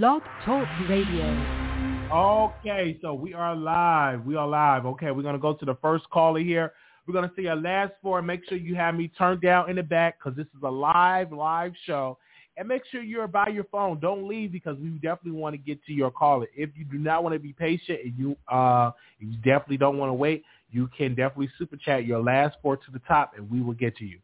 [0.00, 2.08] Blog Talk Radio.
[2.10, 4.24] Okay, so we are live.
[4.24, 4.86] We are live.
[4.86, 6.72] Okay, we're gonna go to the first caller here.
[7.06, 8.22] We're gonna see our last four.
[8.22, 11.30] Make sure you have me turned down in the back because this is a live,
[11.30, 12.16] live show.
[12.56, 14.00] And make sure you're by your phone.
[14.00, 16.46] Don't leave because we definitely want to get to your caller.
[16.56, 20.08] If you do not want to be patient and you uh you definitely don't want
[20.08, 23.60] to wait, you can definitely super chat your last four to the top and we
[23.60, 24.20] will get to you.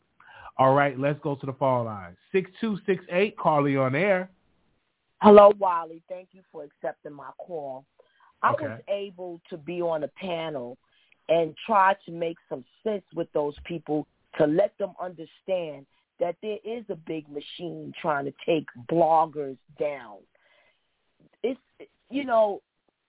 [0.56, 2.16] All right, let's go to the phone line.
[2.32, 4.30] Six two six eight, caller on air.
[5.20, 6.02] Hello, Wiley.
[6.08, 7.84] Thank you for accepting my call.
[8.42, 8.66] I Okay.
[8.66, 10.78] was able to be on a panel
[11.28, 14.06] and try to make some sense with those people
[14.38, 15.86] to let them understand
[16.20, 20.18] that there is a big machine trying to take bloggers down.
[21.42, 21.60] It's
[22.10, 22.62] you know,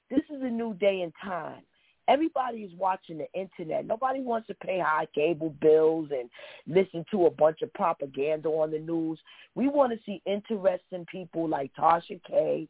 [0.09, 1.63] this is a new day and time.
[2.09, 3.85] Everybody is watching the internet.
[3.85, 6.27] Nobody wants to pay high cable bills and
[6.65, 9.19] listen to a bunch of propaganda on the news.
[9.53, 12.67] We want to see interesting people like Tasha K,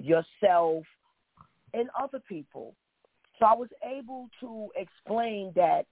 [0.00, 0.82] yourself,
[1.72, 2.74] and other people.
[3.38, 5.86] So I was able to explain that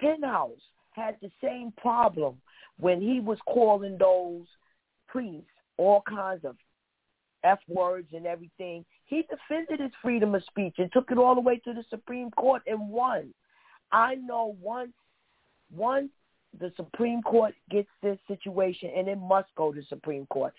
[0.00, 0.60] Penthouse
[0.90, 2.36] had the same problem
[2.78, 4.46] when he was calling those
[5.06, 6.56] priests all kinds of
[7.44, 8.84] F words and everything.
[9.06, 12.30] He defended his freedom of speech and took it all the way to the Supreme
[12.32, 13.32] Court and won.
[13.92, 14.92] I know once
[15.74, 16.10] once
[16.60, 20.52] the Supreme Court gets this situation and it must go to Supreme Court.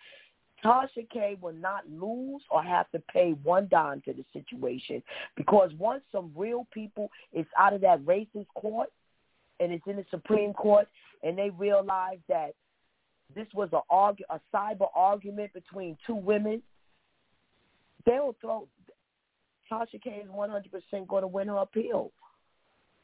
[0.63, 5.01] Tasha K will not lose or have to pay one dime to the situation
[5.35, 8.89] because once some real people is out of that racist court
[9.59, 10.87] and it's in the Supreme Court
[11.23, 12.53] and they realize that
[13.35, 16.61] this was a argu- a cyber argument between two women,
[18.05, 18.67] they'll throw
[19.71, 22.11] Tasha K is one hundred percent going to win her appeal.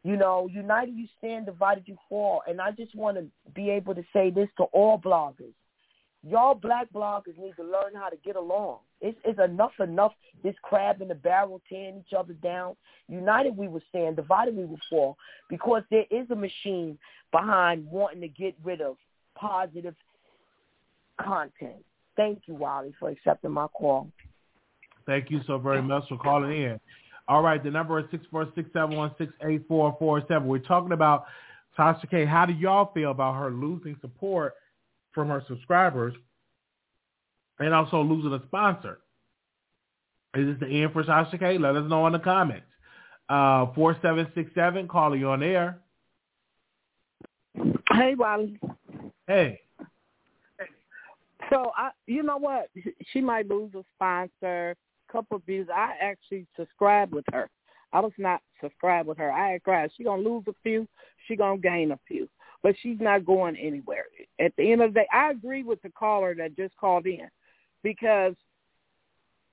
[0.03, 2.41] You know, united you stand, divided you fall.
[2.47, 5.53] And I just want to be able to say this to all bloggers.
[6.23, 8.77] Y'all black bloggers need to learn how to get along.
[8.99, 10.13] It's, it's enough enough
[10.43, 12.75] this crab in the barrel tearing each other down.
[13.09, 15.17] United we will stand, divided we will fall.
[15.49, 16.99] Because there is a machine
[17.31, 18.97] behind wanting to get rid of
[19.35, 19.95] positive
[21.19, 21.83] content.
[22.15, 24.07] Thank you, Wiley, for accepting my call.
[25.05, 26.79] Thank you so very much for calling in.
[27.27, 30.47] All right, the number is six four six seven one six eight four four seven.
[30.47, 31.25] We're talking about
[31.77, 32.25] Tasha K.
[32.25, 34.55] How do y'all feel about her losing support
[35.13, 36.13] from her subscribers
[37.59, 38.99] and also losing a sponsor?
[40.35, 41.57] Is this the end for Tasha K?
[41.57, 42.65] Let us know in the comments.
[43.29, 44.87] Uh, four seven six seven.
[44.87, 45.79] Calling you on air.
[47.91, 48.59] Hey, Wiley.
[49.27, 49.61] Hey.
[51.49, 52.69] So I, you know what?
[53.11, 54.75] She might lose a sponsor,
[55.11, 55.67] couple of views.
[55.73, 57.49] I actually subscribed with her.
[57.93, 59.31] I was not subscribed with her.
[59.31, 59.89] I agreed.
[59.95, 60.87] She gonna lose a few.
[61.27, 62.29] She gonna gain a few,
[62.63, 64.05] but she's not going anywhere.
[64.39, 67.27] At the end of the day, I agree with the caller that just called in,
[67.83, 68.35] because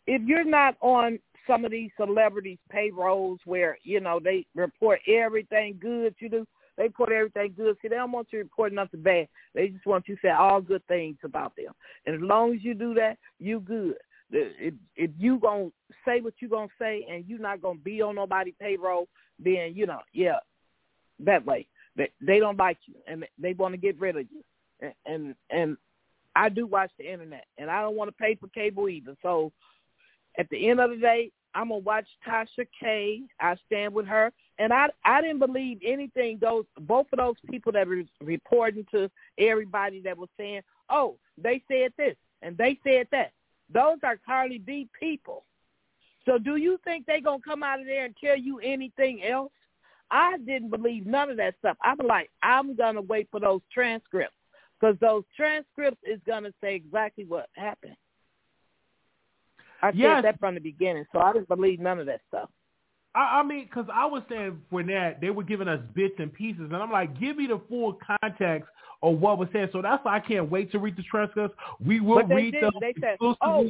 [0.06, 5.78] if you're not on some of these celebrities' payrolls where you know they report everything
[5.80, 6.46] good you do,
[6.76, 7.76] they report everything good.
[7.82, 9.28] See, they don't want you to report nothing bad.
[9.54, 11.72] They just want you to say all good things about them.
[12.06, 13.96] And as long as you do that, you good.
[14.31, 15.71] If if you gonna
[16.05, 19.09] say what you gonna say and you not gonna be on nobody payroll,
[19.39, 20.39] then you know, yeah,
[21.21, 21.66] that way.
[21.97, 24.44] They they don't like you and they want to get rid of you.
[24.81, 25.77] And and, and
[26.37, 29.17] I do watch the internet and I don't want to pay for cable either.
[29.22, 29.53] So
[30.38, 33.22] at the end of the day, I'm gonna watch Tasha K.
[33.41, 36.38] I stand with her, and I I didn't believe anything.
[36.41, 41.62] Those both of those people that were reporting to everybody that was saying, "Oh, they
[41.67, 43.33] said this and they said that."
[43.73, 45.45] Those are Cardi B people.
[46.25, 49.53] So do you think they're gonna come out of there and tell you anything else?
[50.11, 51.77] I didn't believe none of that stuff.
[51.83, 54.37] I'm like, I'm gonna wait for those transcripts
[54.81, 57.97] because those transcripts is gonna say exactly what happened.
[59.83, 60.17] I Yes.
[60.17, 62.50] said that from the beginning, so I didn't believe none of that stuff.
[63.14, 66.32] I, I mean, because I was saying for that they were giving us bits and
[66.32, 68.69] pieces, and I'm like, give me the full context
[69.02, 69.70] of what was said.
[69.72, 71.56] So that's why I can't wait to read the transcripts.
[71.84, 72.64] We will read did.
[72.64, 73.69] them They said, "Oh,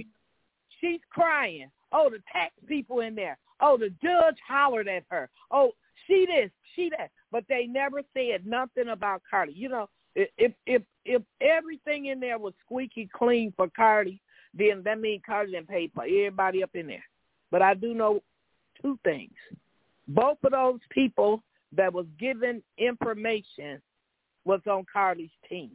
[0.81, 1.71] she's crying.
[1.93, 3.39] Oh, the tax people in there.
[3.61, 5.29] Oh, the judge hollered at her.
[5.51, 5.73] Oh,
[6.07, 9.53] she this, she that." But they never said nothing about Cardi.
[9.53, 14.21] You know, if if if everything in there was squeaky clean for Cardi,
[14.55, 17.05] then that means Cardi didn't pay for everybody up in there.
[17.51, 18.23] But I do know
[18.81, 19.35] two things.
[20.09, 21.43] Both of those people
[21.77, 23.81] that was given information
[24.45, 25.73] was on Cardi's team,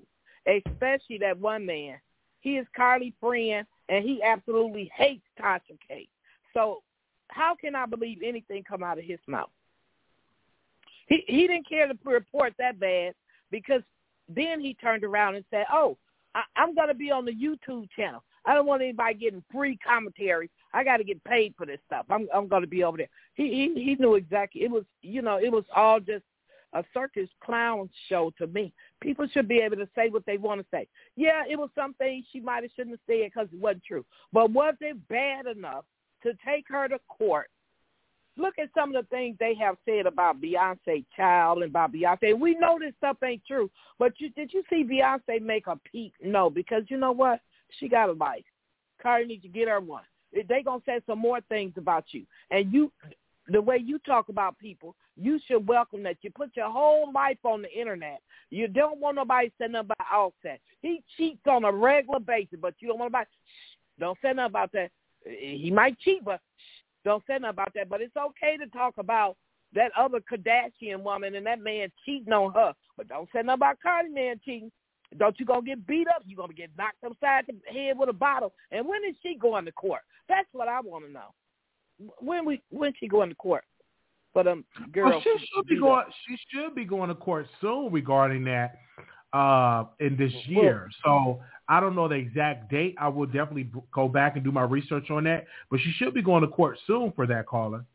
[0.47, 1.99] especially that one man.
[2.41, 6.07] He is Cardi's friend, and he absolutely hates Tasha K.
[6.53, 6.81] So
[7.29, 9.49] how can I believe anything come out of his mouth?
[11.07, 13.13] He he didn't care to report that bad
[13.51, 13.81] because
[14.29, 15.97] then he turned around and said, "Oh,
[16.33, 18.23] I, I'm going to be on the YouTube channel.
[18.45, 20.49] I don't want anybody getting free commentary.
[20.73, 22.05] I got to get paid for this stuff.
[22.09, 23.09] I'm I'm going to be over there.
[23.35, 24.63] He he he knew exactly.
[24.63, 26.23] It was you know it was all just
[26.73, 28.73] a circus clown show to me.
[28.99, 30.87] People should be able to say what they want to say.
[31.15, 34.05] Yeah, it was something she might have shouldn't have said because it wasn't true.
[34.31, 35.85] But was it bad enough
[36.23, 37.49] to take her to court?
[38.35, 42.37] Look at some of the things they have said about Beyonce child and about Beyonce.
[42.37, 43.69] We know this stuff ain't true,
[43.99, 46.13] but you, did you see Beyonce make a peep?
[46.23, 47.41] No, because you know what?
[47.79, 48.43] She got a life.
[49.01, 50.03] Cardi needs to get her one.
[50.33, 52.91] They gonna say some more things about you, and you
[53.49, 56.17] the way you talk about people, you should welcome that.
[56.21, 58.21] You put your whole life on the internet.
[58.49, 60.59] You don't want nobody saying nothing about Offset.
[60.81, 63.29] He cheats on a regular basis, but you don't want nobody.
[63.29, 64.91] Shh, don't say nothing about that.
[65.25, 67.89] He might cheat, but shh, don't say nothing about that.
[67.89, 69.35] But it's okay to talk about
[69.73, 72.73] that other Kardashian woman and that man cheating on her.
[72.95, 74.71] But don't say nothing about Cardi man cheating.
[75.17, 76.23] Don't you gonna get beat up?
[76.25, 78.53] You gonna get knocked upside the head with a bottle?
[78.71, 80.01] And when is she going to court?
[80.27, 81.33] That's what I want to know
[82.19, 83.63] when we when she going to court
[84.33, 85.11] But um, girls?
[85.11, 85.99] Well, she should be going.
[85.99, 86.09] Up.
[86.27, 88.75] She should be going to court soon regarding that
[89.33, 90.89] uh, in this year.
[91.03, 92.95] So I don't know the exact date.
[92.99, 95.45] I will definitely go back and do my research on that.
[95.69, 97.85] But she should be going to court soon for that caller.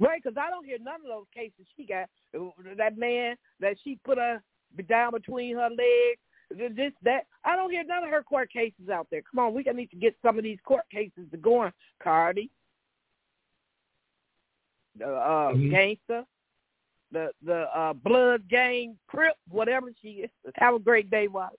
[0.00, 2.08] Right, because I don't hear none of those cases she got.
[2.76, 4.40] That man that she put her
[4.88, 7.26] down between her legs, this, that.
[7.44, 9.22] I don't hear none of her court cases out there.
[9.30, 11.72] Come on, we gonna need to get some of these court cases to going,
[12.02, 12.50] Cardi
[14.98, 15.70] the uh, mm-hmm.
[15.70, 16.24] gangster,
[17.12, 20.30] the the uh, blood gang crip, whatever she is.
[20.56, 21.56] Have a great day, Wiley.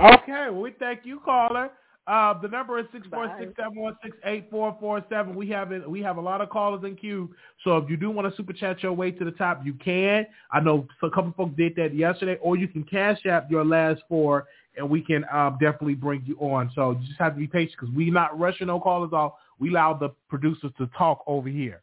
[0.00, 1.70] Okay, we thank you, caller.
[2.08, 5.36] Uh, the number is six four six seven one six eight four four seven.
[5.36, 5.88] We have it.
[5.88, 7.32] We have a lot of callers in queue.
[7.62, 10.26] So if you do want to super chat your way to the top, you can.
[10.50, 14.02] I know a couple folks did that yesterday, or you can cash app your last
[14.08, 14.46] four,
[14.76, 16.72] and we can um, definitely bring you on.
[16.74, 19.34] So you just have to be patient because we not rushing no callers off.
[19.60, 21.82] We allow the producers to talk over here.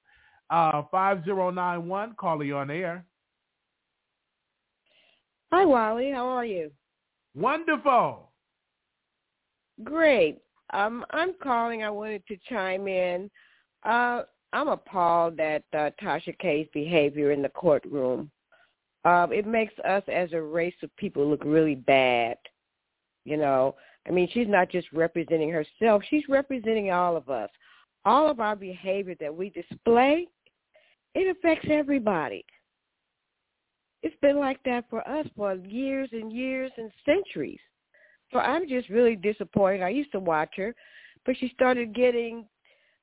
[0.50, 3.06] Uh, 5091, caller, you on air.
[5.54, 6.12] Hi, Wiley.
[6.12, 6.72] How are you?
[7.36, 8.29] Wonderful.
[9.84, 10.40] Great.
[10.72, 11.84] Um, I'm calling.
[11.84, 13.30] I wanted to chime in.
[13.84, 18.30] Uh, I'm appalled at uh, Tasha K's behavior in the courtroom.
[19.06, 22.38] Uh, it makes us as a race of people look really bad.
[23.26, 23.76] You know,
[24.08, 27.50] I mean, she's not just representing herself; she's representing all of us.
[28.06, 30.28] All of our behavior that we display
[31.16, 32.46] it affects everybody.
[34.04, 37.60] It's been like that for us for years and years and centuries.
[38.32, 39.82] So I'm just really disappointed.
[39.82, 40.76] I used to watch her,
[41.26, 42.46] but she started getting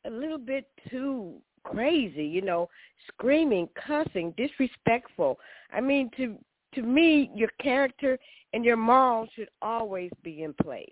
[0.05, 1.35] a little bit too
[1.65, 2.69] crazy, you know,
[3.09, 5.39] screaming, cussing, disrespectful.
[5.73, 6.37] I mean, to
[6.75, 8.19] to me, your character
[8.53, 10.89] and your morals should always be in place.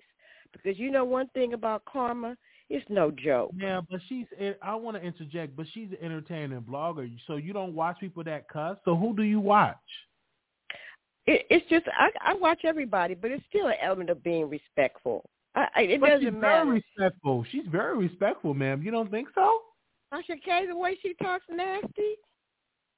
[0.52, 2.36] Because you know one thing about karma,
[2.70, 3.52] it's no joke.
[3.56, 4.26] Yeah, but she's.
[4.62, 7.10] I want to interject, but she's an entertaining blogger.
[7.26, 8.78] So you don't watch people that cuss.
[8.84, 9.76] So who do you watch?
[11.26, 15.24] It, it's just I, I watch everybody, but it's still an element of being respectful.
[15.54, 16.64] I, I, it but doesn't she's matter.
[16.64, 17.44] very respectful.
[17.50, 18.82] She's very respectful, ma'am.
[18.82, 19.60] You don't think so?
[20.12, 22.16] Tasha K, the way she talks nasty.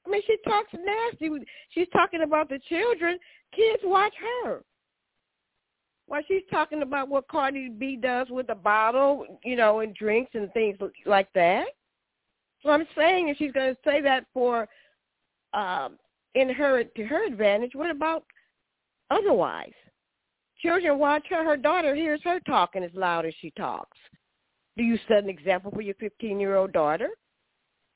[0.06, 1.44] I mean, she talks nasty.
[1.70, 3.19] She's talking about the children.
[3.55, 4.14] Kids watch
[4.44, 4.62] her.
[6.06, 10.31] While she's talking about what Cardi B does with the bottle, you know, and drinks
[10.34, 11.67] and things like that.
[12.62, 14.69] So I'm saying if she's going to say that for
[15.53, 15.98] um,
[16.36, 18.24] in her to her advantage, what about
[19.10, 19.72] otherwise?
[20.60, 21.43] Children watch her.
[21.44, 23.96] Her daughter hears her talking as loud as she talks.
[24.76, 27.08] Do you set an example for your 15-year-old daughter?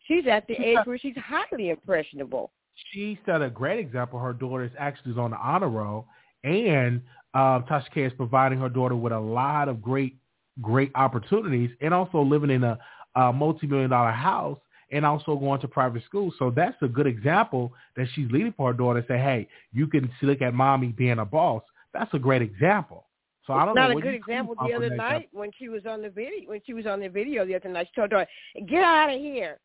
[0.06, 2.50] She's at the age where she's highly impressionable.
[2.92, 4.18] She set a great example.
[4.18, 6.06] Her daughter is actually on the honor roll,
[6.42, 7.02] and
[7.34, 10.16] uh, Tasha K is providing her daughter with a lot of great,
[10.62, 12.78] great opportunities and also living in a,
[13.14, 14.58] a multi-million dollar house
[14.90, 16.32] and also going to private school.
[16.38, 19.04] So that's a good example that she's leading for her daughter.
[19.08, 21.62] Say, hey, you can look at mommy being a boss.
[21.92, 23.06] That's a great example.
[23.46, 23.94] So I don't not know.
[23.94, 26.48] Not a good example the other night when she was on the video.
[26.50, 28.26] When she was on the video the other night, she told her,
[28.68, 29.58] "Get out of here."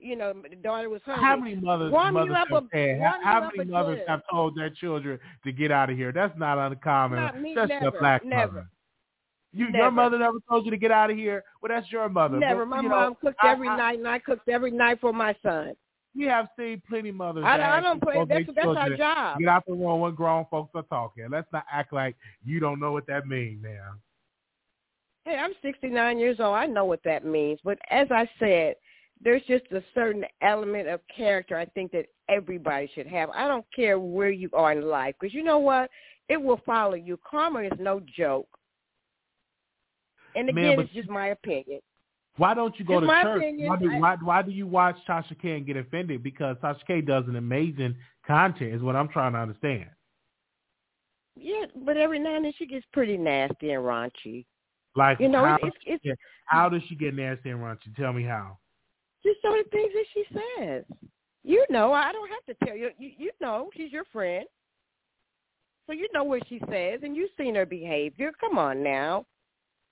[0.00, 1.24] you know, the daughter was hungry.
[1.24, 4.08] How many mothers, warm mothers have, a, how, how many mothers good.
[4.08, 6.10] have told their children to get out of here?
[6.12, 7.18] That's not uncommon.
[7.18, 8.52] Not me, that's never, a black never.
[8.52, 8.66] mother.
[9.52, 9.84] You, never.
[9.84, 11.42] Your mother never told you to get out of here.
[11.60, 12.38] Well, that's your mother.
[12.38, 12.64] Never.
[12.64, 15.00] But, my you mom know, cooked I, every I, night, and I cooked every night
[15.00, 15.74] for my son.
[16.16, 17.44] We have seen plenty mothers.
[17.46, 18.24] I, I don't play.
[18.28, 19.38] That's, that's our job.
[19.38, 21.26] Get out the room when grown folks are talking.
[21.30, 23.80] Let's not act like you don't know what that means, man.
[25.24, 26.56] Hey, I'm 69 years old.
[26.56, 27.60] I know what that means.
[27.62, 28.74] But as I said,
[29.22, 33.30] there's just a certain element of character I think that everybody should have.
[33.30, 35.90] I don't care where you are in life because you know what?
[36.28, 37.18] It will follow you.
[37.28, 38.48] Karma is no joke.
[40.34, 41.80] And again, Man, it's just my opinion.
[42.36, 43.36] Why don't you go to church?
[43.38, 46.22] opinion, why, do, I- why, why do you watch Tasha K and get offended?
[46.22, 47.96] Because Tasha K does an amazing
[48.26, 49.86] content is what I'm trying to understand.
[51.36, 54.44] Yeah, but every now and then she gets pretty nasty and raunchy.
[54.96, 57.94] Like You know, how, it's it's, it's how does she get nasty and raunchy?
[57.96, 58.58] Tell me how.
[59.22, 60.24] just some of the things that she
[60.58, 60.84] says.
[61.42, 62.90] You know, I don't have to tell you.
[62.98, 64.44] You, you know, she's your friend,
[65.86, 68.32] so you know what she says, and you've seen her behavior.
[68.38, 69.24] Come on now.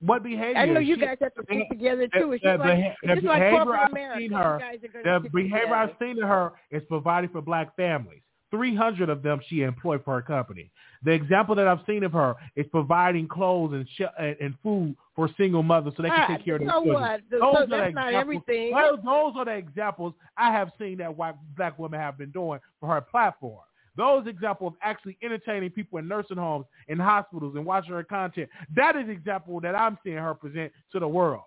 [0.00, 0.56] What behavior?
[0.56, 2.32] I know you She- guys have to the- stick together too.
[2.32, 4.18] It's the just like beha- it's the like behavior I've America.
[4.20, 4.58] seen her-
[5.04, 5.74] The behavior together.
[5.74, 8.22] I've seen to her is providing for black families.
[8.50, 10.70] 300 of them she employed for her company.
[11.02, 14.96] The example that I've seen of her is providing clothes and sh- and, and food
[15.14, 16.94] for single mothers so they can Ah, take care of their so children.
[16.94, 17.20] what?
[17.30, 18.72] Those So are the that's not examples- everything.
[18.74, 22.58] Those, those are the examples I have seen that white black women have been doing
[22.80, 23.60] for her platform.
[23.98, 28.48] Those examples of actually entertaining people in nursing homes, in hospitals, and watching her content.
[28.76, 31.42] That is example that I'm seeing her present to the world.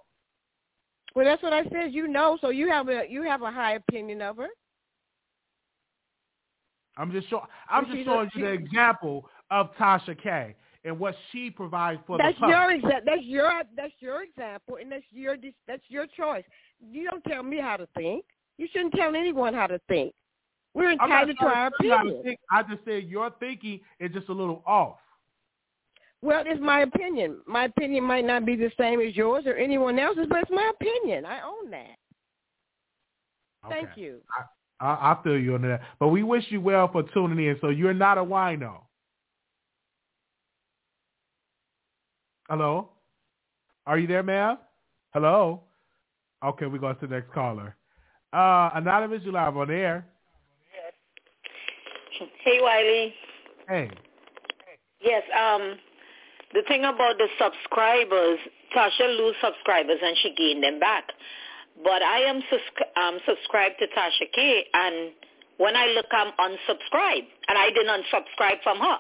[1.16, 1.94] Well, that's what I said.
[1.94, 4.50] You know, so you have a you have a high opinion of her.
[6.98, 7.46] I'm just showing.
[7.70, 10.54] I'm just showing you the example of Tasha K
[10.84, 12.82] and what she provides for That's the public.
[12.82, 16.44] That's your exa- That's your that's your example, and that's your that's your choice.
[16.82, 18.26] You don't tell me how to think.
[18.58, 20.14] You shouldn't tell anyone how to think.
[20.74, 22.36] We're entitled to our tell you how opinion.
[22.50, 24.98] I just said your thinking is just a little off.
[26.22, 27.38] Well, it's my opinion.
[27.48, 30.72] My opinion might not be the same as yours or anyone else's, but it's my
[30.80, 31.26] opinion.
[31.26, 31.96] I own that.
[33.70, 34.02] Thank Okay.
[34.02, 34.22] you.
[34.80, 35.82] I, I feel you on that.
[36.00, 37.58] But we wish you well for tuning in.
[37.60, 38.82] So you're not a wino.
[42.50, 42.90] Hello?
[43.86, 44.58] Are you there, ma'am?
[45.14, 45.64] Hello?
[46.44, 47.76] Okay, we go to the next caller.
[48.34, 50.06] Uh, Anonymous, you live on air.
[52.44, 53.14] Hey, Wiley.
[53.68, 53.90] Hey.
[55.02, 55.76] Yes, um,
[56.54, 58.40] the thing about the subscribers,
[58.76, 61.06] Tasha lose subscribers and she gained them back.
[61.84, 65.12] But I am sus- um, subscribed to Tasha K, and
[65.58, 69.00] when I look, I'm unsubscribed, and I didn't unsubscribe from her.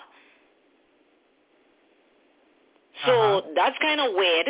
[3.06, 3.42] So Uh-huh.
[3.56, 4.48] that's kind of weird.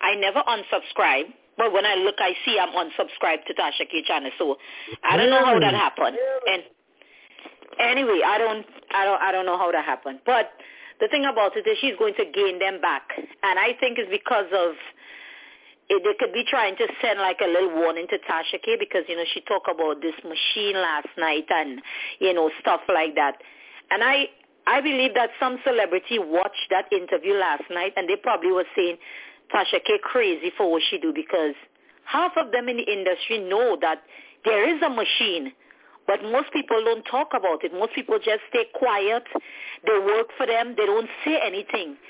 [0.00, 4.30] I never unsubscribe, but when I look, I see I'm unsubscribed to Tasha K channel.
[4.38, 4.58] So
[5.04, 5.76] I don't know how that Really?
[5.76, 6.18] happened.
[6.48, 6.62] And
[7.80, 10.20] anyway, I don't, I don't, I don't know how that happened.
[10.26, 10.50] But
[11.00, 14.10] the thing about it is she's going to gain them back, and I think it's
[14.10, 14.74] because of
[15.88, 19.04] it, they could be trying to send like a little warning to Tasha K because
[19.08, 21.80] you know she talked about this machine last night and
[22.20, 23.38] you know stuff like that,
[23.90, 24.26] and I
[24.66, 28.98] I believe that some celebrity watched that interview last night and they probably were saying
[29.54, 31.54] Tasha K crazy for what she do because
[32.04, 34.02] half of them in the industry know that
[34.44, 35.52] there is a machine
[36.08, 37.72] but most people don't talk about it.
[37.72, 39.28] Most people just stay quiet.
[39.84, 40.74] They work for them.
[40.74, 42.00] They don't say anything.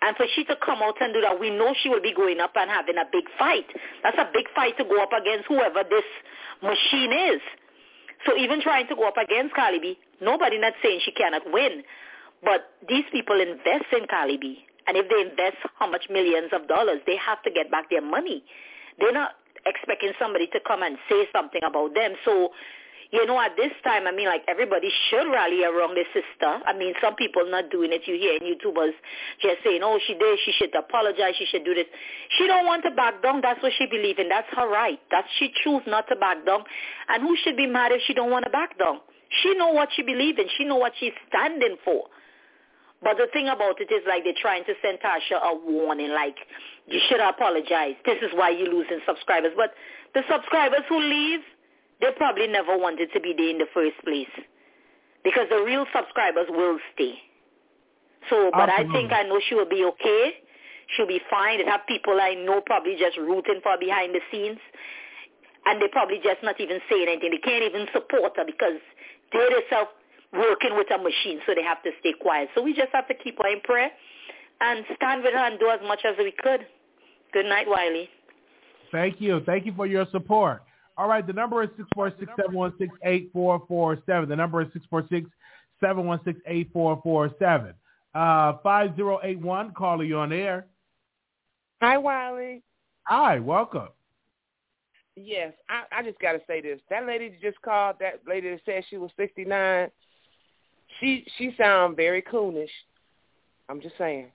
[0.00, 2.40] And for she to come out and do that, we know she will be going
[2.40, 3.68] up and having a big fight.
[4.02, 6.08] That's a big fight to go up against whoever this
[6.60, 7.40] machine is.
[8.26, 11.84] So even trying to go up against Cardi nobody not saying she cannot win.
[12.42, 14.64] But these people invest in Cardi.
[14.88, 18.02] And if they invest how much millions of dollars, they have to get back their
[18.02, 18.42] money.
[18.98, 19.32] They're not
[19.66, 22.14] expecting somebody to come and say something about them.
[22.24, 22.50] So
[23.12, 26.48] you know, at this time, I mean, like everybody should rally around their sister.
[26.64, 28.08] I mean, some people not doing it.
[28.08, 28.96] You hear YouTubers
[29.40, 30.38] just saying, "Oh, she did.
[30.44, 31.36] She should apologize.
[31.36, 31.86] She should do this."
[32.38, 33.42] She don't want to back down.
[33.42, 34.30] That's what she believe in.
[34.30, 34.98] That's her right.
[35.10, 36.64] That she choose not to back down.
[37.08, 39.00] And who should be mad if she don't want to back down?
[39.42, 40.46] She know what she believe in.
[40.56, 42.08] She know what she's standing for.
[43.02, 46.36] But the thing about it is like they're trying to send Tasha a warning, like
[46.86, 47.96] you should apologize.
[48.06, 49.52] This is why you're losing subscribers.
[49.56, 49.74] But
[50.14, 51.40] the subscribers who leave,
[52.02, 54.34] they probably never wanted to be there in the first place
[55.22, 57.14] because the real subscribers will stay.
[58.28, 60.34] So, but I think I know she will be okay.
[60.94, 61.58] She'll be fine.
[61.58, 64.58] They have people I know probably just rooting for behind the scenes.
[65.64, 67.30] And they probably just not even saying anything.
[67.30, 68.82] They can't even support her because
[69.32, 69.90] they're themselves
[70.32, 72.48] working with a machine, so they have to stay quiet.
[72.54, 73.90] So we just have to keep her in prayer
[74.60, 76.66] and stand with her and do as much as we could.
[77.32, 78.08] Good night, Wiley.
[78.90, 79.40] Thank you.
[79.46, 80.62] Thank you for your support.
[80.96, 84.28] All right, the number is 646-716-8447.
[84.28, 84.68] The number is
[85.82, 87.74] 646-716-8447.
[88.14, 90.66] Uh, 5081, caller, you on air.
[91.80, 92.62] Hi, Wiley.
[93.04, 93.88] Hi, welcome.
[95.16, 96.80] Yes, I, I just got to say this.
[96.90, 99.90] That lady just called, that lady that said she was 69,
[101.00, 102.70] she she sound very coonish.
[103.68, 104.28] I'm just saying.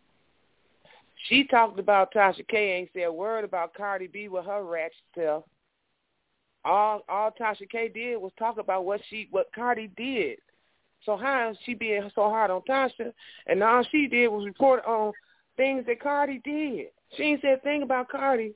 [1.28, 2.74] She talked about Tasha K.
[2.74, 5.46] Ain't said a word about Cardi B with her ratchet self.
[6.68, 10.38] All all Tasha K did was talk about what she what Cardi did.
[11.06, 13.14] So how she being so hard on Tasha?
[13.46, 15.14] And all she did was report on
[15.56, 16.88] things that Cardi did.
[17.16, 18.54] She ain't said a thing about Cardi.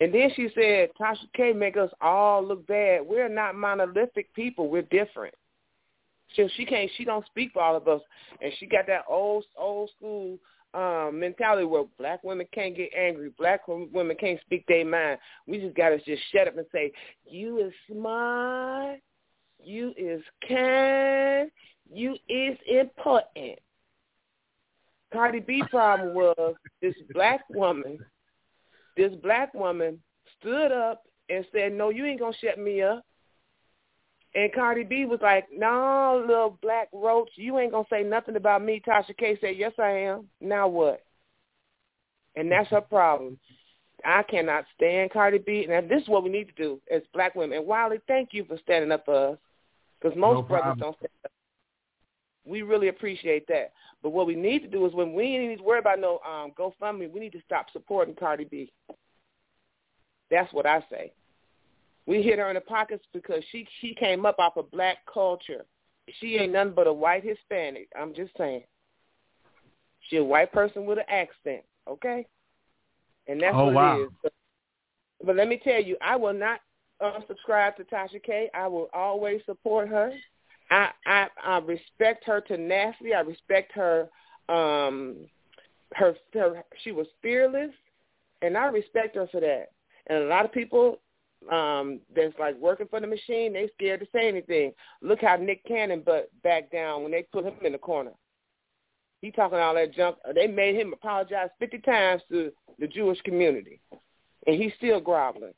[0.00, 3.02] And then she said, Tasha K make us all look bad.
[3.04, 4.70] We're not monolithic people.
[4.70, 5.34] We're different.
[6.36, 6.90] So she can't.
[6.96, 8.00] She don't speak for all of us,
[8.40, 10.38] and she got that old old school
[10.74, 15.18] um mentality where black women can't get angry, black women can't speak their mind.
[15.46, 16.92] We just gotta just shut up and say,
[17.24, 19.00] "You is smart,
[19.58, 21.50] you is kind,
[21.90, 23.58] you is important."
[25.10, 27.98] Cardi B problem was this black woman,
[28.96, 30.02] this black woman
[30.38, 33.04] stood up and said, "No, you ain't gonna shut me up."
[34.34, 38.36] And Cardi B was like, no, little black roach, you ain't going to say nothing
[38.36, 38.82] about me.
[38.86, 40.28] Tasha K said, yes, I am.
[40.40, 41.02] Now what?
[42.36, 43.38] And that's her problem.
[44.04, 45.66] I cannot stand Cardi B.
[45.68, 47.58] And this is what we need to do as black women.
[47.58, 49.38] And Wiley, thank you for standing up for us
[50.00, 51.32] because most no brothers don't stand up.
[52.44, 53.72] We really appreciate that.
[54.02, 56.52] But what we need to do is when we need to worry about no um,
[56.56, 58.72] GoFundMe, we need to stop supporting Cardi B.
[60.30, 61.12] That's what I say.
[62.08, 65.66] We hit her in the pockets because she she came up off of black culture.
[66.18, 67.88] She ain't nothing but a white Hispanic.
[67.94, 68.62] I'm just saying.
[70.08, 72.26] She a white person with an accent, okay?
[73.26, 73.98] And that's oh, what wow.
[73.98, 74.08] it is.
[74.22, 74.32] But,
[75.22, 76.60] but let me tell you, I will not
[77.02, 78.48] unsubscribe to Tasha K.
[78.54, 80.10] I will always support her.
[80.70, 83.12] I I, I respect her tenacity.
[83.12, 84.08] I respect her
[84.48, 85.26] um
[85.92, 87.72] her, her she was fearless
[88.40, 89.72] and I respect her for that.
[90.06, 91.00] And a lot of people
[91.50, 94.72] um that's like working for the machine, they scared to say anything.
[95.02, 98.12] Look how Nick Cannon but backed down when they put him in the corner.
[99.20, 100.16] He talking all that junk.
[100.34, 103.80] They made him apologize fifty times to the Jewish community,
[104.46, 105.54] and he's still groveling.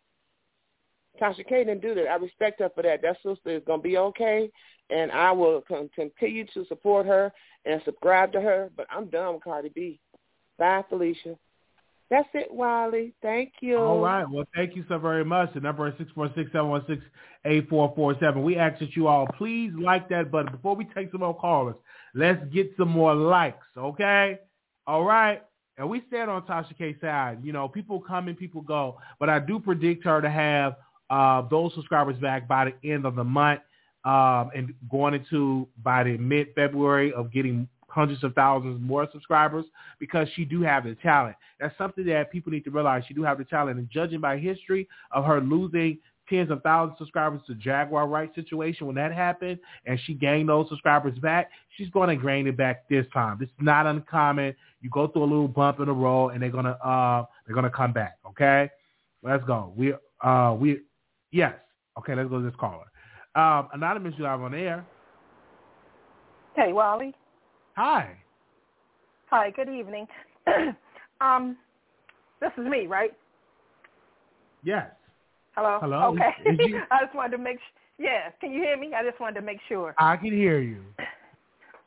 [1.21, 2.09] Tasha K didn't do that.
[2.09, 3.03] I respect her for that.
[3.03, 4.51] That sister is gonna be okay,
[4.89, 7.33] and I will continue to support her
[7.67, 8.71] and subscribe to her.
[8.77, 10.01] But I'm done with Cardi B.
[10.59, 11.37] Bye, Felicia.
[12.11, 13.15] That's it, Wiley.
[13.23, 13.79] Thank you.
[13.79, 14.29] All right.
[14.29, 15.55] Well, thank you so very much.
[15.55, 17.01] The number is six four six seven one six
[17.45, 18.43] eight four four seven.
[18.43, 21.77] We ask that you all please like that button before we take some more callers.
[22.15, 24.41] Let's get some more likes, okay?
[24.89, 25.43] All right.
[25.79, 27.39] And we stand on Tasha K side.
[27.45, 30.77] You know, people come and people go, but I do predict her to have
[31.11, 33.61] uh, those subscribers back by the end of the month
[34.05, 39.65] um, and going into by the mid-February of getting hundreds of thousands more subscribers
[39.99, 41.37] because she do have the talent.
[41.59, 43.05] That's something that people need to realize.
[43.07, 43.79] She do have the talent.
[43.79, 45.99] And judging by history of her losing
[46.31, 50.49] tens of thousands of subscribers to Jaguar Wright situation when that happened and she gained
[50.49, 53.43] those subscribers back, she's going to gain it back this time.
[53.43, 54.55] Is not uncommon.
[54.81, 57.55] You go through a little bump in the road and they're going to uh they're
[57.55, 58.71] going to come back, okay?
[59.23, 59.73] Let's go.
[59.77, 60.81] We uh we
[61.33, 61.55] yes.
[61.99, 62.87] Okay, let's go to this caller.
[63.35, 64.87] Um anonymous you have on air.
[66.57, 67.15] Hey, Wiley.
[67.77, 68.17] Hi.
[69.31, 70.07] Hi, good evening.
[71.21, 71.57] um,
[72.41, 73.13] this is me, right?
[74.65, 74.87] Yes.
[75.55, 75.79] Hello.
[75.81, 76.15] Hello.
[76.15, 76.31] Okay.
[76.67, 76.81] You...
[76.91, 77.59] I just wanted to make.
[77.59, 78.07] sure.
[78.07, 78.31] yeah.
[78.41, 78.91] Can you hear me?
[78.95, 79.95] I just wanted to make sure.
[79.99, 80.83] I can hear you.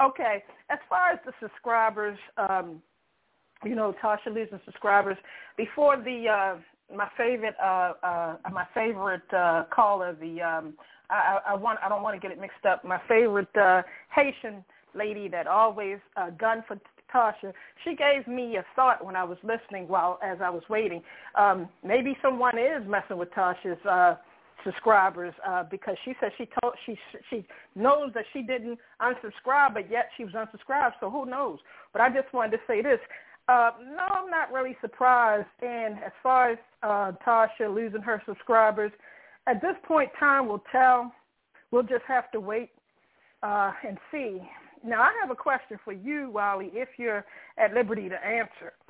[0.02, 0.44] Okay.
[0.70, 2.82] As far as the subscribers, um,
[3.64, 5.16] you know, Tasha losing subscribers
[5.56, 10.74] before the uh, my favorite uh, uh, my favorite uh, caller, the um,
[11.10, 12.84] I, I want I don't want to get it mixed up.
[12.84, 14.66] My favorite uh, Haitian
[14.96, 16.80] lady that always uh, gun for
[17.14, 17.54] Tasha,
[17.84, 21.02] she gave me a thought when I was listening while as I was waiting.
[21.36, 24.16] Um, maybe someone is messing with Tasha's uh,
[24.64, 26.98] subscribers uh, because she said she told she
[27.30, 30.94] she knows that she didn't unsubscribe, but yet she was unsubscribed.
[31.00, 31.60] So who knows?
[31.92, 33.00] But I just wanted to say this.
[33.48, 35.48] Uh, no, I'm not really surprised.
[35.62, 38.92] And as far as uh, Tasha losing her subscribers,
[39.48, 41.12] at this point, time will tell.
[41.72, 42.70] We'll just have to wait
[43.42, 44.42] uh, and see.
[44.86, 47.26] Now, I have a question for you, Wiley, if you're
[47.58, 48.74] at liberty to answer.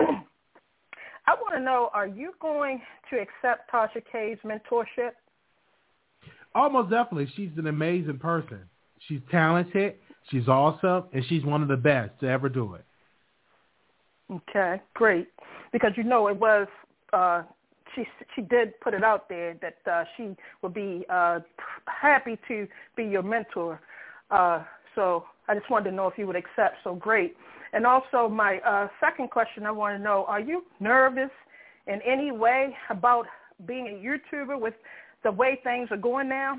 [1.26, 5.12] I want to know, are you going to accept Tasha K's mentorship?
[6.54, 7.32] Almost definitely.
[7.36, 8.60] She's an amazing person.
[9.08, 9.94] She's talented.
[10.30, 12.84] She's awesome, and she's one of the best to ever do it.
[14.30, 15.28] Okay, great.
[15.72, 16.66] Because you know it was
[17.12, 17.42] uh,
[17.94, 18.04] she
[18.34, 21.40] she did put it out there that uh, she would be uh,
[21.86, 23.80] happy to be your mentor.
[24.30, 24.62] Uh,
[24.94, 26.76] so I just wanted to know if you would accept.
[26.84, 27.36] So great.
[27.72, 31.30] And also my uh, second question, I want to know: Are you nervous
[31.86, 33.26] in any way about
[33.66, 34.74] being a YouTuber with
[35.22, 36.56] the way things are going now?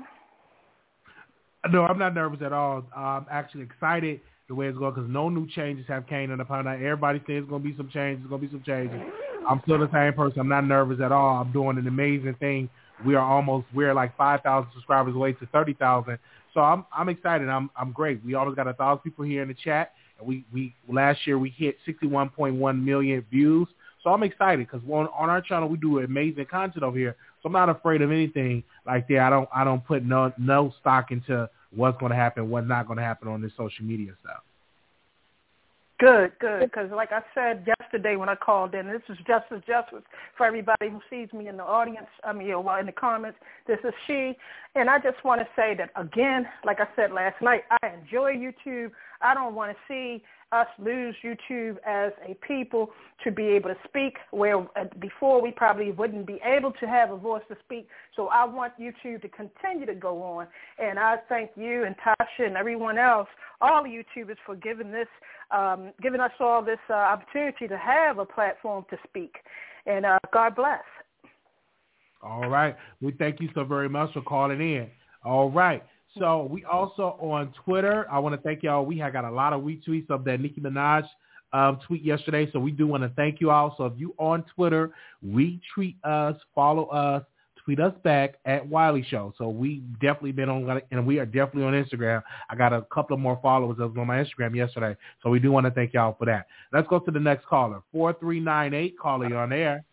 [1.70, 2.84] No, I'm not nervous at all.
[2.94, 6.66] I'm actually excited the way it's going because no new changes have came in upon
[6.66, 6.76] that.
[6.76, 8.22] Everybody says it's going to be some changes.
[8.22, 9.00] It's going to be some changes.
[9.48, 10.40] I'm still the same person.
[10.40, 11.40] I'm not nervous at all.
[11.40, 12.68] I'm doing an amazing thing.
[13.04, 16.18] We are almost we're like 5,000 subscribers away to 30,000.
[16.54, 17.48] So I'm I'm excited.
[17.48, 18.24] I'm I'm great.
[18.24, 19.92] We almost got a thousand people here in the chat.
[20.18, 23.68] And we we last year we hit 61.1 million views.
[24.02, 27.16] So I'm excited because on, on our channel we do amazing content over here.
[27.42, 29.18] So I'm not afraid of anything like that.
[29.18, 32.86] I don't I don't put no no stock into what's going to happen, what's not
[32.86, 34.42] going to happen on this social media stuff.
[35.98, 36.60] Good, good.
[36.60, 40.02] Because like I said yesterday when I called in, this is Justice Justice
[40.36, 42.06] for everybody who sees me in the audience.
[42.22, 43.38] I mean, you know, in the comments.
[43.66, 44.34] This is she,
[44.74, 48.34] and I just want to say that again, like I said last night, I enjoy
[48.34, 48.90] YouTube.
[49.22, 50.22] I don't want to see
[50.56, 52.90] us lose YouTube as a people
[53.24, 57.10] to be able to speak where uh, before we probably wouldn't be able to have
[57.10, 57.88] a voice to speak.
[58.14, 60.46] So I want YouTube to continue to go on.
[60.78, 63.28] And I thank you and Tasha and everyone else,
[63.60, 65.08] all the YouTubers for giving this,
[65.50, 69.36] um, giving us all this uh, opportunity to have a platform to speak.
[69.86, 70.82] And uh, God bless.
[72.22, 72.76] All right.
[73.00, 74.88] We thank you so very much for calling in.
[75.24, 75.82] All right.
[76.18, 78.06] So we also on Twitter.
[78.10, 78.86] I want to thank y'all.
[78.86, 81.04] We have got a lot of retweets of that Nicki Minaj
[81.52, 82.48] um, tweet yesterday.
[82.52, 83.74] So we do want to thank you all.
[83.76, 84.92] So if you on Twitter,
[85.24, 87.22] retweet us, follow us,
[87.64, 89.34] tweet us back at Wiley Show.
[89.36, 92.22] So we definitely been on, and we are definitely on Instagram.
[92.48, 94.96] I got a couple of more followers that was on my Instagram yesterday.
[95.22, 96.46] So we do want to thank y'all for that.
[96.72, 97.82] Let's go to the next caller.
[97.92, 99.84] 4398, caller, on air.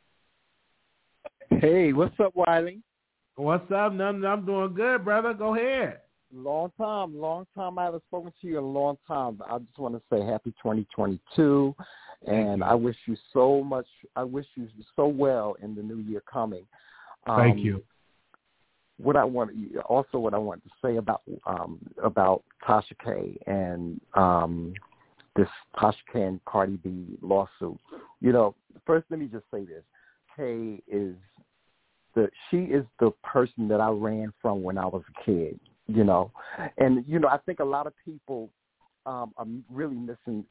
[1.60, 2.80] Hey, what's up, Wiley?
[3.36, 3.94] What's up?
[4.00, 5.34] I'm doing good, brother.
[5.34, 6.00] Go ahead.
[6.36, 7.78] Long time, long time.
[7.78, 9.40] I haven't spoken to you in a long time.
[9.48, 11.76] I just want to say happy 2022,
[12.26, 13.86] and I wish you so much.
[14.16, 16.66] I wish you so well in the new year coming.
[17.28, 17.84] Um, Thank you.
[18.98, 19.52] What I want,
[19.86, 24.74] also, what I want to say about um, about Tasha K and um,
[25.36, 27.78] this Tasha K and Cardi B lawsuit.
[28.22, 28.56] You know,
[28.88, 29.84] first let me just say this:
[30.36, 31.16] K is
[32.16, 36.04] the she is the person that I ran from when I was a kid you
[36.04, 36.32] know,
[36.78, 38.50] and you know I think a lot of people
[39.06, 40.46] um, are really missing.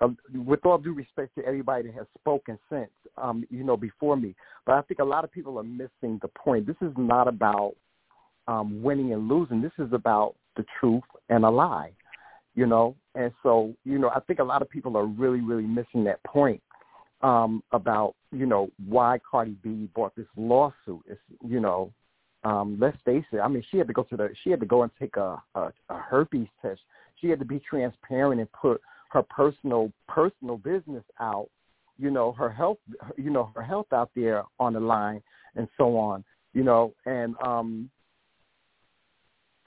[0.00, 4.16] Uh, with all due respect to everybody that has spoken since, um, you know, before
[4.16, 6.66] me, but I think a lot of people are missing the point.
[6.66, 7.74] This is not about
[8.46, 9.60] um, winning and losing.
[9.60, 11.92] This is about the truth and a lie,
[12.54, 12.96] you know.
[13.14, 16.22] And so, you know, I think a lot of people are really, really missing that
[16.24, 16.62] point
[17.22, 21.02] um, about, you know, why Cardi B brought this lawsuit.
[21.06, 21.92] It's, you know,
[22.44, 23.38] um, let's face it.
[23.38, 25.42] I mean, she had to go to the she had to go and take a,
[25.54, 26.80] a, a herpes test.
[27.20, 31.48] She had to be transparent and put her personal personal business out.
[31.98, 32.78] You know, her health.
[33.16, 35.22] You know, her health out there on the line
[35.56, 36.24] and so on.
[36.54, 37.90] You know, and um,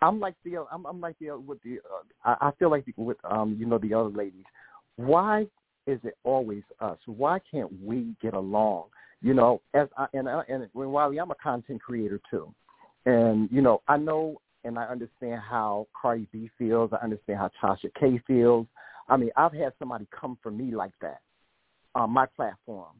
[0.01, 2.93] I'm like the I'm, I'm like the with the uh, I, I feel like the,
[2.97, 4.45] with um you know the other ladies.
[4.95, 5.47] Why
[5.85, 6.97] is it always us?
[7.05, 8.85] Why can't we get along?
[9.21, 12.53] You know, as I, and I, and when I'm a content creator too.
[13.05, 16.91] And, you know, I know and I understand how Cardi B feels.
[16.93, 18.65] I understand how Tasha K feels.
[19.09, 21.19] I mean, I've had somebody come for me like that
[21.95, 22.93] on my platform,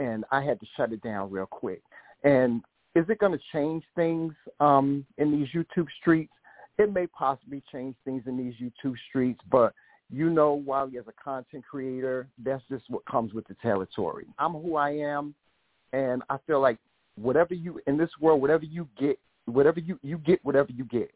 [0.00, 1.82] and I had to shut it down real quick.
[2.24, 2.62] And
[2.94, 6.32] is it going to change things um, in these YouTube streets?
[6.78, 9.72] It may possibly change things in these YouTube streets, but
[10.10, 14.26] you know, Wiley, as a content creator, that's just what comes with the territory.
[14.38, 15.34] I'm who I am,
[15.92, 16.78] and I feel like
[17.16, 21.08] whatever you in this world, whatever you get whatever you you get whatever you give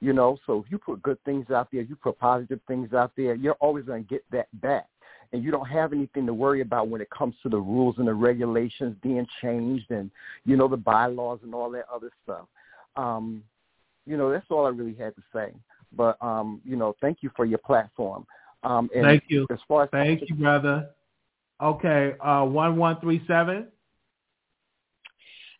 [0.00, 0.38] you know?
[0.46, 3.54] So if you put good things out there you put positive things out there you're
[3.54, 4.86] always going to get that back.
[5.32, 8.06] And you don't have anything to worry about when it comes to the rules and
[8.06, 10.10] the regulations being changed and
[10.44, 12.46] you know the bylaws and all that other stuff.
[12.96, 13.42] Um
[14.06, 15.52] you know that's all i really had to say.
[15.96, 18.26] But um you know thank you for your platform.
[18.62, 19.46] Um and thank you.
[19.50, 20.90] as far as thank you brother.
[21.60, 23.68] Okay uh one one three seven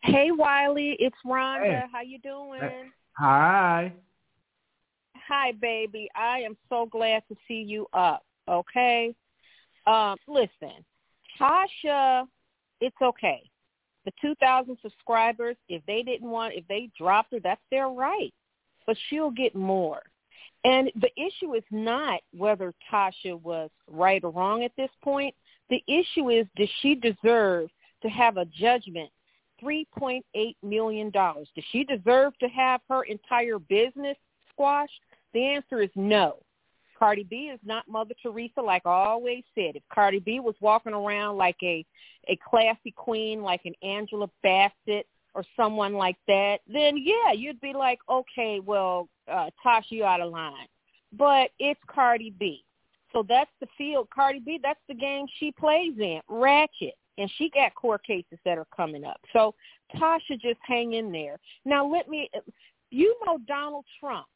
[0.05, 1.81] Hey Wiley, it's Rhonda.
[1.81, 1.83] Hey.
[1.91, 2.91] How you doing?
[3.17, 3.91] Hi.
[5.27, 6.07] Hi, baby.
[6.15, 8.23] I am so glad to see you up.
[8.47, 9.15] Okay.
[9.87, 10.85] Um, listen,
[11.39, 12.27] Tasha,
[12.81, 13.49] it's okay.
[14.05, 18.33] The 2,000 subscribers, if they didn't want, if they dropped her, that's their right.
[18.85, 20.03] But she'll get more.
[20.63, 25.33] And the issue is not whether Tasha was right or wrong at this point.
[25.71, 27.69] The issue is, does she deserve
[28.03, 29.09] to have a judgment
[29.63, 30.21] $3.8
[30.63, 31.09] million.
[31.11, 34.17] Does she deserve to have her entire business
[34.51, 34.99] squashed?
[35.33, 36.37] The answer is no.
[36.97, 39.75] Cardi B is not Mother Teresa, like I always said.
[39.75, 41.85] If Cardi B was walking around like a,
[42.27, 47.73] a classy queen, like an Angela Bassett or someone like that, then yeah, you'd be
[47.73, 50.67] like, okay, well, uh, Tasha, you out of line.
[51.11, 52.63] But it's Cardi B.
[53.11, 54.07] So that's the field.
[54.13, 56.21] Cardi B, that's the game she plays in.
[56.29, 59.19] Ratchet and she got court cases that are coming up.
[59.33, 59.55] So
[59.95, 61.39] Tasha, just hang in there.
[61.63, 62.29] Now let me,
[62.91, 64.27] you know Donald Trump.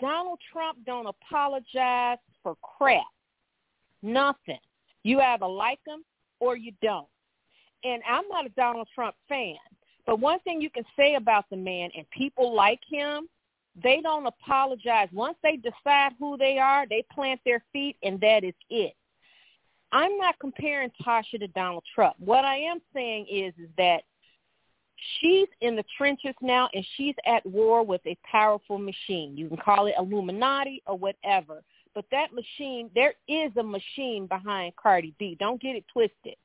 [0.00, 3.02] Donald Trump don't apologize for crap.
[4.02, 4.60] Nothing.
[5.02, 6.04] You either like him
[6.40, 7.08] or you don't.
[7.84, 9.56] And I'm not a Donald Trump fan,
[10.06, 13.28] but one thing you can say about the man and people like him,
[13.80, 15.08] they don't apologize.
[15.12, 18.94] Once they decide who they are, they plant their feet and that is it.
[19.92, 22.16] I'm not comparing Tasha to Donald Trump.
[22.18, 24.02] What I am saying is, is that
[25.20, 29.36] she's in the trenches now and she's at war with a powerful machine.
[29.36, 31.62] You can call it Illuminati or whatever.
[31.94, 35.36] But that machine, there is a machine behind Cardi B.
[35.40, 36.36] Don't get it twisted.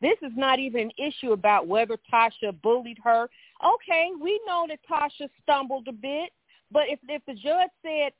[0.00, 3.28] This is not even an issue about whether Tasha bullied her.
[3.64, 6.30] Okay, we know that Tasha stumbled a bit,
[6.72, 8.12] but if if the judge said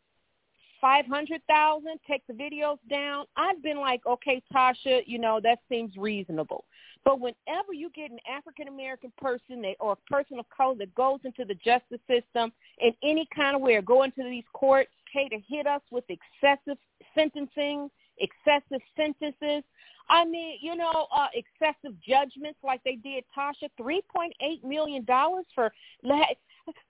[0.83, 5.61] five hundred thousand, take the videos down, I've been like, okay, Tasha, you know that
[5.71, 6.65] seems reasonable.
[7.05, 10.95] But whenever you get an African American person that, or a person of color that
[10.95, 14.91] goes into the justice system in any kind of way, or go into these courts,
[15.09, 16.77] okay, to hit us with excessive
[17.15, 19.63] sentencing, excessive sentences.
[20.11, 25.05] I mean, you know, uh, excessive judgments like they did Tasha, three point eight million
[25.05, 25.73] dollars for.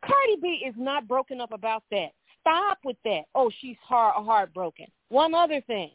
[0.05, 2.11] Cardi B is not broken up about that.
[2.43, 3.23] Stop with that.
[3.35, 4.87] Oh, she's heart heartbroken.
[5.09, 5.93] One other thing,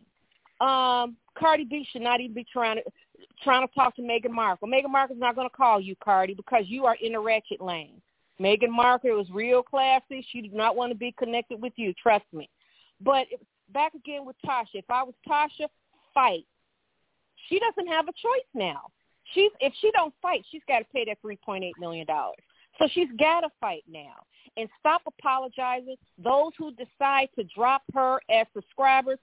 [0.62, 2.84] um, Cardi B should not even be trying to
[3.44, 4.68] trying to talk to Meghan Markle.
[4.68, 8.02] Meghan Markle's not going to call you, Cardi, because you are in the ratchet lane.
[8.40, 10.26] Meghan Markle was real classy.
[10.32, 11.94] She did not want to be connected with you.
[12.02, 12.50] Trust me.
[13.02, 13.28] But
[13.74, 14.76] back again with Tasha.
[14.76, 15.68] If I was Tasha,
[16.14, 16.46] fight.
[17.50, 18.82] She doesn't have a choice now.
[19.34, 22.38] She's if she don't fight, she's got to pay that three point eight million dollars.
[22.80, 24.16] So she's got to fight now
[24.56, 25.96] and stop apologizing.
[26.24, 29.20] Those who decide to drop her as subscribers,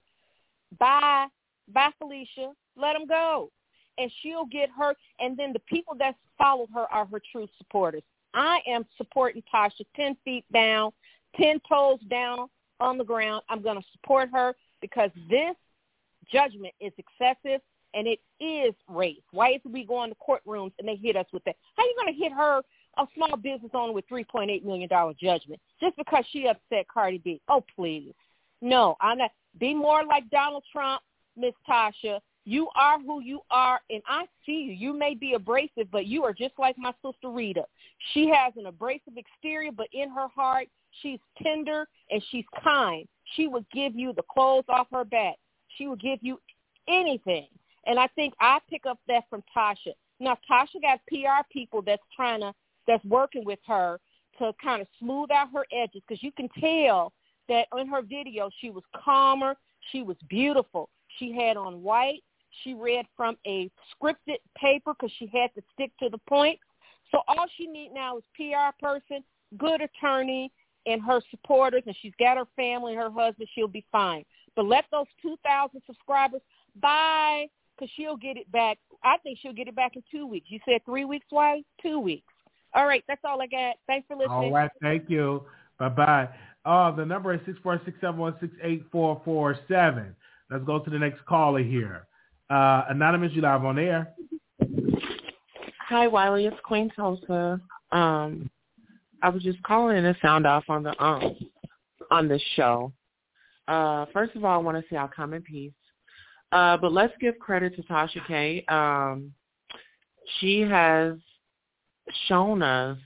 [0.79, 1.27] bye,
[1.73, 2.51] bye, Felicia.
[2.77, 3.49] Let them go,
[3.97, 4.93] and she'll get her.
[5.19, 8.03] And then the people that follow her are her true supporters.
[8.33, 10.91] I am supporting Tasha ten feet down,
[11.37, 12.49] ten toes down
[12.81, 13.43] on the ground.
[13.49, 15.55] I'm going to support her because this
[16.29, 17.61] judgment is excessive
[17.93, 19.21] and it is race.
[19.31, 21.55] Why is we going to courtrooms and they hit us with that?
[21.77, 22.61] How are you going to hit her,
[22.97, 24.89] a small business owner with $3.8 million
[25.21, 27.41] judgment, just because she upset Cardi B?
[27.47, 28.13] Oh, please.
[28.61, 29.31] No, I'm not.
[29.59, 31.01] Be more like Donald Trump,
[31.37, 32.19] Miss Tasha.
[32.45, 34.73] You are who you are, and I see you.
[34.73, 37.65] You may be abrasive, but you are just like my sister Rita.
[38.13, 40.67] She has an abrasive exterior, but in her heart,
[41.01, 43.07] she's tender and she's kind.
[43.35, 45.35] She would give you the clothes off her back.
[45.77, 46.39] She would give you
[46.87, 47.47] anything.
[47.87, 49.93] And I think I pick up that from Tasha.
[50.19, 52.53] Now Tasha got PR people that's trying to
[52.87, 53.99] that's working with her
[54.39, 57.13] to kind of smooth out her edges because you can tell
[57.47, 59.55] that in her video she was calmer,
[59.91, 60.89] she was beautiful.
[61.19, 62.23] She had on white.
[62.63, 66.59] She read from a scripted paper because she had to stick to the point.
[67.11, 69.23] So all she need now is PR person,
[69.57, 70.51] good attorney,
[70.85, 73.49] and her supporters, and she's got her family her husband.
[73.53, 74.23] She'll be fine.
[74.55, 76.41] But let those 2,000 subscribers
[76.81, 78.77] buy because she'll get it back.
[79.03, 80.47] I think she'll get it back in two weeks.
[80.49, 81.61] You said three weeks, why?
[81.81, 82.31] Two weeks.
[82.75, 83.75] All right, that's all I got.
[83.87, 84.31] Thanks for listening.
[84.31, 85.45] All right, thank you.
[85.79, 86.29] Bye-bye.
[86.65, 90.15] Uh, the number is six four six seven one six eight four four seven.
[90.49, 92.07] Let's go to the next caller here.
[92.49, 94.13] Uh, Anonymous, you live on air.
[95.87, 96.47] Hi, Wiley.
[96.47, 97.61] It's Queen Tulsa.
[97.91, 98.49] Um,
[99.21, 101.35] I was just calling to sound off on the um
[102.11, 102.91] on the show.
[103.67, 105.71] Uh, first of all, I want to say I'll come in peace.
[106.51, 108.65] Uh, but let's give credit to Tasha K.
[108.67, 109.31] Um,
[110.39, 111.13] she has
[112.27, 112.97] shown us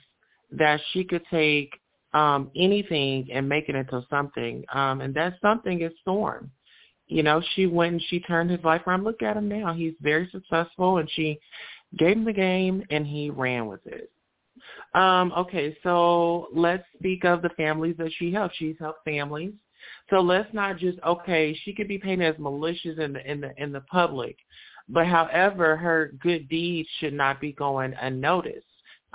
[0.51, 1.71] that she could take
[2.13, 4.63] um, anything and make it into something.
[4.73, 6.51] Um, and that something is Storm.
[7.07, 9.03] You know, she went and she turned his life around.
[9.03, 9.73] Look at him now.
[9.73, 11.39] He's very successful and she
[11.97, 14.11] gave him the game and he ran with it.
[14.93, 18.55] Um, okay, so let's speak of the families that she helped.
[18.57, 19.53] She's helped families.
[20.09, 21.57] So let's not just okay.
[21.63, 24.37] She could be painted as malicious in the in the in the public,
[24.87, 28.65] but however, her good deeds should not be going unnoticed.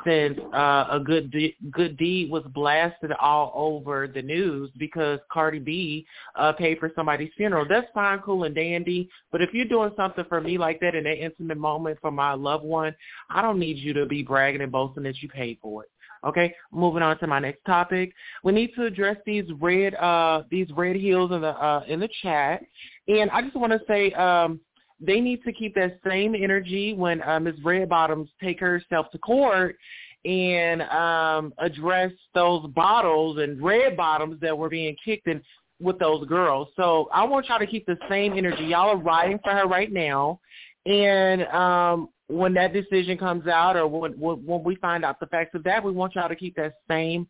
[0.05, 5.61] Since uh, a good de- good deed was blasted all over the news because Cardi
[5.61, 6.05] B
[6.35, 9.09] uh, paid for somebody's funeral, that's fine, cool and dandy.
[9.31, 12.35] But if you're doing something for me like that in an intimate moment for my
[12.35, 12.95] loved one,
[13.31, 15.91] I don't need you to be bragging and boasting that you paid for it.
[16.27, 18.13] Okay, moving on to my next topic.
[18.43, 22.09] We need to address these red uh these red heels in the uh in the
[22.23, 22.63] chat.
[23.09, 24.61] And I just want to say um
[25.07, 27.55] they need to keep that same energy when uh, Ms.
[27.65, 29.77] Red Bottoms take herself to court
[30.25, 35.43] and um address those bottles and red bottoms that were being kicked in
[35.81, 36.69] with those girls.
[36.77, 38.65] So I want y'all to keep the same energy.
[38.65, 40.41] Y'all are riding for her right now.
[40.87, 45.55] And um when that decision comes out or when, when we find out the facts
[45.55, 47.29] of that, we want y'all to keep that same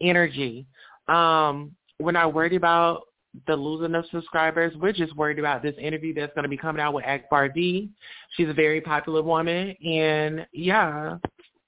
[0.00, 0.66] energy.
[1.08, 3.02] Um, we're not worried about
[3.46, 4.74] the losing of subscribers.
[4.76, 7.90] We're just worried about this interview that's going to be coming out with Akbar V.
[8.36, 11.16] She's a very popular woman, and yeah,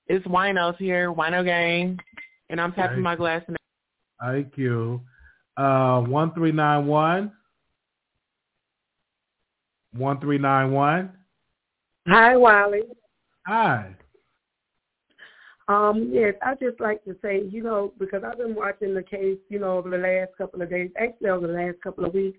[0.06, 1.98] it's Winos here, Wino Gang,
[2.50, 3.42] and I'm tapping my glass.
[3.48, 3.56] Now.
[4.20, 5.00] Thank you.
[5.56, 7.32] Uh, one three nine one.
[9.92, 11.12] One three nine one.
[12.06, 12.82] Hi, Wiley.
[13.46, 13.94] Hi.
[15.68, 19.36] Um, yes, I just like to say, you know, because I've been watching the case,
[19.50, 22.38] you know, over the last couple of days, actually over the last couple of weeks,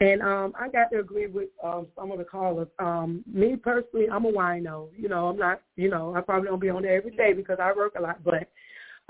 [0.00, 2.68] and um, I got to agree with um, some of the callers.
[2.78, 4.88] Um, me personally, I'm a wino.
[4.96, 5.60] You know, I'm not.
[5.76, 8.24] You know, I probably don't be on there every day because I work a lot.
[8.24, 8.48] But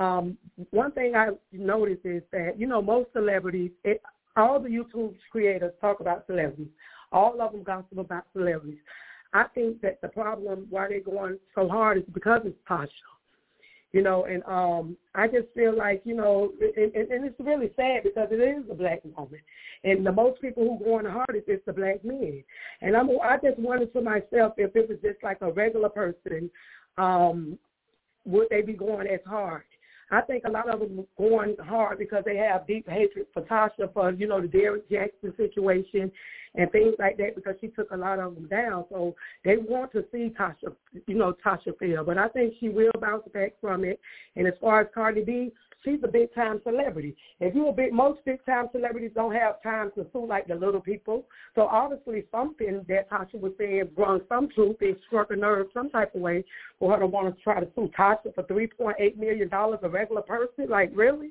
[0.03, 0.37] um,
[0.71, 4.03] one thing I noticed is that you know most celebrities, it,
[4.37, 6.69] all the YouTube creators talk about celebrities.
[7.13, 8.81] All of them gossip about celebrities.
[9.33, 12.89] I think that the problem why they're going so hard is because it's Tasha
[13.95, 17.71] you know, and um, I just feel like, you know, and, and, and it's really
[17.77, 19.39] sad because it is a black woman,
[19.85, 22.43] and the most people who go on the hardest is the black men.
[22.81, 26.51] And I'm, I just wondered to myself if it was just like a regular person,
[26.99, 27.57] um,
[28.25, 29.63] would they be going as hard?
[30.11, 33.93] I think a lot of them going hard because they have deep hatred for Tasha
[33.93, 36.11] for you know the Derrick Jackson situation
[36.57, 38.85] and things like that because she took a lot of them down.
[38.91, 39.15] So
[39.45, 40.75] they want to see Tasha,
[41.07, 42.05] you know, Tasha fail.
[42.05, 43.99] But I think she will bounce back from it.
[44.37, 45.53] And as far as Cardi B,
[45.85, 47.17] she's a big time celebrity.
[47.41, 50.55] If you're a big, most big time celebrities don't have time to sue like the
[50.55, 51.27] little people.
[51.55, 54.77] So obviously something that Tasha was saying brought some truth.
[54.81, 56.45] It struck a nerve some type of way
[56.79, 59.81] for her to want to try to sue Tasha for three point eight million dollars,
[59.83, 60.69] a regular person.
[60.69, 61.31] Like really?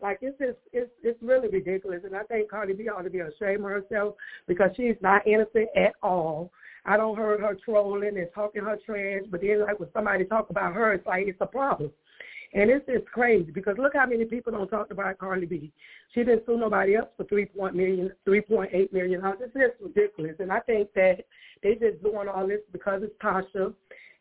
[0.00, 3.18] Like it's just it's it's really ridiculous, and I think Cardi B ought to be
[3.18, 4.14] ashamed of herself
[4.46, 6.50] because she's not innocent at all.
[6.86, 10.48] I don't heard her trolling and talking her trash, but then like when somebody talk
[10.48, 11.90] about her, it's like it's a problem.
[12.52, 15.72] And it's just crazy because look how many people don't talk about Cardi B.
[16.12, 19.38] She didn't sue nobody else for three point million, three point eight million dollars.
[19.40, 20.34] It's just ridiculous.
[20.40, 21.24] And I think that
[21.62, 23.72] they just doing all this because it's Tasha,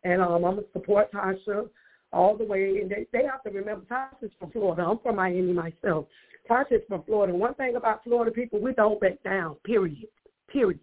[0.03, 1.69] and um, I'm gonna support Tasha
[2.13, 2.77] all the way.
[2.81, 4.83] And they they have to remember Tasha's from Florida.
[4.83, 6.05] I'm from Miami myself.
[6.47, 7.33] Tasha's from Florida.
[7.33, 9.55] One thing about Florida people, we don't back down.
[9.65, 10.05] Period.
[10.51, 10.79] Period.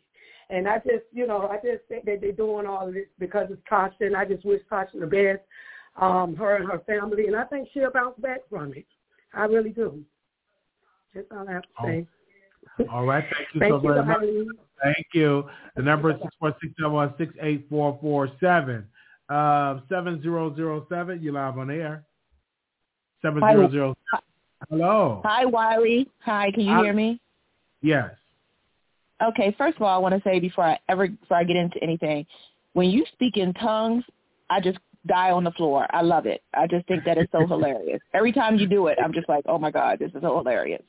[0.48, 3.48] And I just, you know, I just think that they're doing all of this because
[3.50, 5.42] it's Tasha, and I just wish Tasha the best
[5.98, 8.87] um, her and her family, and I think she'll bounce back from it.
[9.35, 10.02] I really do.
[11.14, 12.06] That's all I have to say.
[12.92, 14.56] All right, thank you thank so you very much.
[14.82, 15.44] Thank you.
[15.76, 18.87] The number is six four six seven one six eight four four seven.
[19.28, 21.22] Uh, seven zero zero seven.
[21.22, 22.04] You live on air.
[23.22, 23.96] Seven zero zero.
[24.68, 25.22] Hello.
[25.24, 26.11] Hi, Wiley.
[26.24, 26.82] Hi, can you Hi.
[26.82, 27.20] hear me?
[27.82, 28.11] Yes.
[29.22, 31.82] Okay, first of all, I want to say before I ever before I get into
[31.82, 32.26] anything,
[32.74, 34.04] when you speak in tongues,
[34.50, 35.87] I just die on the floor.
[35.90, 36.42] I love it.
[36.55, 38.01] I just think that is so hilarious.
[38.14, 40.83] Every time you do it, I'm just like, oh my god, this is so hilarious.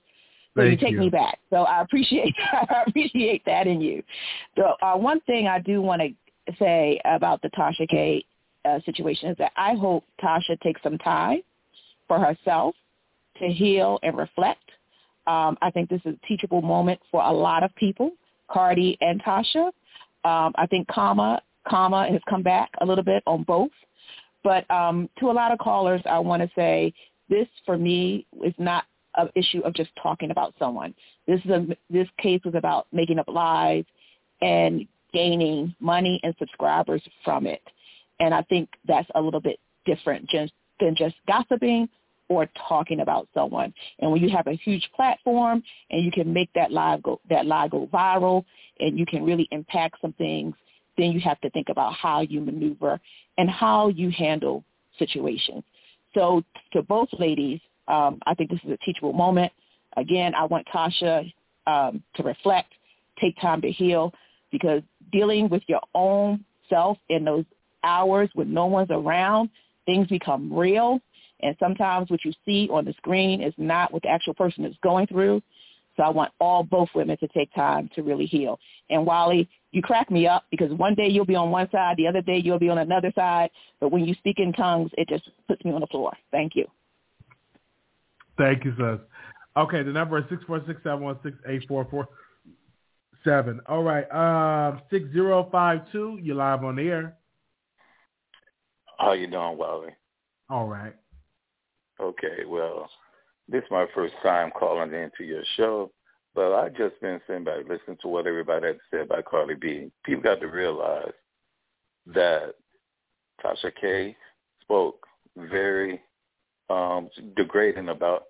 [0.56, 1.00] So you take you.
[1.00, 1.38] me back.
[1.52, 4.04] So I appreciate I appreciate that in you.
[4.56, 8.26] So uh, one thing I do want to say about the Tasha K
[8.66, 11.42] uh, situation is that I hope Tasha takes some time
[12.08, 12.76] for herself
[13.40, 14.64] to heal and reflect.
[15.28, 18.12] Um, I think this is a teachable moment for a lot of people,
[18.50, 19.68] Cardi and Tasha.
[20.24, 23.72] Um, I think Kama Kama has come back a little bit on both.
[24.48, 26.94] But um, to a lot of callers, I want to say
[27.28, 30.96] this for me is not an issue of just talking about someone.
[31.28, 33.84] This is a, this case was about making up lies
[34.42, 37.62] and gaining money and subscribers from it.
[38.22, 41.90] And I think that's a little bit different just than just gossiping
[42.30, 43.74] or talking about someone.
[44.00, 47.46] And when you have a huge platform and you can make that lie go that
[47.46, 48.46] lie go viral
[48.80, 50.56] and you can really impact some things,
[50.98, 53.00] then you have to think about how you maneuver
[53.38, 54.64] and how you handle
[54.98, 55.64] situations.
[56.14, 59.52] So to both ladies, um, I think this is a teachable moment.
[59.96, 61.32] Again, I want Tasha
[61.66, 62.74] um, to reflect,
[63.20, 64.14] take time to heal,
[64.52, 64.82] because
[65.12, 67.46] dealing with your own self in those
[67.84, 69.50] hours when no one's around,
[69.86, 71.00] things become real.
[71.42, 74.76] And sometimes what you see on the screen is not what the actual person is
[74.82, 75.42] going through.
[75.96, 78.60] So I want all both women to take time to really heal.
[78.90, 82.08] And Wally, you crack me up because one day you'll be on one side, the
[82.08, 83.52] other day you'll be on another side.
[83.80, 86.12] But when you speak in tongues, it just puts me on the floor.
[86.32, 86.66] Thank you.
[88.38, 89.00] Thank you, sis.
[89.56, 92.10] Okay, the number is six four six seven one six eight four four
[93.24, 93.62] seven.
[93.68, 96.20] All right, um, six zero five two.
[96.22, 97.16] You're live on the air.
[98.98, 99.90] How you doing, Wally?
[100.50, 100.96] All right.
[102.00, 102.90] Okay, well,
[103.48, 105.92] this is my first time calling into your show,
[106.38, 109.92] but I just been sitting back listening to what everybody had say about Cardi B.
[110.06, 111.12] People got to realize
[112.06, 112.54] that
[113.44, 114.16] Tasha K
[114.62, 115.04] spoke
[115.36, 116.00] very
[116.70, 118.26] um, degrading about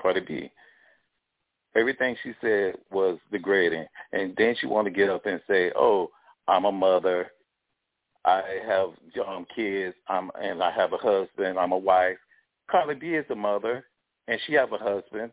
[0.00, 0.50] Cardi B.
[1.74, 6.12] Everything she said was degrading, and then she wanted to get up and say, "Oh,
[6.46, 7.32] I'm a mother.
[8.24, 8.90] I have
[9.26, 9.96] um, kids.
[10.08, 11.58] I'm and I have a husband.
[11.58, 12.18] I'm a wife."
[12.70, 13.86] Cardi B is a mother,
[14.28, 15.32] and she have a husband,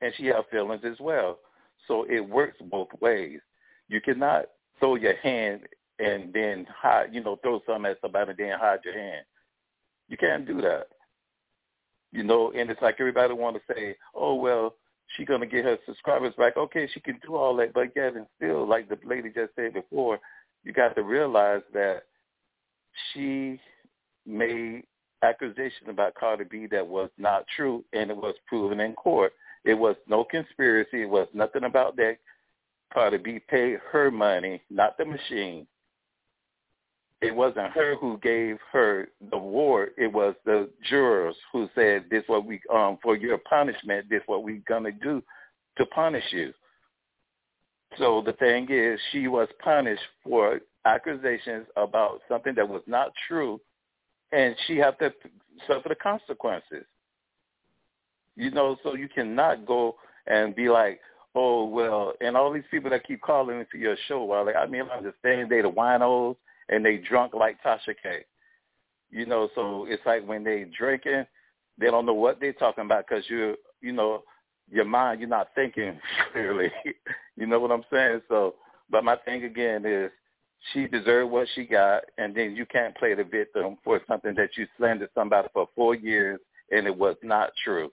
[0.00, 1.38] and she have feelings as well.
[1.86, 3.40] So it works both ways.
[3.88, 4.46] You cannot
[4.78, 5.62] throw your hand
[5.98, 9.24] and then hide, you know, throw something at somebody and then hide your hand.
[10.08, 10.88] You can't do that.
[12.12, 14.74] You know, and it's like everybody want to say, oh, well,
[15.16, 16.56] she's going to get her subscribers back.
[16.56, 20.18] Okay, she can do all that, but yet still, like the lady just said before,
[20.64, 22.04] you got to realize that
[23.12, 23.60] she
[24.26, 24.84] made
[25.22, 29.32] accusation about Cardi B that was not true, and it was proven in court.
[29.64, 31.02] It was no conspiracy.
[31.02, 32.18] It was nothing about that.
[32.92, 35.66] Cardi B paid her money, not the machine.
[37.20, 39.90] It wasn't her who gave her the award.
[39.98, 44.08] It was the jurors who said, "This what we um for your punishment.
[44.08, 45.22] This what we gonna do
[45.76, 46.54] to punish you."
[47.96, 53.60] So the thing is, she was punished for accusations about something that was not true,
[54.30, 55.12] and she had to
[55.66, 56.86] suffer the consequences.
[58.38, 59.96] You know, so you cannot go
[60.28, 61.00] and be like,
[61.34, 64.64] oh well, and all these people that keep calling into your show, well, like I
[64.66, 66.36] mean, I understand they the winos
[66.68, 68.24] and they drunk like Tasha K.
[69.10, 71.26] You know, so it's like when they drinking,
[71.78, 74.22] they don't know what they're talking about because you're, you know,
[74.70, 75.98] your mind, you're not thinking
[76.32, 76.70] clearly.
[77.36, 78.20] you know what I'm saying?
[78.28, 78.54] So,
[78.88, 80.12] but my thing again is
[80.72, 84.50] she deserved what she got, and then you can't play the victim for something that
[84.56, 86.38] you slandered somebody for four years
[86.70, 87.90] and it was not true.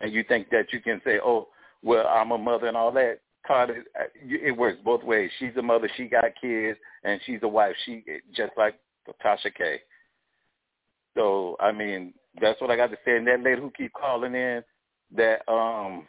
[0.00, 1.48] And you think that you can say, oh,
[1.82, 3.20] well, I'm a mother and all that.
[3.46, 5.30] Cardi, uh, it works both ways.
[5.38, 7.74] She's a mother, she got kids, and she's a wife.
[7.84, 8.04] She
[8.36, 8.78] just like
[9.24, 9.80] Tasha K.
[11.16, 13.16] So I mean, that's what I got to say.
[13.16, 14.62] And that lady who keep calling in,
[15.16, 16.06] that um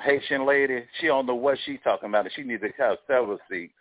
[0.00, 2.26] Haitian lady, she don't know what she's talking about.
[2.34, 3.72] She needs to have several seats.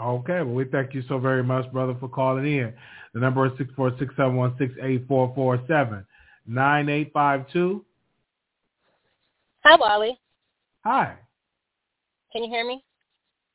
[0.00, 2.72] Okay, well, we thank you so very much, brother, for calling in.
[3.12, 6.06] The number is six four six seven one six eight four four seven
[6.46, 7.84] nine eight five two.
[9.64, 10.18] Hi, Wally.
[10.84, 11.16] Hi.
[12.32, 12.82] Can you hear me?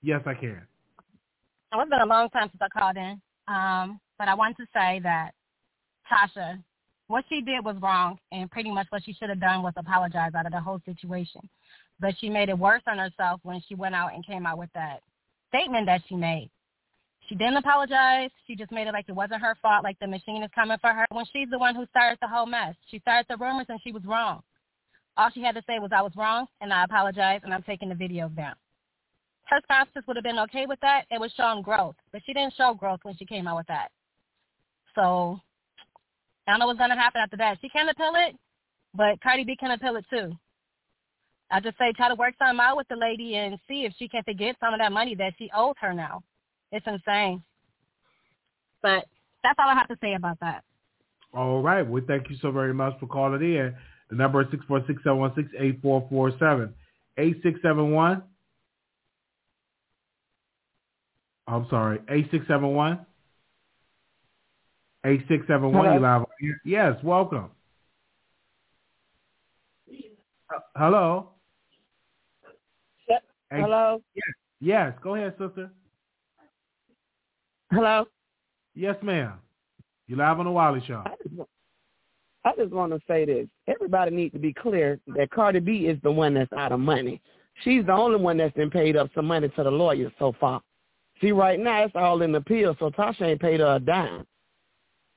[0.02, 0.62] Yes, I can.
[1.74, 5.00] It's been a long time since I called in, um, but I wanted to say
[5.04, 5.32] that
[6.10, 6.62] Tasha,
[7.08, 10.32] what she did was wrong, and pretty much what she should have done was apologize
[10.36, 11.42] out of the whole situation.
[12.00, 14.70] But she made it worse on herself when she went out and came out with
[14.74, 15.02] that
[15.50, 16.50] statement that she made.
[17.28, 18.30] She didn't apologize.
[18.46, 20.94] She just made it like it wasn't her fault, like the machine is coming for
[20.94, 22.76] her when she's the one who started the whole mess.
[22.92, 24.44] She started the rumors and she was wrong.
[25.18, 27.88] All she had to say was, I was wrong, and I apologize, and I'm taking
[27.88, 28.54] the video down.
[29.46, 31.06] Her spouses would have been okay with that.
[31.10, 33.92] It was showing growth, but she didn't show growth when she came out with that.
[34.94, 35.40] So
[36.48, 37.60] I don't know what's going to happen after that.
[37.62, 38.36] She can appeal it,
[38.94, 40.36] but Cardi B can appeal it too.
[41.52, 44.08] I just say try to work something out with the lady and see if she
[44.08, 46.24] can not forget some of that money that she owes her now.
[46.72, 47.44] It's insane.
[48.82, 49.06] But
[49.44, 50.64] that's all I have to say about that.
[51.34, 51.82] All right.
[51.82, 53.76] Well, thank you so very much for calling in.
[54.10, 56.74] The number is 646-716-8447.
[57.18, 58.24] 8671.
[61.48, 63.06] I'm sorry, 8671.
[65.06, 66.26] 8671, you live
[66.66, 67.52] Yes, welcome.
[70.50, 71.30] Uh, hello?
[73.08, 73.24] Yep.
[73.52, 74.02] Hello?
[74.16, 74.24] Yes.
[74.60, 75.70] yes, go ahead, sister.
[77.72, 78.06] Hello?
[78.76, 79.34] Yes, ma'am.
[80.08, 81.04] You live on the Wiley Show.
[82.46, 83.48] I just want to say this.
[83.68, 87.22] Everybody needs to be clear that Cardi B is the one that's out of money.
[87.64, 90.62] She's the only one that's been paid up some money to the lawyers so far.
[91.22, 94.28] See, right now it's all in the appeal, so Tasha ain't paid her a dime.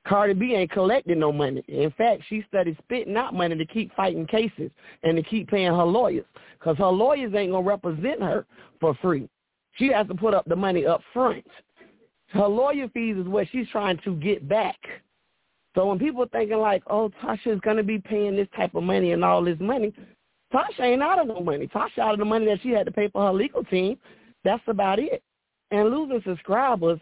[0.07, 1.63] Cardi B ain't collecting no money.
[1.69, 4.71] In fact, she studied spitting out money to keep fighting cases
[5.03, 6.25] and to keep paying her lawyers
[6.59, 8.47] because her lawyers ain't going to represent her
[8.81, 9.29] for free.
[9.73, 11.45] She has to put up the money up front.
[12.29, 14.77] Her lawyer fees is what she's trying to get back.
[15.75, 18.75] So when people are thinking like, oh, Tasha is going to be paying this type
[18.75, 19.93] of money and all this money,
[20.53, 21.67] Tasha ain't out of no money.
[21.69, 23.97] Tasha out of the money that she had to pay for her legal team.
[24.45, 25.23] That's about it.
[25.71, 26.99] And losing subscribers,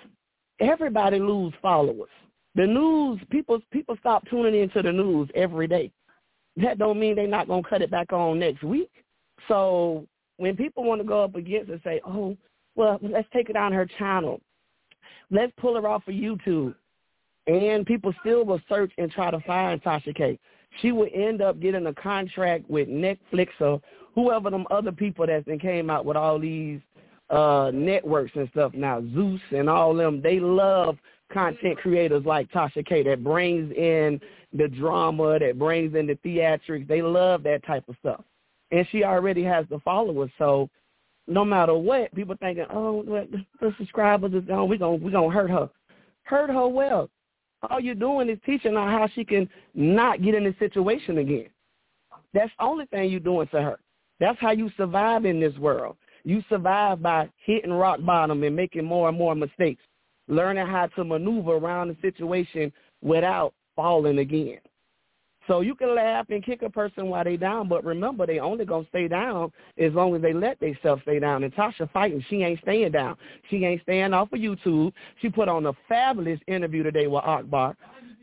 [0.60, 2.10] everybody lose followers.
[2.54, 5.92] The news, people people stop tuning into the news every day.
[6.56, 8.90] That don't mean they're not gonna cut it back on next week.
[9.46, 10.06] So
[10.38, 12.36] when people want to go up against and say, oh,
[12.74, 14.40] well, let's take it on her channel.
[15.30, 16.74] Let's pull her off of YouTube
[17.46, 20.38] and people still will search and try to find Tasha K.
[20.82, 23.80] She would end up getting a contract with Netflix or
[24.14, 26.80] whoever them other people that's been came out with all these
[27.30, 30.96] uh networks and stuff now, Zeus and all them, they love
[31.32, 34.20] content creators like Tasha K that brings in
[34.52, 36.86] the drama, that brings in the theatrics.
[36.86, 38.22] They love that type of stuff.
[38.70, 40.68] And she already has the followers, so
[41.26, 45.50] no matter what, people thinking, oh, the subscribers is gone, we're going we gonna hurt
[45.50, 45.68] her.
[46.22, 47.10] Hurt her well.
[47.68, 51.48] All you're doing is teaching her how she can not get in this situation again.
[52.32, 53.78] That's the only thing you're doing to her.
[54.20, 55.96] That's how you survive in this world.
[56.24, 59.82] You survive by hitting rock bottom and making more and more mistakes,
[60.28, 62.72] learning how to maneuver around the situation
[63.02, 64.58] without falling again.
[65.46, 68.64] So you can laugh and kick a person while they down, but remember they only
[68.64, 71.44] gonna stay down as long as they let themselves stay down.
[71.44, 73.16] And Tasha fighting, she ain't staying down.
[73.48, 74.92] She ain't staying off of YouTube.
[75.22, 77.76] She put on a fabulous interview today with Akbar.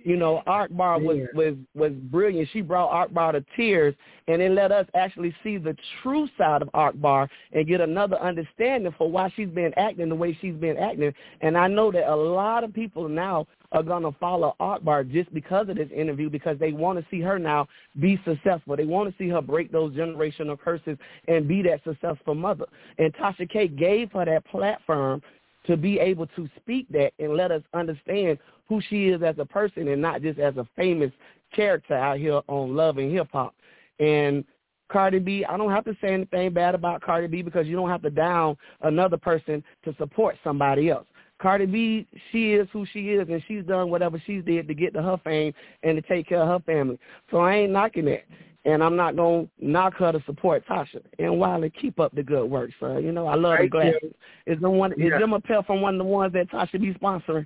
[0.03, 2.49] You know, Akbar was was was brilliant.
[2.51, 3.95] She brought Akbar to tears,
[4.27, 8.93] and it let us actually see the true side of Akbar and get another understanding
[8.97, 11.13] for why she's been acting the way she's been acting.
[11.41, 15.69] And I know that a lot of people now are gonna follow Akbar just because
[15.69, 17.67] of this interview because they want to see her now
[17.99, 18.75] be successful.
[18.75, 20.97] They want to see her break those generational curses
[21.27, 22.65] and be that successful mother.
[22.97, 25.21] And Tasha K gave her that platform
[25.65, 28.37] to be able to speak that and let us understand
[28.67, 31.11] who she is as a person and not just as a famous
[31.53, 33.55] character out here on Love and Hip Hop.
[33.99, 34.43] And
[34.91, 37.89] Cardi B, I don't have to say anything bad about Cardi B because you don't
[37.89, 41.05] have to down another person to support somebody else.
[41.41, 44.93] Cardi B, she is who she is, and she's done whatever she's did to get
[44.93, 46.97] to her fame and to take care of her family.
[47.31, 48.23] So I ain't knocking that,
[48.65, 51.01] and I'm not gonna knock her to support Tasha.
[51.19, 52.99] And Wiley, keep up the good work, sir.
[52.99, 53.79] You know I love the Thank you.
[54.01, 54.13] glasses.
[54.47, 54.91] Is the one?
[54.93, 55.19] Is Yeah.
[55.19, 57.45] them a pair from one of the ones that Tasha be sponsoring?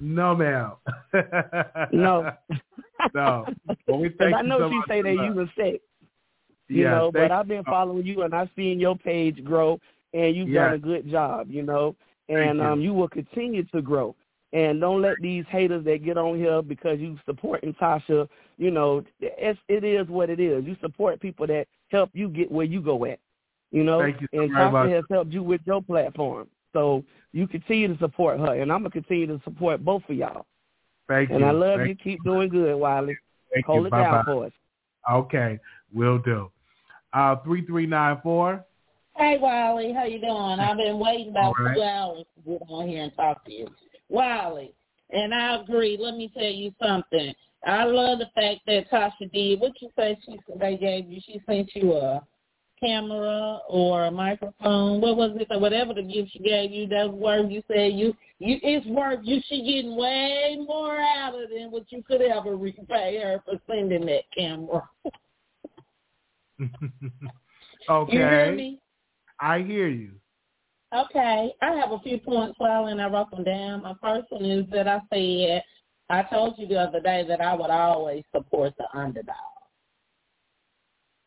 [0.00, 0.72] No, ma'am.
[1.92, 2.30] No.
[3.14, 3.46] no.
[3.86, 5.10] Well, we thank I you know so she say that.
[5.12, 5.78] using sex.
[6.68, 9.80] You Yeah, know, but I've been following you and I've seen your page grow
[10.12, 10.64] and you've Yeah.
[10.66, 11.96] done a good job, you know.
[12.28, 12.64] And you.
[12.64, 14.14] um you will continue to grow.
[14.52, 18.26] And don't let these haters that get on here because you supporting Tasha,
[18.56, 20.64] you know, it's, it is what it is.
[20.64, 23.18] You support people that help you get where you go at.
[23.70, 24.90] You know, Thank you so and very Tasha much.
[24.90, 26.48] has helped you with your platform.
[26.72, 30.46] So you continue to support her and I'm gonna continue to support both of y'all.
[31.08, 31.46] Thank and you.
[31.46, 31.94] And I love Thank you.
[31.96, 33.18] Keep doing good, Wiley.
[33.52, 33.86] Thank Hold you.
[33.86, 34.10] it Bye-bye.
[34.10, 34.52] down for us.
[35.10, 35.58] Okay,
[35.92, 36.50] will do.
[37.12, 38.64] Uh, three three nine four.
[39.16, 40.60] Hey, Wiley, how you doing?
[40.60, 41.74] I've been waiting about All right.
[41.74, 43.68] two hours to get on here and talk to you.
[44.08, 44.74] Wiley,
[45.10, 45.96] and I agree.
[46.00, 47.34] Let me tell you something.
[47.66, 49.60] I love the fact that Tasha did.
[49.60, 51.20] What you say she they gave you?
[51.24, 52.22] She sent you a
[52.80, 55.00] camera or a microphone.
[55.00, 55.48] What was it?
[55.50, 57.50] Or Whatever the gift she gave you, that worth.
[57.50, 59.20] You said you you it's worth.
[59.24, 63.42] You she getting way more out of it than what you could ever repay her
[63.44, 64.88] for sending that camera.
[67.90, 68.12] okay.
[68.12, 68.80] You hear me?
[69.40, 70.12] I hear you.
[70.94, 73.82] Okay, I have a few points, while and I wrote them down.
[73.82, 75.62] My first one is that I said,
[76.08, 79.36] I told you the other day that I would always support the underdog.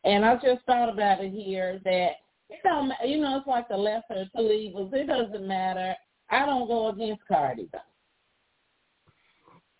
[0.04, 2.10] And I just thought about it here that
[2.50, 4.90] it don't, you know, it's like the lesser of two evils.
[4.92, 5.94] It doesn't matter.
[6.28, 7.78] I don't go against Cardi though.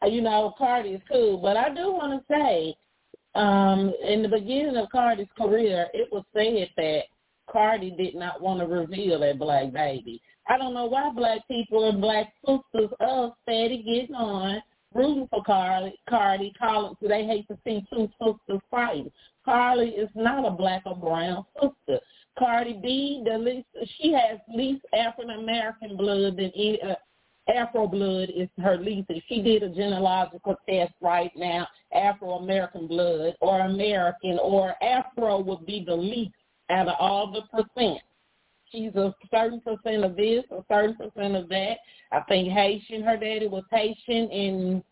[0.09, 2.76] You know, Cardi is cool, but I do want to say,
[3.35, 7.03] um, in the beginning of Cardi's career, it was said that
[7.51, 10.20] Cardi did not want to reveal that black baby.
[10.49, 14.62] I don't know why black people and black sisters us steady getting on
[14.95, 19.11] rooting for Cardi, Cardi, so they hate to see two sisters fighting.
[19.45, 22.01] Cardi is not a black or brown sister.
[22.38, 23.66] Cardi B, the least
[23.99, 26.53] she has least African American blood than
[26.88, 26.95] uh,
[27.53, 29.07] Afro blood is her least.
[29.11, 35.40] If she did a genealogical test right now, Afro American blood or American or Afro
[35.40, 36.34] would be the least
[36.72, 38.00] out of all the percent.
[38.70, 41.76] She's a certain percent of this, a certain percent of that.
[42.10, 44.82] I think Haitian, her daddy was Haitian and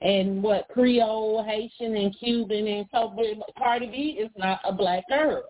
[0.00, 5.02] and what Creole, Haitian, and Cuban, and so but Cardi B is not a black
[5.08, 5.42] girl.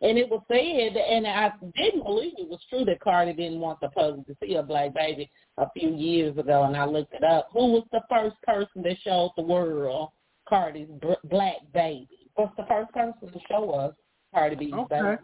[0.00, 3.80] And it was said, and I didn't believe it was true that Cardi didn't want
[3.80, 7.24] the public to see a black baby a few years ago, and I looked it
[7.24, 7.48] up.
[7.52, 10.10] Who was the first person that showed the world
[10.48, 10.88] Cardi's
[11.24, 12.30] black baby?
[12.36, 13.94] What's the first person to show us
[14.32, 15.00] Cardi B's Okay.
[15.00, 15.22] baby?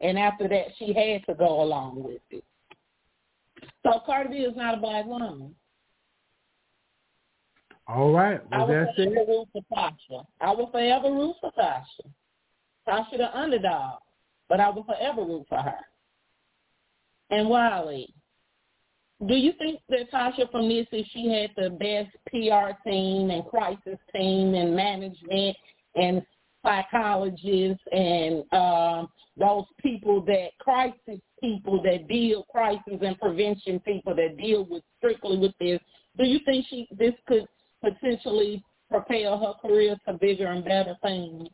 [0.00, 2.44] And after that, she had to go along with it.
[3.82, 5.54] So Cardi B is not a black woman.
[7.86, 8.40] All right.
[8.52, 9.28] I Well, will that's forever it.
[9.28, 10.24] root for Tasha.
[10.40, 12.08] I will forever root for Tasha.
[12.88, 14.00] Tasha the underdog,
[14.48, 15.78] but I will forever root for her.
[17.30, 18.12] And Wiley,
[19.26, 23.44] do you think that Tasha from this, if she had the best PR team and
[23.46, 25.56] crisis team and management
[25.94, 26.22] and
[26.62, 34.36] psychologists and um, those people that crisis people that deal crisis and prevention people that
[34.36, 35.80] deal with strictly with this.
[36.18, 37.46] Do you think she this could
[37.82, 41.48] potentially propel her career to bigger and better things?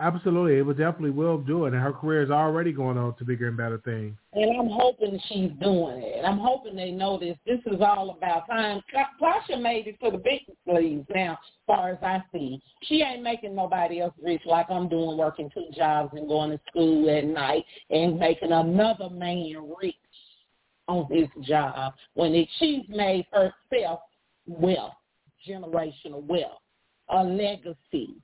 [0.00, 3.24] Absolutely, it would definitely will do it, and her career is already going on to
[3.24, 4.16] bigger and better things.
[4.32, 6.24] And I'm hoping she's doing it.
[6.24, 7.36] I'm hoping they know this.
[7.44, 8.80] This is all about time.
[8.94, 12.62] Tasha made it to the big leagues now, as far as I see.
[12.84, 16.60] She ain't making nobody else rich like I'm doing, working two jobs and going to
[16.68, 19.94] school at night and making another man rich
[20.88, 24.00] on his job when it, she's made herself
[24.46, 24.94] wealth,
[25.46, 26.62] generational wealth,
[27.10, 28.16] a legacy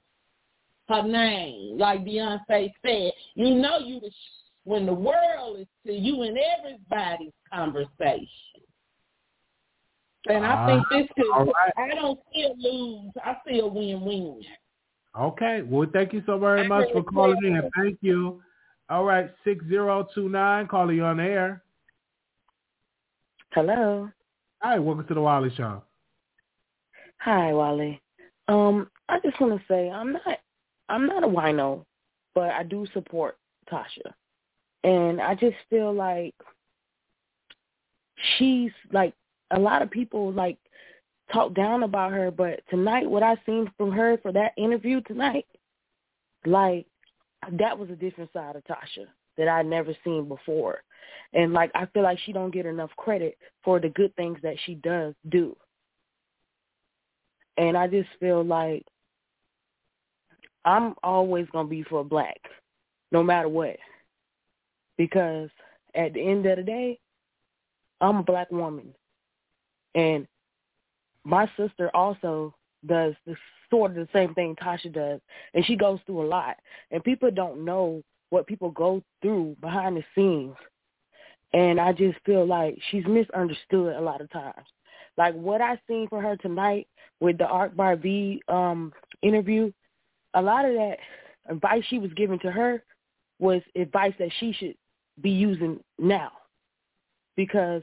[0.88, 1.78] her name.
[1.78, 6.36] Like Beyonce said, you know you the sh- when the world is to you and
[6.58, 8.28] everybody's conversation.
[10.28, 11.46] And I think this could.
[11.46, 11.72] right.
[11.76, 13.12] I don't see a lose.
[13.24, 14.42] I see a win-win.
[15.18, 15.62] Okay.
[15.62, 17.64] Well, thank you so very I much for calling appreciate in.
[17.64, 17.72] it.
[17.76, 18.42] Thank you.
[18.88, 21.62] All right, six zero two nine, calling you on air.
[23.52, 24.08] Hello.
[24.62, 25.82] Hi, welcome to the Wiley Show.
[27.20, 28.00] Hi, Wally.
[28.48, 30.38] Um, I just want to say I'm not
[30.88, 31.84] I'm not a wino,
[32.34, 33.38] but I do support
[33.70, 34.12] Tasha.
[34.84, 36.34] And I just feel like
[38.38, 39.14] she's like
[39.50, 40.58] a lot of people like
[41.32, 45.46] talk down about her, but tonight what I seen from her for that interview tonight,
[46.44, 46.86] like
[47.52, 49.06] that was a different side of Tasha
[49.36, 50.82] that I'd never seen before.
[51.32, 54.56] And like I feel like she don't get enough credit for the good things that
[54.64, 55.56] she does do.
[57.58, 58.84] And I just feel like
[60.66, 62.40] I'm always gonna be for black,
[63.12, 63.76] no matter what.
[64.98, 65.48] Because
[65.94, 66.98] at the end of the day,
[68.00, 68.94] I'm a black woman.
[69.94, 70.26] And
[71.24, 72.54] my sister also
[72.84, 73.36] does the
[73.70, 75.20] sort of the same thing Tasha does.
[75.54, 76.56] And she goes through a lot.
[76.90, 80.56] And people don't know what people go through behind the scenes.
[81.52, 84.66] And I just feel like she's misunderstood a lot of times.
[85.16, 86.88] Like what I seen for her tonight
[87.20, 88.92] with the Akbar V um
[89.22, 89.72] interview,
[90.36, 90.98] a lot of that
[91.48, 92.84] advice she was giving to her
[93.38, 94.74] was advice that she should
[95.20, 96.30] be using now.
[97.36, 97.82] Because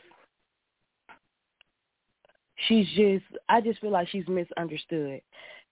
[2.67, 5.21] she's just I just feel like she's misunderstood.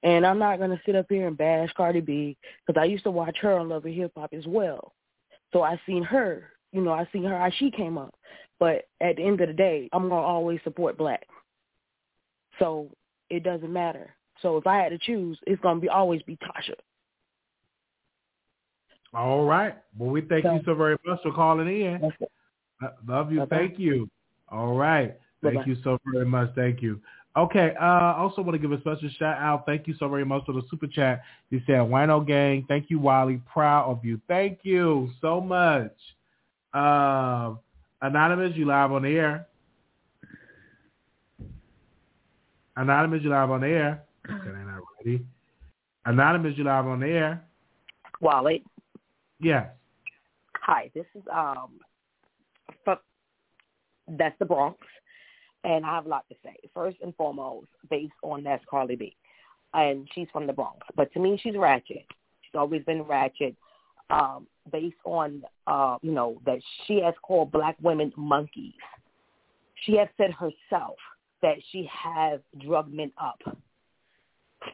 [0.04, 3.12] And I'm not gonna sit up here and bash Cardi B because I used to
[3.12, 4.94] watch her on Love and Hip Hop as well.
[5.54, 8.14] So I seen her, you know, I seen her how she came up.
[8.60, 11.26] But at the end of the day, I'm gonna always support black.
[12.60, 12.90] So
[13.30, 14.16] it doesn't matter.
[14.42, 16.76] So if I had to choose, it's gonna be always be Tasha.
[19.14, 19.76] All right.
[19.98, 22.12] Well, we thank you so very much for calling in.
[22.82, 23.40] Uh, Love you.
[23.40, 23.58] Bye-bye.
[23.58, 24.10] Thank you.
[24.50, 25.18] All right.
[25.44, 25.66] Thank Bye-bye.
[25.68, 26.50] you so very much.
[26.56, 27.00] Thank you.
[27.36, 27.74] Okay.
[27.80, 29.66] Uh, I also want to give a special shout out.
[29.66, 31.22] Thank you so very much for the super chat.
[31.50, 32.66] You said Wino Gang.
[32.68, 33.42] Thank you, Wiley.
[33.52, 34.20] Proud of you.
[34.28, 35.94] Thank you so much.
[36.74, 37.56] Uh,
[38.02, 39.48] Anonymous, you live on the air.
[42.78, 44.04] Anonymous, you live on the air.
[44.30, 45.26] Okay, they're not ready.
[46.06, 47.44] Anonymous, you live on the air.
[48.20, 48.64] Wally.
[49.40, 49.68] Yes.
[50.62, 51.80] Hi, this is um
[52.84, 52.98] from
[54.08, 54.78] that's the Bronx
[55.64, 56.56] and I have a lot to say.
[56.74, 59.16] First and foremost, based on that's Cardi B.
[59.74, 60.80] And she's from the Bronx.
[60.96, 62.06] But to me she's ratchet.
[62.42, 63.56] She's always been ratchet.
[64.10, 68.74] Um, based on uh, you know, that she has called black women monkeys.
[69.86, 70.98] She has said herself
[71.42, 73.40] that she has drug men up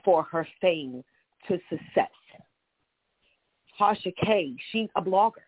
[0.04, 1.04] for her fame
[1.48, 2.12] to success.
[3.80, 5.46] Tasha K, she's a blogger.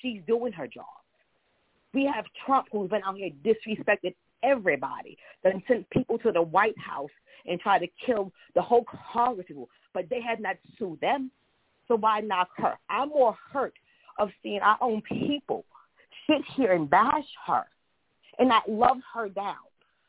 [0.00, 0.86] She's doing her job.
[1.92, 6.78] We have Trump who's been out here disrespected everybody, then sent people to the White
[6.78, 7.10] House
[7.46, 11.30] and tried to kill the whole Congress people, but they had not sued them.
[11.88, 12.74] So why knock her?
[12.88, 13.74] I'm more hurt
[14.18, 15.64] of seeing our own people
[16.28, 17.64] sit here and bash her
[18.38, 19.56] and not love her down.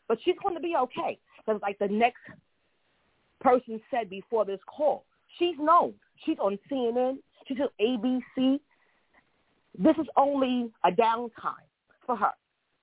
[0.08, 1.18] But she's going to be okay.
[1.38, 2.20] Because like the next
[3.42, 5.06] person said before this call,
[5.38, 5.94] she's known.
[6.26, 7.18] She's on CNN.
[7.48, 8.60] She's on ABC.
[9.78, 11.68] This is only a downtime
[12.06, 12.32] for her.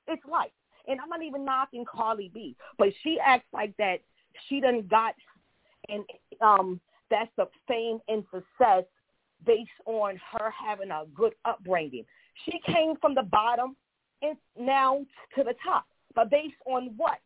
[0.09, 0.51] It's life.
[0.89, 3.97] And I'm not even knocking Cardi B, but she acts like that
[4.49, 5.15] she done got
[5.89, 6.05] and
[6.41, 6.81] um
[7.11, 8.85] that's the fame and success
[9.45, 12.05] based on her having a good upbringing.
[12.45, 13.77] She came from the bottom
[14.23, 15.05] and now
[15.37, 15.87] to the top.
[16.15, 17.19] But based on what?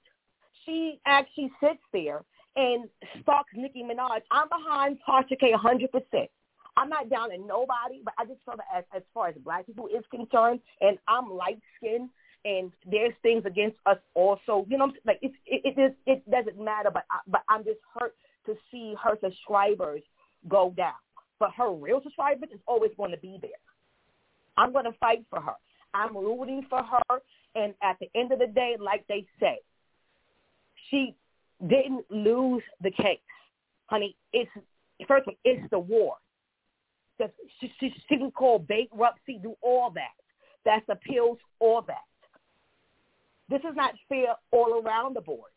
[0.66, 2.24] She actually sits there
[2.56, 2.88] and
[3.22, 4.20] stalks Nicki Minaj.
[4.30, 6.28] I'm behind Tasha K 100%.
[6.76, 9.66] I'm not down in nobody, but I just feel that as, as far as black
[9.66, 12.10] people is concerned, and I'm light-skinned,
[12.44, 14.66] and there's things against us also.
[14.68, 18.14] You know, like it it is it doesn't matter, but I, but I'm just hurt
[18.46, 20.02] to see her subscribers
[20.48, 20.94] go down.
[21.38, 23.50] But her real subscribers is always going to be there.
[24.56, 25.54] I'm going to fight for her.
[25.94, 27.20] I'm rooting for her.
[27.54, 29.58] And at the end of the day, like they say,
[30.88, 31.14] she
[31.66, 33.18] didn't lose the case,
[33.86, 34.16] honey.
[34.32, 34.50] It's
[35.06, 36.16] first of all, it's the war.
[37.60, 40.16] She, she, she can call bankruptcy, do all that.
[40.64, 42.04] That's appeals, all that.
[43.50, 45.50] This is not fair all around the board.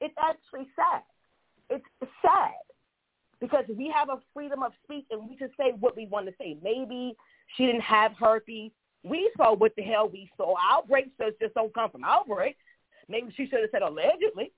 [0.00, 1.02] It's actually sad.
[1.70, 1.84] It's
[2.22, 2.52] sad
[3.40, 6.34] because we have a freedom of speech and we can say what we want to
[6.38, 6.56] say.
[6.62, 7.16] Maybe
[7.56, 8.70] she didn't have herpes.
[9.02, 10.54] We saw what the hell we saw.
[10.70, 11.10] Outbreaks
[11.40, 12.58] just don't come from outbreaks.
[13.08, 14.52] Maybe she should have said allegedly.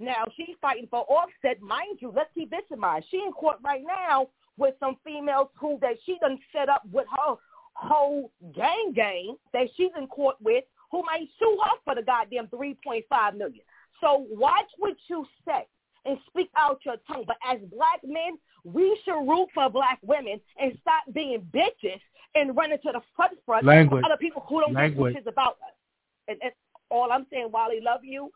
[0.00, 2.12] Now she's fighting for offset, mind you.
[2.14, 3.04] Let's keep this in mind.
[3.10, 7.06] She in court right now with some females who that she done set up with
[7.10, 7.34] her
[7.74, 12.48] whole gang gang that she's in court with, who might sue her for the goddamn
[12.48, 13.60] three point five million.
[14.00, 15.66] So watch what you say
[16.04, 17.24] and speak out your tongue.
[17.26, 22.00] But as black men, we should root for black women and stop being bitches
[22.34, 24.02] and running to the front front Language.
[24.02, 25.14] for other people who don't Language.
[25.14, 25.74] give a shit about us.
[26.28, 26.52] And, and
[26.90, 28.30] all I'm saying, Wally, love you.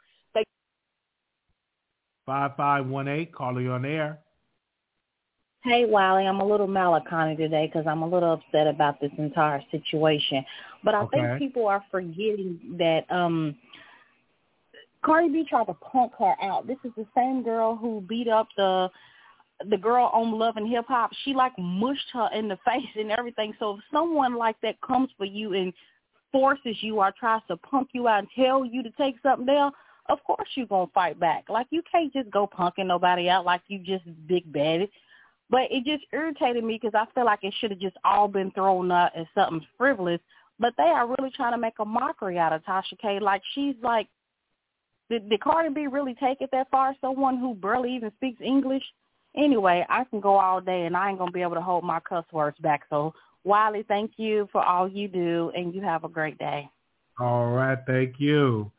[2.33, 4.19] Thank 5518, caller, you on air.
[5.65, 9.63] Hey, Wiley, I'm a little malaconic today because I'm a little upset about this entire
[9.71, 10.45] situation.
[10.83, 11.19] But I Okay.
[11.19, 13.55] think people are forgetting that um
[15.05, 16.67] Cardi B tried to punk her out.
[16.67, 18.91] This is the same girl who beat up the
[19.69, 21.11] the girl on Love and Hip Hop.
[21.25, 23.53] She like mushed her in the face and everything.
[23.59, 25.73] So if someone like that comes for you and
[26.33, 29.73] forces you or tries to punk you out and tell you to take something down,
[30.09, 31.45] of course you're gonna fight back.
[31.49, 34.91] Like you can't just go punking nobody out like you just big badded.
[35.51, 38.51] But it just irritated me because I feel like it should have just all been
[38.53, 40.21] thrown out as something frivolous.
[40.59, 43.21] But they are really trying to make a mockery out of Tasha K.
[43.21, 44.09] Like she's like,
[45.11, 46.95] did, did Cardi B really take it that far?
[47.01, 48.85] Someone who barely even speaks English.
[49.37, 52.01] Anyway, I can go all day and I ain't gonna be able to hold my
[52.01, 52.83] cuss words back.
[52.89, 53.13] So
[53.45, 56.69] Wiley, thank you for all you do, and you have a great day.
[57.19, 58.71] All right, thank you.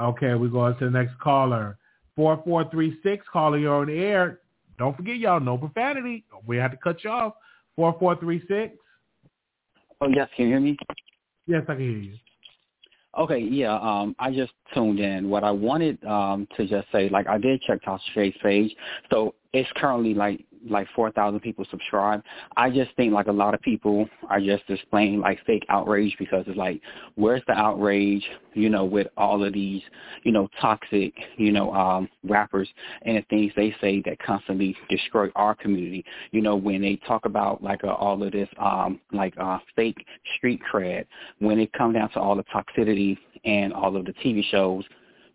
[0.00, 1.76] Okay, we're going to the next caller.
[2.16, 4.40] 4436, caller, you're on the air.
[4.78, 6.24] Don't forget, y'all, no profanity.
[6.46, 7.34] We had to cut you off.
[7.76, 8.76] 4436.
[10.00, 10.76] Oh yes, can you hear me?
[11.46, 12.14] Yes, I can hear you.
[13.16, 13.76] Okay, yeah.
[13.78, 15.28] Um, I just tuned in.
[15.28, 18.74] What I wanted um to just say, like, I did check Tasha K's page,
[19.10, 22.22] so it's currently like like four thousand people subscribe.
[22.56, 26.44] I just think like a lot of people are just displaying like fake outrage because
[26.46, 26.80] it's like,
[27.16, 28.24] where's the outrage?
[28.54, 29.82] You know, with all of these,
[30.24, 32.68] you know, toxic, you know, um, rappers
[33.02, 36.04] and the things they say that constantly destroy our community.
[36.32, 40.04] You know, when they talk about like uh, all of this, um, like uh, fake
[40.36, 41.06] street cred,
[41.38, 44.84] when it comes down to all the toxicity and all of the TV shows,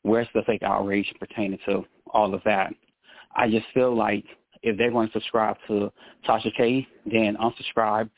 [0.03, 2.73] where's the fake outrage pertaining to all of that?
[3.36, 4.25] I just feel like
[4.64, 5.91] if they're going to subscribe to
[6.28, 8.09] Tasha K, then unsubscribe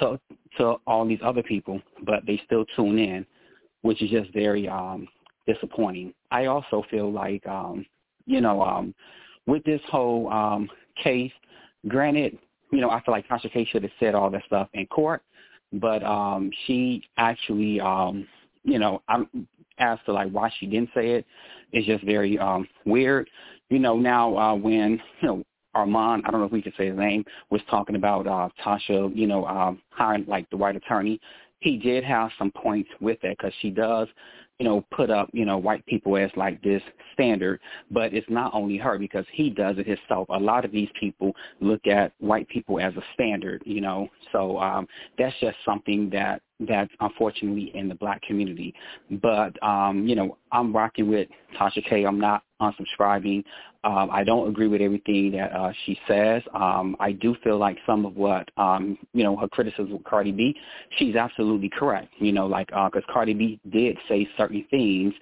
[0.00, 0.18] to
[0.58, 3.24] to all these other people, but they still tune in,
[3.82, 5.06] which is just very um
[5.46, 6.12] disappointing.
[6.30, 7.86] I also feel like um,
[8.26, 8.94] you know, um
[9.46, 10.68] with this whole um
[11.02, 11.32] case,
[11.88, 12.38] granted,
[12.72, 15.22] you know, I feel like Tasha K should have said all that stuff in court,
[15.74, 18.26] but um she actually um
[18.64, 19.46] you know, I'm
[19.78, 21.26] as to like why she didn't say it,
[21.72, 23.28] it is just very um weird.
[23.68, 25.44] You know, now uh when, you know,
[25.74, 29.14] Armand, I don't know if we could say his name, was talking about uh Tasha,
[29.14, 31.20] you know, um hiring like the white attorney.
[31.60, 34.08] He did have some points with that because she does,
[34.58, 37.60] you know, put up, you know, white people as like this standard,
[37.90, 40.26] but it's not only her because he does it himself.
[40.30, 44.08] A lot of these people look at white people as a standard, you know.
[44.32, 44.86] So um
[45.18, 48.74] that's just something that that's unfortunately in the black community.
[49.10, 52.04] But um, you know, I'm rocking with Tasha K.
[52.04, 53.44] I'm not unsubscribing.
[53.82, 56.42] Um, I don't agree with everything that uh, she says.
[56.54, 60.32] Um, I do feel like some of what um, you know her criticism of Cardi
[60.32, 60.54] B,
[60.98, 62.12] she's absolutely correct.
[62.18, 65.14] You know, like because uh, Cardi B did say certain things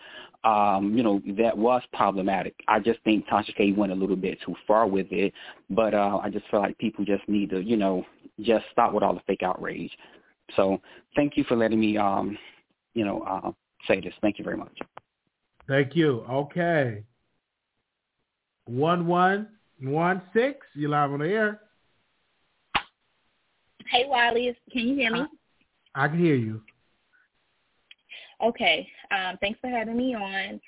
[0.44, 2.54] um, you know, that was problematic.
[2.68, 5.32] I just think Tasha K went a little bit too far with it,
[5.68, 8.06] but uh, I just feel like people just need to, you know,
[8.40, 9.90] just stop with all the fake outrage.
[10.56, 10.80] So
[11.16, 12.36] thank you for letting me, um,
[12.94, 13.52] you know, uh,
[13.86, 14.14] say this.
[14.20, 14.76] Thank you very much.
[15.66, 16.24] Thank you.
[16.30, 17.04] Okay.
[18.66, 21.60] 1116, you're live on the air.
[23.90, 25.22] Hey, Wiley, can you hear me?
[25.94, 26.62] I can hear you.
[28.42, 28.86] Okay.
[29.10, 30.60] Um, thanks for having me on.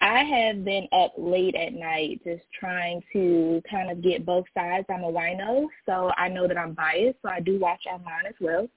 [0.00, 4.86] I have been up late at night just trying to kind of get both sides.
[4.90, 8.34] I'm a wino, so I know that I'm biased, so I do watch online as
[8.40, 8.68] well.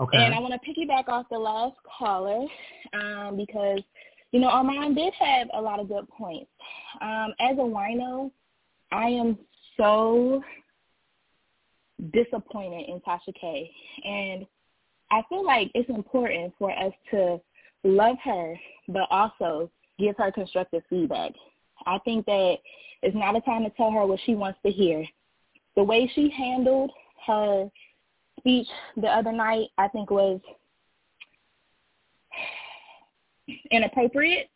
[0.00, 0.18] Okay.
[0.18, 2.46] And I want to piggyback off the last caller
[2.94, 3.80] um, because,
[4.32, 6.50] you know, Armand did have a lot of good points.
[7.00, 8.30] Um, as a wino,
[8.90, 9.38] I am
[9.76, 10.42] so
[12.12, 13.70] disappointed in Tasha K.
[14.04, 14.46] And
[15.10, 17.40] I feel like it's important for us to
[17.84, 18.54] love her,
[18.88, 21.32] but also give her constructive feedback.
[21.86, 22.56] I think that
[23.02, 25.04] it's not a time to tell her what she wants to hear.
[25.76, 26.90] The way she handled
[27.26, 27.70] her
[28.44, 28.68] speech
[28.98, 30.38] the other night, I think was
[33.70, 34.50] inappropriate.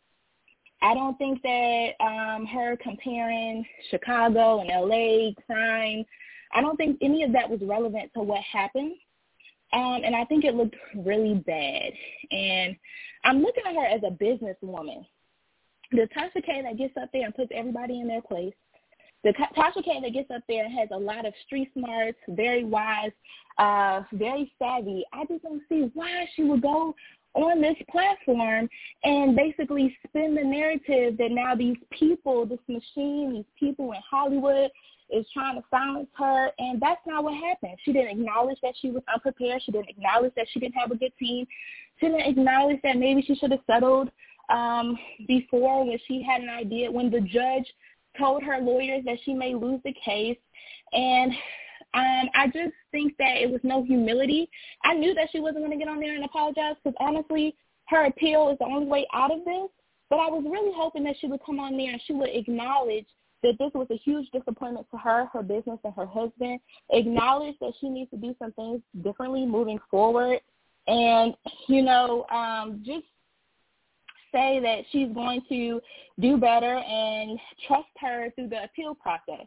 [0.81, 6.05] I don't think that um, her comparing Chicago and LA crime,
[6.53, 8.93] I don't think any of that was relevant to what happened.
[9.73, 11.91] Um, and I think it looked really bad.
[12.31, 12.75] And
[13.23, 15.05] I'm looking at her as a businesswoman.
[15.91, 18.53] The Tasha K that gets up there and puts everybody in their place.
[19.23, 23.11] The Tasha K that gets up there has a lot of street smarts, very wise,
[23.57, 25.03] uh, very savvy.
[25.11, 26.95] I just don't see why she would go
[27.33, 28.69] on this platform
[29.03, 34.71] and basically spin the narrative that now these people, this machine, these people in Hollywood
[35.09, 37.77] is trying to silence her and that's not what happened.
[37.83, 39.61] She didn't acknowledge that she was unprepared.
[39.63, 41.45] She didn't acknowledge that she didn't have a good team.
[41.99, 44.09] She didn't acknowledge that maybe she should have settled
[44.49, 44.97] um
[45.27, 47.65] before when she had an idea when the judge
[48.17, 50.37] told her lawyers that she may lose the case
[50.93, 51.31] and
[51.93, 54.49] um, I just think that it was no humility.
[54.83, 57.55] I knew that she wasn't going to get on there and apologize because honestly,
[57.87, 59.69] her appeal is the only way out of this.
[60.09, 63.05] But I was really hoping that she would come on there and she would acknowledge
[63.41, 66.59] that this was a huge disappointment to her, her business, and her husband.
[66.91, 70.39] Acknowledge that she needs to do some things differently moving forward.
[70.87, 71.33] And,
[71.67, 73.05] you know, um, just
[74.31, 75.81] say that she's going to
[76.19, 79.45] do better and trust her through the appeal process.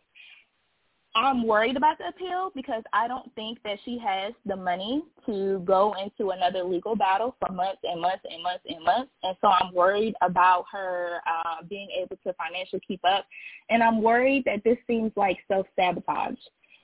[1.14, 5.58] I'm worried about the appeal because I don't think that she has the money to
[5.66, 9.10] go into another legal battle for months and months and months and months.
[9.22, 13.26] And so I'm worried about her uh, being able to financially keep up.
[13.68, 16.38] And I'm worried that this seems like self-sabotage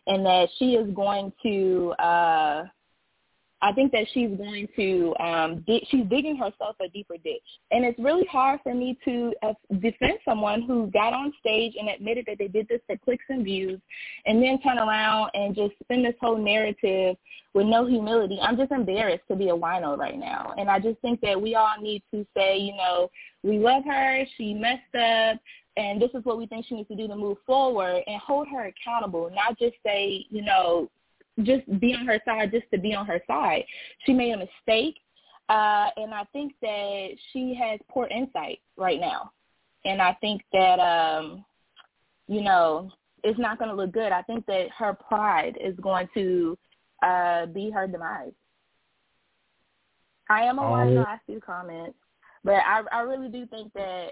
[0.06, 2.64] and that she is going to uh,
[3.60, 7.84] I think that she's going to um dig, she's digging herself a deeper ditch, and
[7.84, 12.26] it's really hard for me to uh, defend someone who got on stage and admitted
[12.26, 13.80] that they did this for clicks and views,
[14.26, 17.16] and then turn around and just spin this whole narrative
[17.54, 18.38] with no humility.
[18.40, 21.54] I'm just embarrassed to be a wino right now, and I just think that we
[21.54, 23.10] all need to say, you know,
[23.42, 25.40] we love her, she messed up,
[25.76, 28.48] and this is what we think she needs to do to move forward and hold
[28.48, 30.90] her accountable, not just say, you know,
[31.42, 33.64] just be on her side just to be on her side.
[34.04, 34.96] She made a mistake,
[35.48, 39.32] uh, and I think that she has poor insight right now.
[39.84, 41.44] And I think that, um,
[42.26, 42.90] you know,
[43.24, 44.12] it's not going to look good.
[44.12, 46.58] I think that her pride is going to
[47.02, 48.32] uh, be her demise.
[50.28, 51.04] I am a oh.
[51.06, 51.96] I see comments,
[52.44, 54.10] but I I really do think that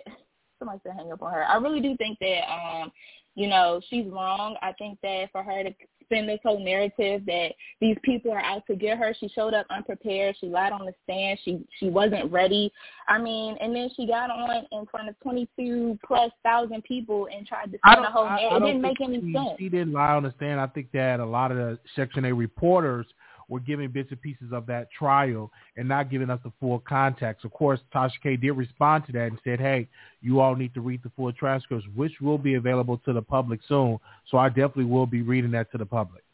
[0.59, 1.45] somebody said hang up on her.
[1.45, 2.91] I really do think that um,
[3.35, 4.57] you know, she's wrong.
[4.63, 5.71] I think that for her to
[6.07, 7.51] spin this whole narrative that
[7.81, 10.37] these people are out to get her, she showed up unprepared.
[10.41, 11.39] She lied on the stand.
[11.45, 12.73] She she wasn't ready.
[13.09, 17.47] I mean, and then she got on in front of 22 plus thousand people and
[17.47, 18.63] tried to spin the whole narrative.
[18.63, 19.51] It didn't make any she, sense.
[19.59, 20.61] She didn't lie on the stand.
[20.61, 23.07] I think that a lot of the Section A reporters–
[23.49, 27.45] were giving bits and pieces of that trial and not giving us the full context.
[27.45, 29.89] Of course, Tasha K did respond to that and said, hey,
[30.21, 33.61] you all need to read the full transcripts, which will be available to the public
[33.69, 33.99] soon.
[34.31, 36.25] So I definitely will be reading that to the public.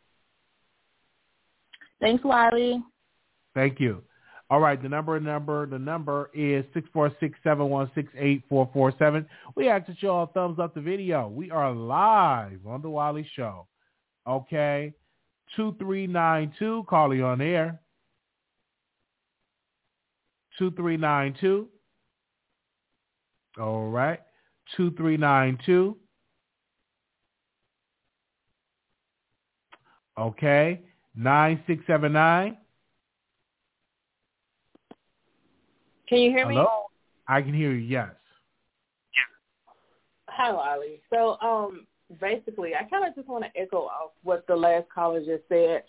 [2.00, 2.82] Thanks, Wiley.
[3.54, 4.02] Thank you.
[4.50, 8.42] All right, the number number the number is six four six seven one six eight
[8.50, 9.26] four four seven.
[9.54, 11.26] We ask that you all thumbs up the video.
[11.28, 13.66] We are live on the Wiley Show.
[14.28, 14.92] Okay.
[15.56, 16.84] 2392.
[16.88, 17.80] Call you on air.
[20.58, 21.68] 2392.
[23.58, 24.20] All right.
[24.76, 25.96] 2392.
[30.18, 30.82] Okay.
[31.14, 32.56] 9679.
[36.08, 36.62] Can you hear Hello?
[36.62, 36.68] me?
[37.28, 38.10] I can hear you, yes.
[40.28, 41.00] Hi, Lolly.
[41.10, 41.86] So, um,
[42.20, 45.82] basically, I kind of just want to echo off what the last caller just said.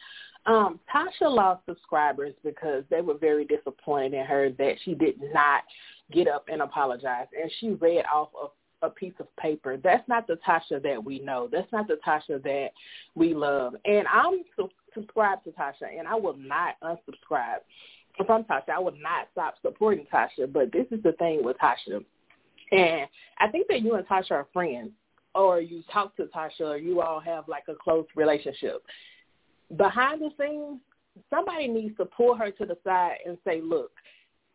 [0.46, 5.64] Um, Tasha lost subscribers because they were very disappointed in her that she did not
[6.12, 7.28] get up and apologize.
[7.40, 8.52] And she read off of
[8.82, 9.78] a piece of paper.
[9.78, 11.48] That's not the Tasha that we know.
[11.52, 12.70] That's not the Tasha that
[13.16, 13.76] we love.
[13.86, 17.60] And I'm su- subscribed to Tasha, and I will not unsubscribe
[18.28, 18.72] from Tasha.
[18.76, 20.52] I will not stop supporting Tasha.
[20.52, 22.04] But this is the thing with Tasha.
[22.72, 23.08] And
[23.40, 24.92] I think that you and Tasha are friends
[25.36, 28.84] or you talk to Tasha or you all have like a close relationship.
[29.76, 30.80] Behind the scenes,
[31.30, 33.92] somebody needs to pull her to the side and say, look,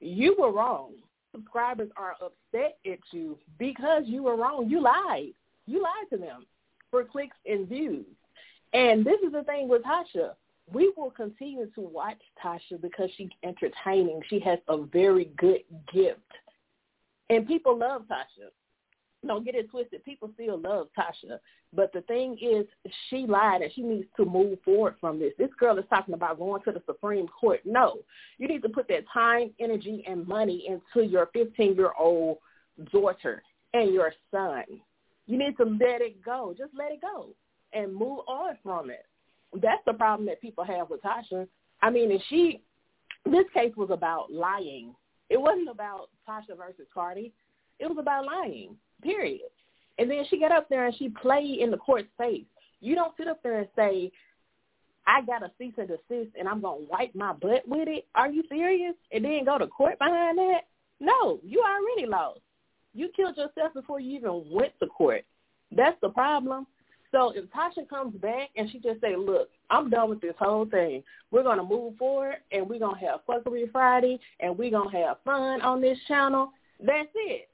[0.01, 0.93] you were wrong.
[1.33, 4.69] Subscribers are upset at you because you were wrong.
[4.69, 5.33] You lied.
[5.67, 6.47] You lied to them
[6.91, 8.07] for clicks and views.
[8.73, 10.33] And this is the thing with Tasha.
[10.73, 14.21] we will continue to watch Tasha because she's entertaining.
[14.29, 15.63] She has a very good
[15.93, 16.21] gift.
[17.31, 18.51] And people love Tasha.
[19.27, 20.05] Don't get it twisted.
[20.05, 21.39] People still love Tasha.
[21.73, 22.67] But the thing is,
[23.11, 25.33] she lied and she needs to move forward from this.
[25.39, 27.61] This girl is talking about going to the Supreme Court.
[27.65, 27.99] No.
[28.39, 32.39] You need to put that time, energy, and money into your 15-year-old
[32.93, 33.43] daughter
[33.75, 34.63] and your son.
[35.27, 36.55] You need to let it go.
[36.57, 37.31] Just let it go
[37.73, 39.05] and move on from it.
[39.53, 41.49] That's the problem that people have with Tasha.
[41.83, 42.63] I mean, if she,
[43.25, 44.95] this case was about lying.
[45.29, 47.33] It wasn't about Tasha versus Cardi.
[47.79, 49.49] It was about lying, period.
[49.99, 52.45] And then she got up there and she played in the court's face.
[52.81, 54.13] You don't sit up there and say,
[55.07, 58.07] I got a cease and desist and I'm going to wipe my butt with it.
[58.15, 58.95] Are you serious?
[59.11, 60.67] And then go to court behind that?
[61.01, 62.41] No, you already lost.
[62.95, 65.25] You killed yourself before you even went to court.
[65.73, 66.67] That's the problem.
[67.11, 70.67] So if Tasha comes back and she just say, look, I'm done with this whole
[70.67, 71.03] thing.
[71.31, 74.91] We're going to move forward and we're going to have Fuckery Friday and we're going
[74.91, 77.49] to have fun on this channel, that's it.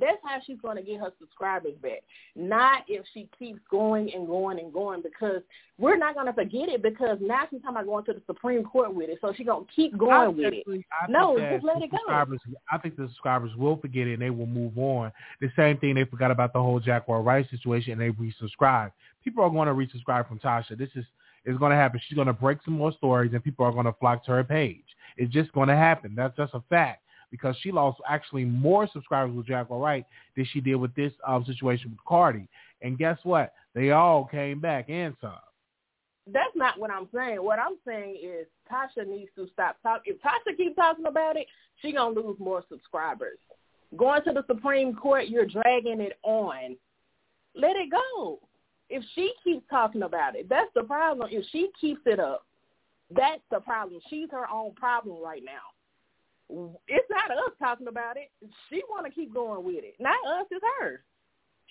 [0.00, 2.02] That's how she's going to get her subscribers back.
[2.34, 5.42] Not if she keeps going and going and going because
[5.78, 8.64] we're not going to forget it because now she's talking about going to the Supreme
[8.64, 9.18] Court with it.
[9.20, 10.66] So she's going to keep going with it.
[11.08, 11.98] no, just let it go.
[12.08, 15.12] I think the subscribers will forget it and they will move on.
[15.40, 18.92] The same thing they forgot about the whole Jaguar Wright situation and they resubscribe.
[19.22, 20.76] People are going to resubscribe from Tasha.
[20.76, 21.04] This is
[21.46, 22.00] is going to happen.
[22.08, 24.44] She's going to break some more stories and people are going to flock to her
[24.44, 24.84] page.
[25.18, 26.14] It's just going to happen.
[26.16, 27.03] That's just a fact
[27.34, 30.06] because she lost actually more subscribers with Jaguar Wright
[30.36, 32.46] than she did with this um, situation with Cardi.
[32.80, 33.54] And guess what?
[33.74, 35.34] They all came back and some.
[36.32, 37.42] That's not what I'm saying.
[37.42, 40.14] What I'm saying is Tasha needs to stop talking.
[40.14, 41.48] If Tasha keeps talking about it,
[41.82, 43.38] she gonna lose more subscribers.
[43.96, 46.76] Going to the Supreme Court, you're dragging it on.
[47.56, 48.38] Let it go.
[48.88, 51.30] If she keeps talking about it, that's the problem.
[51.32, 52.46] If she keeps it up,
[53.10, 54.00] that's the problem.
[54.08, 55.74] She's her own problem right now
[56.50, 58.30] it's not us talking about it.
[58.68, 59.94] She want to keep going with it.
[59.98, 61.02] Not us, it's her.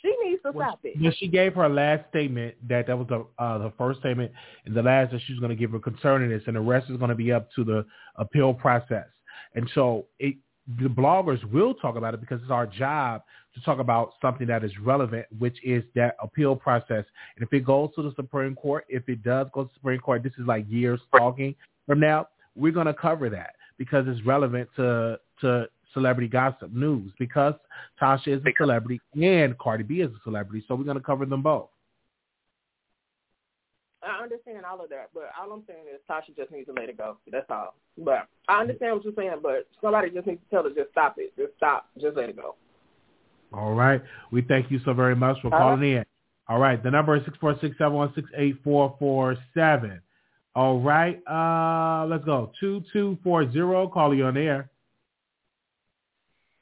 [0.01, 0.95] She needs to well, stop it.
[0.99, 4.31] Yeah, she gave her last statement that that was the uh, the first statement,
[4.65, 6.97] and the last that she's going to give her concerning this, and the rest is
[6.97, 7.85] going to be up to the
[8.17, 9.07] appeal process.
[9.55, 10.35] And so it,
[10.81, 13.21] the bloggers will talk about it because it's our job
[13.55, 17.05] to talk about something that is relevant, which is that appeal process.
[17.37, 19.99] And if it goes to the Supreme Court, if it does go to the Supreme
[19.99, 21.55] Court, this is like years talking
[21.85, 27.11] from now, we're going to cover that because it's relevant to to celebrity gossip news
[27.19, 27.53] because
[28.01, 31.25] Tasha is a celebrity and Cardi B is a celebrity, so we're going to cover
[31.25, 31.69] them both.
[34.01, 36.89] I understand all of that, but all I'm saying is Tasha just needs to let
[36.89, 37.17] it go.
[37.31, 37.75] That's all.
[37.97, 41.15] But I understand what you're saying, but somebody just needs to tell her just stop
[41.17, 41.33] it.
[41.37, 41.89] Just stop.
[41.99, 42.55] Just let it go.
[43.53, 44.01] All right.
[44.31, 46.05] We thank you so very much for calling in.
[46.49, 46.81] All right.
[46.81, 50.01] The number is six four six seven one six eight four four seven.
[50.55, 51.21] All right.
[51.27, 52.51] Uh, let's go.
[52.59, 53.91] 2240.
[53.91, 54.69] Call you on air.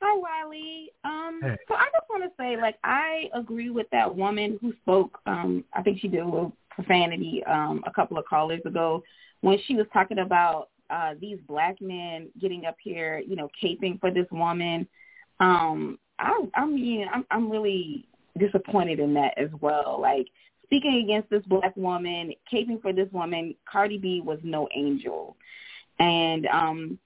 [0.01, 0.91] Hi, Wiley.
[1.03, 1.57] Um, hey.
[1.67, 5.19] So I just want to say, like, I agree with that woman who spoke.
[5.25, 9.03] Um, I think she did a little profanity um, a couple of callers ago
[9.41, 13.99] when she was talking about uh, these black men getting up here, you know, caping
[13.99, 14.87] for this woman.
[15.39, 19.99] Um, I, I mean, I'm, I'm really disappointed in that as well.
[20.01, 20.27] Like,
[20.71, 25.35] speaking against this black woman, caping for this woman, Cardi B was no angel.
[25.99, 26.99] And um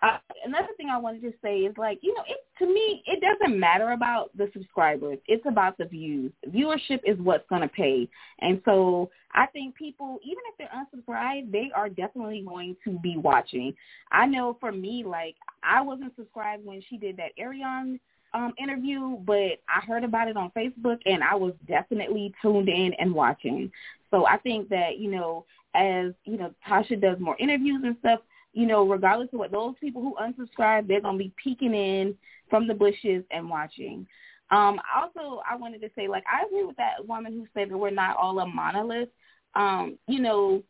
[0.00, 3.20] uh, another thing I wanted to say is like, you know, it to me it
[3.20, 5.18] doesn't matter about the subscribers.
[5.26, 6.30] It's about the views.
[6.48, 8.08] Viewership is what's going to pay.
[8.38, 13.16] And so I think people even if they're unsubscribed, they are definitely going to be
[13.16, 13.74] watching.
[14.12, 17.98] I know for me like I wasn't subscribed when she did that Ariane
[18.34, 22.92] um, interview, but I heard about it on Facebook and I was definitely tuned in
[22.98, 23.70] and watching.
[24.10, 28.20] So I think that, you know, as, you know, Tasha does more interviews and stuff,
[28.52, 32.14] you know, regardless of what those people who unsubscribe, they're going to be peeking in
[32.50, 34.06] from the bushes and watching.
[34.50, 37.76] Um, also, I wanted to say, like, I agree with that woman who said that
[37.76, 39.10] we're not all a monolith.
[39.54, 40.62] Um, you know,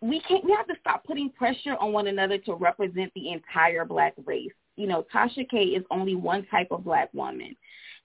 [0.00, 3.84] we can't, we have to stop putting pressure on one another to represent the entire
[3.84, 7.56] black race you know, Tasha K is only one type of black woman.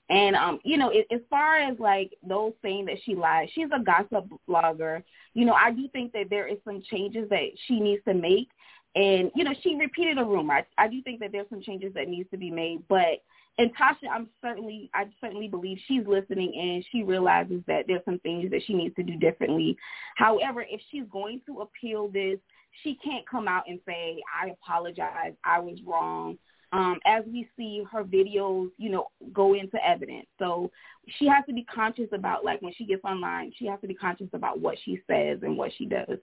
[0.10, 3.84] And um, you know, as far as like those saying that she lies, she's a
[3.84, 5.04] gossip blogger.
[5.34, 8.50] You know, I do think that there is some changes that she needs to make.
[8.96, 10.56] And you know, she repeated a rumor.
[10.56, 12.84] I, I do think that there's some changes that needs to be made.
[12.88, 13.22] But
[13.60, 18.20] and Tasha, I'm certainly, I certainly believe she's listening and she realizes that there's some
[18.20, 19.76] things that she needs to do differently.
[20.16, 22.38] However, if she's going to appeal this,
[22.84, 26.38] she can't come out and say, "I apologize, I was wrong."
[26.74, 30.28] Um, as we see her videos, you know, go into evidence.
[30.38, 30.72] So
[31.18, 33.94] she has to be conscious about like when she gets online, she has to be
[33.94, 36.18] conscious about what she says and what she does.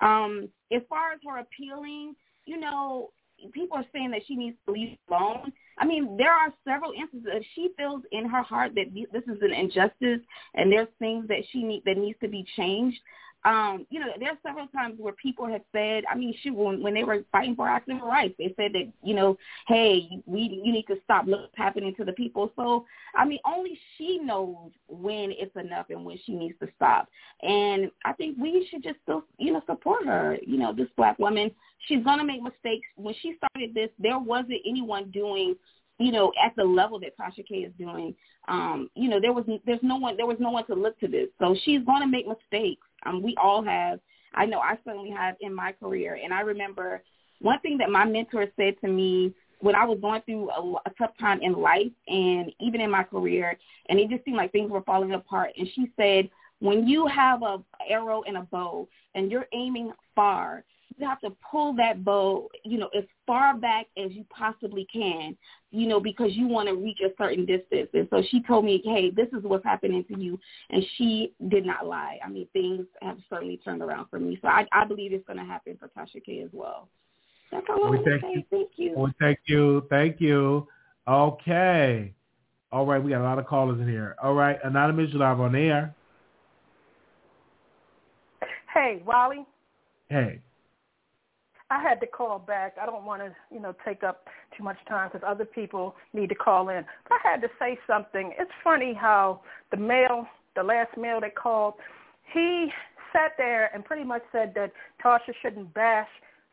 [0.00, 2.14] Um, as far as her appealing,
[2.46, 3.10] you know,
[3.52, 5.52] people are saying that she needs to leave alone.
[5.78, 9.42] I mean, there are several instances if she feels in her heart that this is
[9.42, 10.20] an injustice
[10.54, 12.98] and there's things that she need that needs to be changed
[13.44, 16.94] um, you know, there's several times where people have said, I mean, shoot, when, when
[16.94, 19.36] they were fighting for our civil rights, they said that, you know,
[19.66, 22.52] hey, we you need to stop what's happening to the people.
[22.54, 22.84] So,
[23.16, 27.08] I mean, only she knows when it's enough and when she needs to stop.
[27.42, 30.38] And I think we should just still, you know, support her.
[30.46, 31.50] You know, this black woman,
[31.88, 32.86] she's gonna make mistakes.
[32.96, 35.56] When she started this, there wasn't anyone doing
[35.98, 38.14] you know, at the level that Tasha K is doing,
[38.48, 41.08] um, you know, there was there's no one there was no one to look to
[41.08, 41.28] this.
[41.38, 42.86] So she's going to make mistakes.
[43.06, 44.00] Um, we all have.
[44.34, 46.18] I know I certainly have in my career.
[46.22, 47.02] And I remember
[47.40, 50.90] one thing that my mentor said to me when I was going through a, a
[50.98, 53.56] tough time in life and even in my career,
[53.88, 55.50] and it just seemed like things were falling apart.
[55.56, 56.28] And she said,
[56.60, 60.64] when you have a arrow and a bow and you're aiming far,
[60.98, 65.36] you have to pull that bow, you know, as far back as you possibly can,
[65.70, 67.88] you know, because you want to reach a certain distance.
[67.94, 70.38] And so she told me, hey, this is what's happening to you.
[70.70, 72.18] And she did not lie.
[72.24, 74.38] I mean, things have certainly turned around for me.
[74.42, 76.88] So I, I believe it's going to happen for Tasha K as well.
[77.50, 78.46] That's all I want to say.
[78.50, 78.94] Thank you.
[78.96, 79.86] Well, thank you.
[79.90, 80.66] Thank you.
[81.06, 82.12] Okay.
[82.70, 83.02] All right.
[83.02, 84.16] We got a lot of callers in here.
[84.22, 84.58] All right.
[84.64, 85.94] Anonymous, you live on air.
[88.72, 89.44] Hey, Wiley.
[90.08, 90.40] Hey.
[91.72, 92.76] I had to call back.
[92.80, 96.28] I don't want to, you know, take up too much time because other people need
[96.28, 96.84] to call in.
[97.08, 98.34] But I had to say something.
[98.38, 101.74] It's funny how the male, the last male that called,
[102.34, 102.68] he
[103.10, 106.08] sat there and pretty much said that Tasha shouldn't bash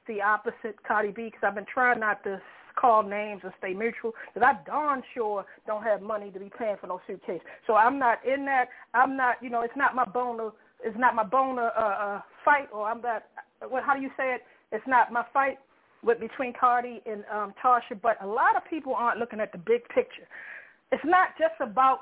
[0.08, 2.42] the opposite Cardi B because I've been trying not to
[2.80, 6.78] call names and stay neutral because I darn sure don't have money to be paying
[6.80, 7.42] for no suitcase.
[7.68, 8.70] So I'm not in that.
[8.94, 10.52] I'm not, you know, it's not my boner.
[10.82, 13.26] It's not my boner uh, uh, fight, or I'm not.
[13.68, 13.84] What?
[13.84, 14.44] How do you say it?
[14.72, 15.58] It's not my fight
[16.04, 19.58] with between Cardi and um, Tasha, but a lot of people aren't looking at the
[19.58, 20.28] big picture.
[20.92, 22.00] It's not just about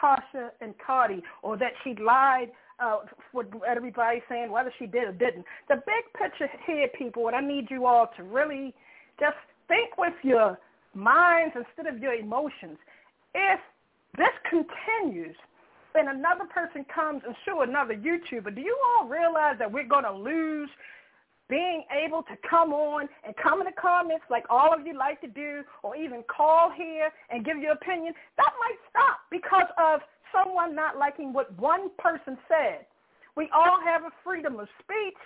[0.00, 2.98] Tasha and Cardi or that she lied uh,
[3.68, 5.44] everybody saying whether she did or didn't.
[5.68, 8.74] The big picture here, people, and I need you all to really
[9.18, 9.36] just
[9.68, 10.58] think with your
[10.94, 12.78] minds instead of your emotions.
[13.34, 13.60] If
[14.16, 15.36] this continues
[15.94, 20.04] and another person comes and sue another YouTuber, do you all realize that we're going
[20.04, 20.70] to lose
[21.50, 25.20] being able to come on and come in the comments like all of you like
[25.20, 30.00] to do or even call here and give your opinion, that might stop because of
[30.32, 32.86] someone not liking what one person said.
[33.36, 35.18] We all have a freedom of speech.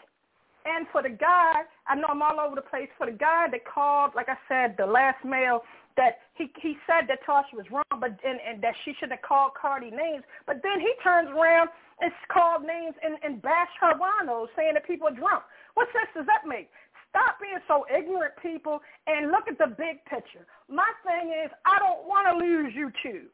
[0.67, 3.67] And for the guy, I know I'm all over the place, for the guy that
[3.67, 5.61] called, like I said, the last mail,
[5.97, 9.23] that he he said that Tasha was wrong, but and, and that she shouldn't have
[9.29, 10.25] called Cardi names.
[10.47, 11.69] But then he turns around
[12.01, 15.45] and called names and, and bashed her winos, saying that people are drunk.
[15.75, 16.71] What sense does that make?
[17.11, 20.47] Stop being so ignorant, people, and look at the big picture.
[20.69, 23.31] My thing is, I don't want to lose YouTube.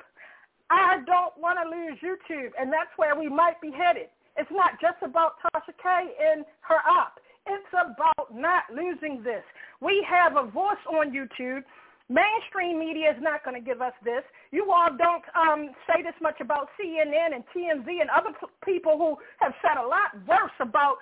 [0.69, 4.09] I don't want to lose YouTube, and that's where we might be headed.
[4.37, 7.19] It's not just about Tasha K and her op.
[7.47, 9.43] It's about not losing this.
[9.81, 11.65] We have a voice on YouTube.
[12.11, 14.27] Mainstream media is not going to give us this.
[14.51, 18.35] You all don't um, say this much about CNN and TMZ and other
[18.67, 20.99] people who have said a lot worse about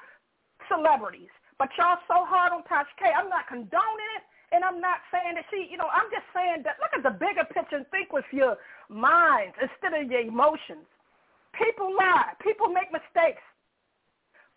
[0.68, 1.32] celebrities.
[1.56, 3.08] But y'all so hard on Tasha K.
[3.08, 6.68] I'm not condoning it, and I'm not saying that she, you know, I'm just saying
[6.68, 8.60] that look at the bigger picture and think with your
[8.92, 10.84] minds instead of your emotions.
[11.56, 12.36] People lie.
[12.44, 13.40] People make mistakes.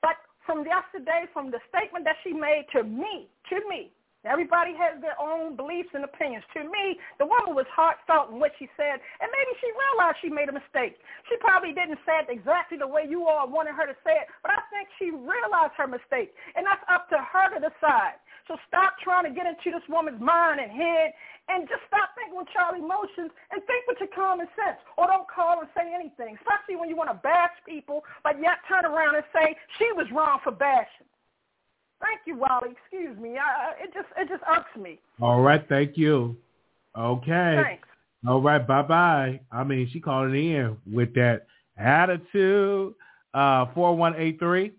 [0.03, 5.01] But from yesterday, from the statement that she made to me, to me, Everybody has
[5.01, 6.45] their own beliefs and opinions.
[6.53, 10.29] To me, the woman was heartfelt in what she said, and maybe she realized she
[10.29, 11.01] made a mistake.
[11.25, 14.29] She probably didn't say it exactly the way you all wanted her to say it,
[14.45, 18.21] but I think she realized her mistake, and that's up to her to decide.
[18.45, 21.17] So stop trying to get into this woman's mind and head,
[21.49, 25.25] and just stop thinking with your emotions and think with your common sense, or don't
[25.25, 29.17] call and say anything, especially when you want to bash people, but yet turn around
[29.17, 31.09] and say she was wrong for bashing.
[32.01, 32.69] Thank you, Wiley.
[32.71, 33.37] Excuse me.
[33.37, 34.99] I, it just it just irks me.
[35.21, 35.63] All right.
[35.69, 36.35] Thank you.
[36.97, 37.61] Okay.
[37.63, 37.87] Thanks.
[38.27, 38.65] All right.
[38.65, 39.39] Bye bye.
[39.51, 41.45] I mean, she called it in with that
[41.77, 42.93] attitude.
[43.33, 44.73] Uh, four one eight three.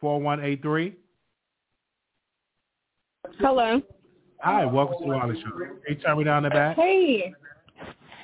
[0.00, 0.94] Four one eight three.
[3.40, 3.82] Hello.
[4.40, 4.64] Hi.
[4.64, 5.50] Welcome to the Wiley Show.
[5.50, 6.76] Can you turn me down the back?
[6.76, 7.34] Hey.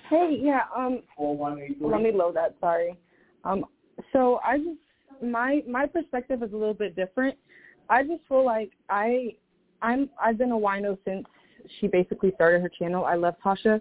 [0.08, 0.38] Hey.
[0.40, 0.62] Yeah.
[0.76, 1.00] Um.
[1.18, 2.54] Let me load that.
[2.60, 2.96] Sorry.
[3.44, 3.64] Um.
[4.12, 4.78] So I just
[5.22, 7.36] my my perspective is a little bit different.
[7.88, 9.34] I just feel like I
[9.80, 11.26] I'm I've been a wino since
[11.80, 13.04] she basically started her channel.
[13.04, 13.80] I love Tasha,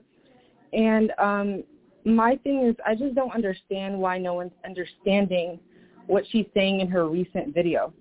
[0.73, 1.63] and um,
[2.05, 5.59] my thing is I just don't understand why no one's understanding
[6.07, 7.93] what she's saying in her recent video.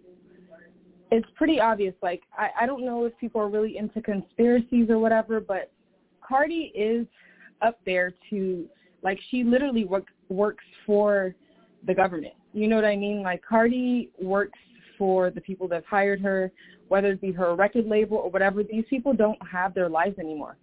[1.11, 1.95] It's pretty obvious.
[2.03, 5.71] Like I, I don't know if people are really into conspiracies or whatever, but
[6.27, 7.07] Cardi is
[7.63, 8.67] up there to
[9.03, 11.35] like she literally work, works for
[11.87, 12.35] the government.
[12.53, 13.23] You know what I mean?
[13.23, 14.59] Like Cardi works
[14.99, 16.53] for the people that hired her,
[16.89, 18.63] whether it be her record label or whatever.
[18.63, 20.57] These people don't have their lives anymore.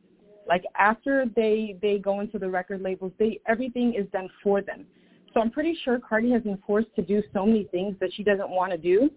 [0.48, 4.86] Like after they they go into the record labels, they everything is done for them.
[5.34, 8.24] So I'm pretty sure Cardi has been forced to do so many things that she
[8.24, 9.10] doesn't want to do.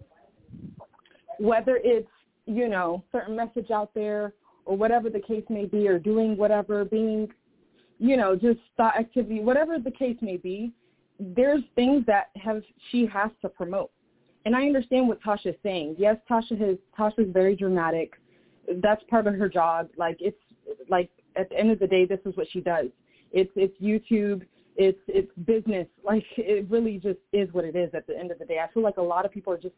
[1.39, 2.09] Whether it's
[2.45, 4.33] you know certain message out there
[4.65, 7.29] or whatever the case may be, or doing whatever, being
[7.97, 10.71] you know just thought activity, whatever the case may be,
[11.21, 13.91] there's things that have she has to promote.
[14.45, 15.95] And I understand what Tasha's saying.
[15.99, 18.13] Yes, Tasha has Tasha's very dramatic.
[18.81, 19.89] That's part of her job.
[19.97, 20.37] Like it's
[20.89, 22.87] like at the end of the day, this is what she does.
[23.31, 24.41] It's it's YouTube.
[24.75, 25.87] It's it's business.
[26.03, 27.91] Like it really just is what it is.
[27.93, 29.75] At the end of the day, I feel like a lot of people are just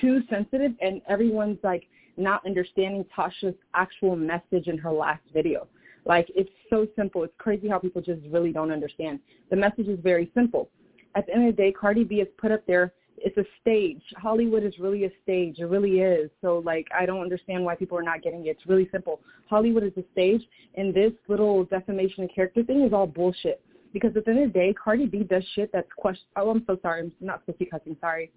[0.00, 1.84] too sensitive, and everyone's like
[2.18, 5.66] not understanding Tasha's actual message in her last video.
[6.06, 7.24] Like it's so simple.
[7.24, 9.18] It's crazy how people just really don't understand.
[9.50, 10.70] The message is very simple.
[11.16, 12.92] At the end of the day, Cardi B is put up there.
[13.18, 14.02] It's a stage.
[14.16, 15.58] Hollywood is really a stage.
[15.58, 16.30] It really is.
[16.40, 18.50] So like I don't understand why people are not getting it.
[18.50, 19.20] It's really simple.
[19.50, 20.42] Hollywood is a stage
[20.76, 23.60] and this little defamation of character thing is all bullshit.
[23.92, 26.62] Because at the end of the day, Cardi B does shit that's question oh I'm
[26.66, 28.30] so sorry, I'm not supposed to be cussing, sorry.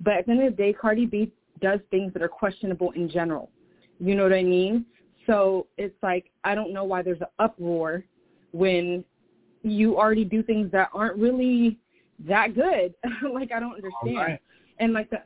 [0.00, 3.08] But at the end of the day, Cardi B does things that are questionable in
[3.08, 3.50] general.
[3.98, 4.84] You know what I mean?
[5.28, 8.02] So it's like I don't know why there's an uproar
[8.52, 9.04] when
[9.62, 11.78] you already do things that aren't really
[12.26, 12.94] that good.
[13.32, 14.16] like I don't understand.
[14.16, 14.40] Right.
[14.78, 15.22] And like the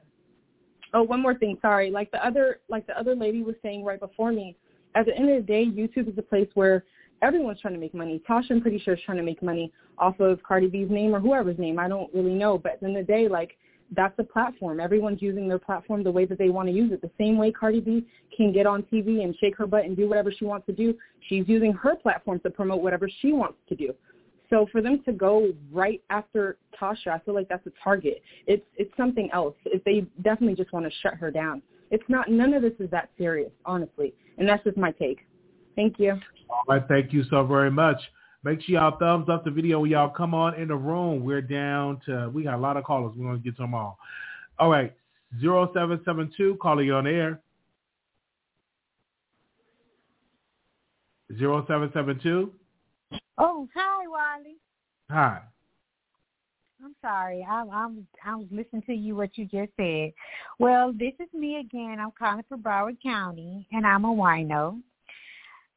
[0.93, 1.91] oh, one more thing, sorry.
[1.91, 4.57] Like the other like the other lady was saying right before me,
[4.95, 6.85] at the end of the day, YouTube is a place where
[7.23, 8.21] everyone's trying to make money.
[8.29, 11.21] Tasha, I'm pretty sure, is trying to make money off of Cardi B's name or
[11.21, 11.79] whoever's name.
[11.79, 13.57] I don't really know, but at the end of the day, like
[13.95, 14.81] that's a platform.
[14.81, 17.03] Everyone's using their platform the way that they want to use it.
[17.03, 18.07] The same way Cardi B
[18.37, 20.95] can get on TV and shake her butt and do whatever she wants to do,
[21.29, 23.95] she's using her platform to promote whatever she wants to do.
[24.51, 28.23] So for them to go right after Tasha, I feel like that's a target.
[28.47, 29.55] It's it's something else.
[29.65, 31.63] If they definitely just want to shut her down.
[31.91, 32.31] It's not.
[32.31, 34.15] None of this is that serious, honestly.
[34.39, 35.21] And that's just my take.
[35.75, 36.19] Thank you.
[36.51, 36.83] All right.
[36.87, 37.97] Thank you so very much.
[38.45, 41.25] Make sure y'all thumbs up the video when y'all come on in the room.
[41.25, 43.15] We're down to, we got a lot of callers.
[43.17, 43.99] We're going to get to them all.
[44.59, 44.93] All right.
[45.41, 47.41] 0772, calling you on air.
[51.39, 52.53] 0772.
[53.39, 54.57] Oh, hi, Wiley.
[55.11, 55.41] Hi.
[56.85, 57.47] I'm sorry.
[57.49, 60.13] I, I'm I was listening to you what you just said.
[60.59, 61.99] Well, this is me again.
[62.01, 64.81] I'm calling for Broward County, and I'm a wino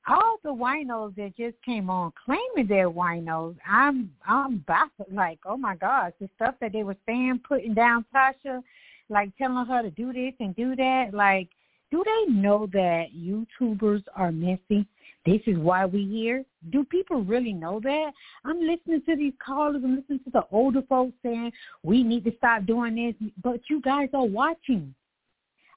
[0.07, 5.11] all the winos that just came on claiming they're winos, I'm I'm baffled.
[5.11, 8.61] Like, oh my gosh, the stuff that they were saying, putting down Tasha,
[9.09, 11.09] like telling her to do this and do that.
[11.13, 11.49] Like,
[11.91, 14.85] do they know that YouTubers are messy?
[15.25, 16.43] This is why we here.
[16.71, 18.11] Do people really know that?
[18.43, 19.81] I'm listening to these callers.
[19.83, 21.51] I'm listening to the older folks saying
[21.83, 24.93] we need to stop doing this, but you guys are watching.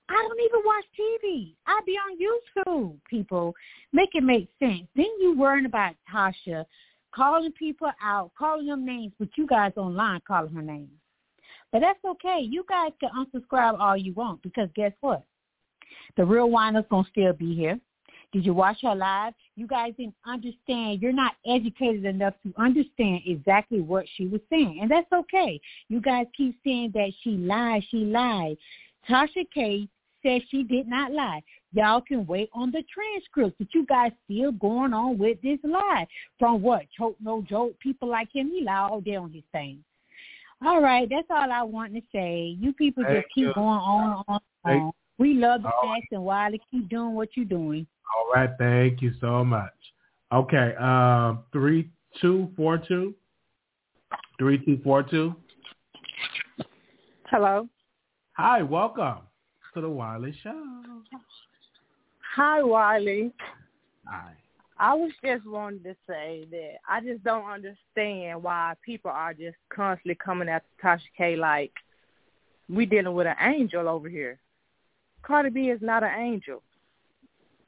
[0.08, 1.54] I don't even watch TV.
[1.66, 3.54] I be on YouTube, people.
[3.92, 4.82] Make it make sense.
[4.96, 6.64] Then you worrying about Tasha
[7.14, 10.88] calling people out, calling them names, but you guys online calling her names.
[11.72, 12.40] But that's okay.
[12.40, 15.22] You guys can unsubscribe all you want because guess what?
[16.16, 17.78] The real winer's going to still be here.
[18.32, 19.32] Did you watch her live?
[19.56, 21.00] You guys didn't understand.
[21.00, 24.80] You're not educated enough to understand exactly what she was saying.
[24.82, 25.60] And that's okay.
[25.88, 28.56] You guys keep saying that she lied, she lied.
[29.08, 29.88] Tasha K
[30.24, 31.42] says she did not lie.
[31.72, 36.06] Y'all can wait on the transcripts, but you guys still going on with this lie.
[36.38, 36.86] From what?
[36.96, 37.78] Choke no joke.
[37.80, 39.84] People like him, he lie all day on his thing.
[40.64, 42.56] All right, that's all I want to say.
[42.58, 43.52] You people Thank just keep you.
[43.54, 44.40] going on on.
[44.64, 44.92] on.
[45.18, 46.60] We love the facts and Wiley.
[46.70, 47.86] Keep doing what you're doing.
[48.16, 49.72] All right, thank you so much.
[50.32, 51.90] Okay, um, three
[52.20, 53.14] two four two.
[54.38, 55.34] Three two four two.
[57.30, 57.68] Hello.
[58.36, 59.18] Hi, welcome
[59.74, 60.62] to the Wiley Show.
[62.34, 63.32] Hi, Wiley.
[64.06, 64.32] Hi.
[64.78, 69.56] I was just wanting to say that I just don't understand why people are just
[69.70, 71.72] constantly coming at Tasha K like
[72.68, 74.38] we dealing with an angel over here.
[75.22, 76.62] Cardi B is not an angel.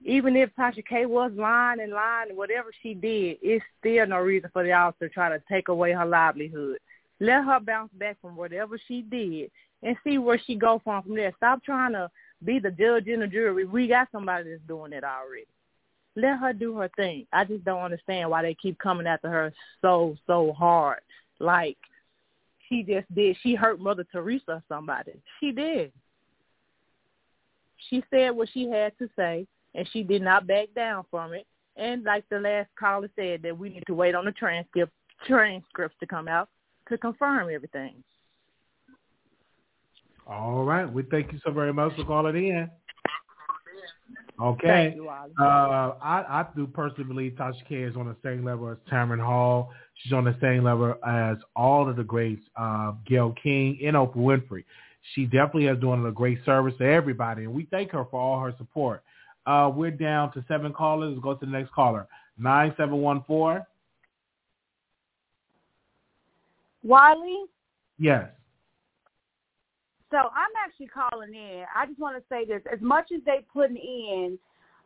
[0.05, 4.49] Even if Tasha K was lying and lying, whatever she did, it's still no reason
[4.53, 6.79] for y'all to try to take away her livelihood.
[7.19, 9.51] Let her bounce back from whatever she did
[9.83, 11.33] and see where she go from from there.
[11.37, 12.11] Stop trying to
[12.45, 13.65] be the judge and the jury.
[13.65, 15.47] We got somebody that's doing it already.
[16.17, 17.27] Let her do her thing.
[17.33, 21.01] I just don't understand why they keep coming after her so so hard.
[21.39, 21.79] Like
[22.69, 23.37] she just did.
[23.43, 25.13] She hurt Mother Teresa or somebody.
[25.39, 25.93] She did.
[27.89, 31.47] She said what she had to say, and she did not back down from it.
[31.77, 34.93] And like the last caller said, that we need to wait on the transcript
[35.27, 36.49] transcripts to come out
[36.89, 38.03] to confirm everything.
[40.27, 40.91] All right.
[40.91, 42.71] We thank you so very much for calling in.
[44.41, 44.95] Okay.
[44.97, 48.79] You, uh, I, I do personally believe Tasha K is on the same level as
[48.91, 49.71] Tamron Hall.
[49.97, 54.17] She's on the same level as all of the greats, uh, Gayle King and Oprah
[54.17, 54.65] Winfrey.
[55.15, 58.41] She definitely has done a great service to everybody, and we thank her for all
[58.41, 59.03] her support.
[59.47, 61.11] Uh, we're down to seven callers.
[61.13, 62.07] Let's go to the next caller.
[62.39, 63.65] 9714.
[66.83, 67.45] Wiley?
[67.99, 68.29] Yes.
[70.11, 71.65] So I'm actually calling in.
[71.75, 74.39] I just want to say this: as much as they putting in,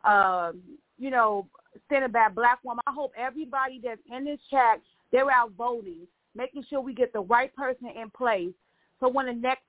[0.03, 0.61] um,
[0.97, 1.47] you know,
[1.87, 4.79] standing by black woman, I hope everybody that's in this chat
[5.11, 8.53] they're out voting, making sure we get the right person in place.
[8.99, 9.63] So when the next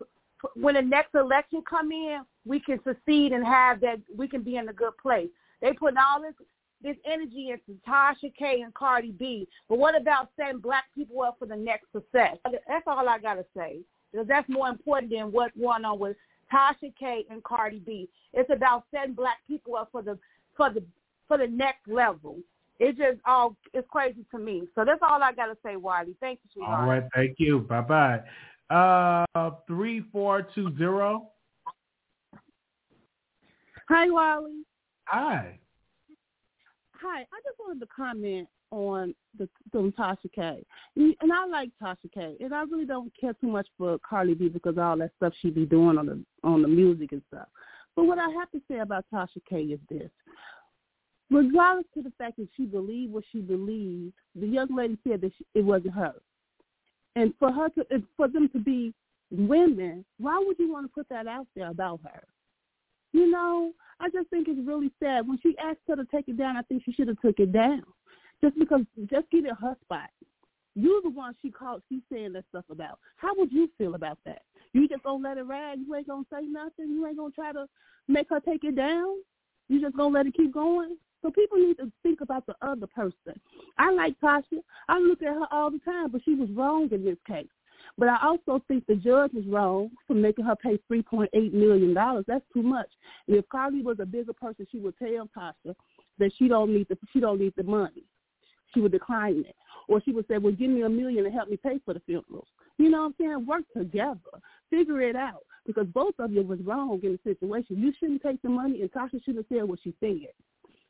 [0.55, 4.01] when the next election come in, we can succeed and have that.
[4.15, 5.29] We can be in a good place.
[5.63, 6.35] They putting all this
[6.83, 11.37] this energy into Tasha K and Cardi B, but what about setting black people up
[11.39, 12.37] for the next success?
[12.45, 13.79] That's all I gotta say
[14.13, 16.17] because that's more important than what's going on with
[16.53, 18.09] Tasha K and Cardi B.
[18.33, 20.19] It's about setting black people up for the
[20.57, 20.83] for the
[21.29, 22.39] for the next level.
[22.79, 24.65] It's just all it's crazy to me.
[24.75, 26.15] So that's all I gotta say, Wiley.
[26.21, 26.81] Thank you, sweetheart.
[26.81, 27.61] All right, thank you.
[27.61, 28.21] Bye bye.
[29.35, 31.31] Uh, three four two zero.
[33.89, 34.65] Hi, Wiley.
[35.05, 35.59] Hi.
[37.01, 37.21] Hi.
[37.21, 40.63] I just wanted to comment on the from Tasha K.
[40.97, 42.37] And I like Tasha K.
[42.41, 45.51] And I really don't care too much for Cardi B because all that stuff she
[45.51, 47.49] be doing on the on the music and stuff.
[47.97, 50.11] But what I have to say about Tasha K is this.
[51.31, 55.33] Regardless to the fact that she believed what she believed, the young lady said that
[55.37, 56.15] she, it wasn't her.
[57.17, 58.93] And for her to, for them to be
[59.31, 62.23] women, why would you want to put that out there about her?
[63.13, 65.27] You know, I just think it's really sad.
[65.27, 67.53] When she asked her to take it down, I think she should have took it
[67.53, 67.83] down
[68.43, 70.11] just because just give it her spot.
[70.75, 71.83] You're the one she called.
[71.89, 72.99] She's saying that stuff about.
[73.17, 74.43] How would you feel about that?
[74.75, 75.79] You just gonna let it rag?
[75.79, 76.91] You ain't gonna say nothing.
[76.91, 77.67] You ain't gonna try to
[78.09, 79.17] make her take it down.
[79.69, 80.99] You just gonna let it keep going.
[81.23, 83.41] So people need to think about the other person.
[83.79, 84.61] I like Tasha.
[84.89, 87.49] I look at her all the time, but she was wrong in this case.
[87.97, 91.55] But I also think the judge was wrong for making her pay three point eight
[91.55, 92.27] million dollars.
[92.29, 92.89] That's too much.
[93.29, 95.75] And if Cardi was a bigger person, she would tell Tasha
[96.19, 98.05] that she don't need the she don't need the money
[98.77, 99.57] she would decline it.
[99.89, 102.01] Or she would say, well, give me a million to help me pay for the
[102.01, 102.49] funerals.
[102.77, 103.47] You know what I'm saying?
[103.47, 104.19] Work together.
[104.69, 105.45] Figure it out.
[105.67, 107.79] Because both of you was wrong in the situation.
[107.79, 110.29] You shouldn't take the money, and Tasha should have said what she said.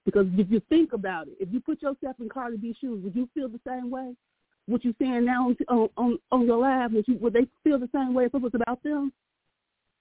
[0.05, 3.15] Because if you think about it, if you put yourself in Cardi B's shoes, would
[3.15, 4.15] you feel the same way?
[4.67, 7.89] What you saying now on on, on your live, would, you, would they feel the
[7.95, 9.13] same way if it was about them?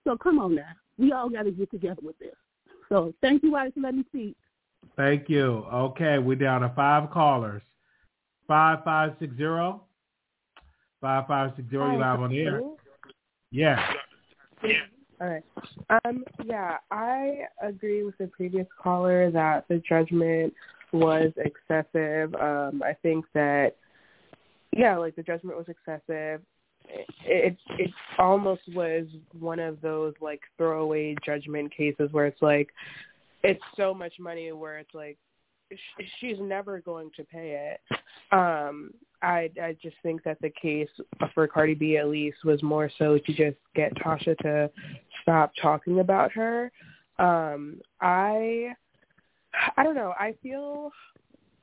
[0.04, 0.64] So come on now.
[0.98, 2.36] We all got to get together with this.
[2.90, 4.38] So thank you, White, for letting me speak.
[4.96, 5.66] Thank you.
[5.72, 7.62] Okay, we're down to five callers.
[8.48, 9.82] Five five six zero.
[11.02, 11.92] Five five six zero.
[11.92, 12.62] You live on the air.
[13.52, 13.94] Yeah.
[15.22, 15.44] All right.
[16.06, 16.24] Um.
[16.44, 20.54] Yeah, I agree with the previous caller that the judgment
[20.94, 22.34] was excessive.
[22.36, 22.84] Um.
[22.84, 23.76] I think that.
[24.76, 26.42] Yeah, like the judgment was excessive.
[26.88, 29.06] It, it it almost was
[29.40, 32.70] one of those like throwaway judgment cases where it's like
[33.44, 35.18] it's so much money where it's like
[36.20, 37.98] she's never going to pay it.
[38.32, 40.90] Um, I I just think that the case
[41.34, 44.70] for Cardi B at least was more so to just get Tasha to
[45.22, 46.72] stop talking about her.
[47.18, 48.74] Um, I
[49.78, 50.14] I don't know.
[50.20, 50.92] I feel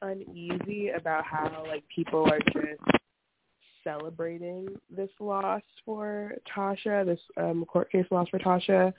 [0.01, 2.81] uneasy about how like people are just
[3.85, 8.93] celebrating this loss for Tasha, this um, court case loss for Tasha.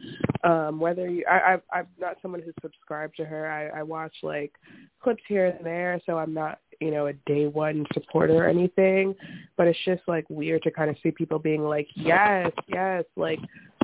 [0.43, 3.49] Um, whether you, I, I, I'm not someone who's subscribed to her.
[3.49, 4.53] I, I watch like
[5.01, 9.15] clips here and there, so I'm not, you know, a day one supporter or anything.
[9.57, 13.39] But it's just like weird to kind of see people being like, yes, yes, like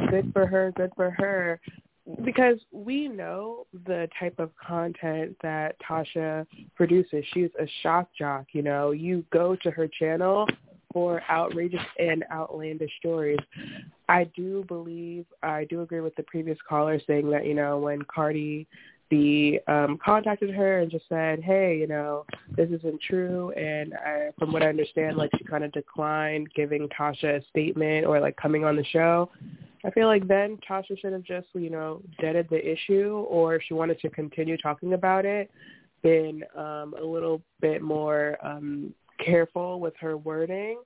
[0.10, 1.60] good for her, good for her.
[2.26, 7.24] Because we know the type of content that Tasha produces.
[7.34, 8.92] She's a shock jock, you know.
[8.92, 10.48] You go to her channel
[10.94, 13.40] for outrageous and outlandish stories.
[14.07, 18.02] I do believe, I do agree with the previous caller saying that, you know, when
[18.03, 18.68] Cardi
[19.10, 22.26] B um, contacted her and just said, hey, you know,
[22.56, 23.52] this isn't true.
[23.52, 28.06] And I, from what I understand, like she kind of declined giving Tasha a statement
[28.06, 29.30] or like coming on the show.
[29.86, 33.64] I feel like then Tasha should have just, you know, deaded the issue or if
[33.68, 35.49] she wanted to continue talking about it,
[36.02, 38.94] been um a little bit more um
[39.24, 40.80] careful with her wording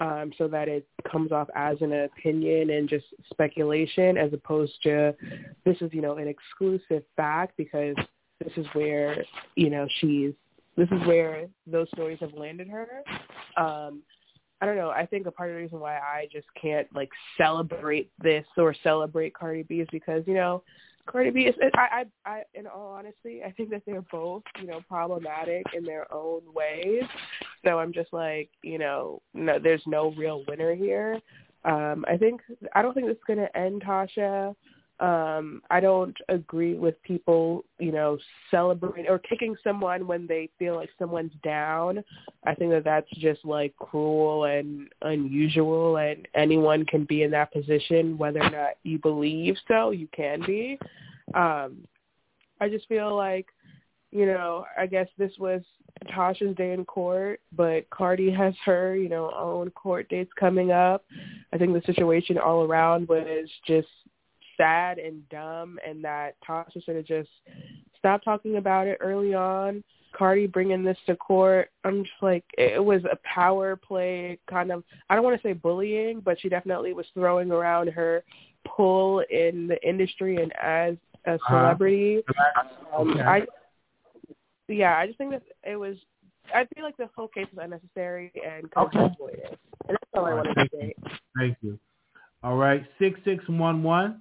[0.00, 5.14] um so that it comes off as an opinion and just speculation as opposed to
[5.64, 7.94] this is, you know, an exclusive fact because
[8.42, 10.32] this is where, you know, she's
[10.76, 12.88] this is where those stories have landed her.
[13.56, 14.02] Um
[14.60, 14.90] I don't know.
[14.90, 18.74] I think a part of the reason why I just can't like celebrate this or
[18.82, 20.62] celebrate Cardi B is because you know
[21.06, 21.54] Cardi B is.
[21.74, 25.84] I, I, I, in all honesty, I think that they're both you know problematic in
[25.84, 27.02] their own ways.
[27.64, 31.20] So I'm just like you know, no, there's no real winner here.
[31.64, 32.40] Um, I think
[32.74, 34.54] I don't think this is going to end Tasha.
[35.00, 38.18] Um, I don't agree with people, you know,
[38.50, 42.04] celebrating or kicking someone when they feel like someone's down.
[42.44, 47.52] I think that that's just like cruel and unusual, and anyone can be in that
[47.52, 49.90] position, whether or not you believe so.
[49.90, 50.78] You can be.
[51.34, 51.78] Um,
[52.60, 53.46] I just feel like,
[54.12, 55.62] you know, I guess this was
[56.08, 61.04] Tasha's day in court, but Cardi has her, you know, own court dates coming up.
[61.52, 63.88] I think the situation all around was just
[64.56, 67.30] sad and dumb and that Tasha should have just
[67.98, 69.82] stopped talking about it early on.
[70.12, 74.84] Cardi bringing this to court, I'm just like, it was a power play kind of,
[75.08, 78.22] I don't want to say bullying, but she definitely was throwing around her
[78.66, 80.96] pull in the industry and as
[81.26, 82.22] a celebrity.
[82.28, 83.00] Uh-huh.
[83.00, 83.20] Um, okay.
[83.22, 83.42] I,
[84.68, 85.96] yeah, I just think that it was,
[86.54, 89.56] I feel like the whole case was unnecessary and kind of avoided.
[89.88, 90.94] And that's all, all I wanted to say.
[91.38, 91.78] Thank you.
[92.42, 94.20] All right, 6611.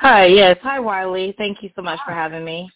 [0.00, 0.56] Hi, yes.
[0.62, 1.34] Hi, Wiley.
[1.38, 2.70] Thank you so much for having me.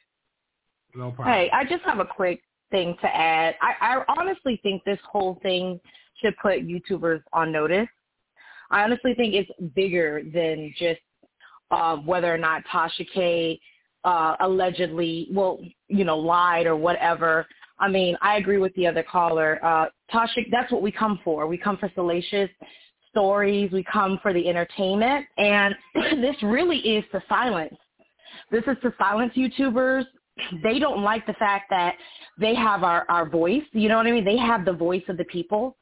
[0.93, 1.32] No problem.
[1.32, 2.43] Hey, I just have a quick
[2.73, 3.55] thing to add.
[3.62, 5.78] I, I honestly think this whole thing
[6.20, 7.86] should put YouTubers on notice.
[8.73, 11.01] I honestly think it's bigger than just
[11.70, 13.61] uh, whether or not Tasha K
[14.03, 17.47] uh, allegedly, well, you know, lied or whatever.
[17.78, 19.65] I mean, I agree with the other caller.
[19.65, 21.47] Uh, Tasha, that's what we come for.
[21.47, 22.51] We come for salacious
[23.13, 23.71] stories.
[23.71, 25.27] We come for the entertainment.
[25.39, 25.75] And
[26.21, 27.77] this really is to silence.
[28.51, 30.05] This is to silence YouTubers.
[30.63, 31.95] They don't like the fact that
[32.41, 33.63] they have our, our voice.
[33.73, 34.25] You know what I mean?
[34.25, 35.77] They have the voice of the people.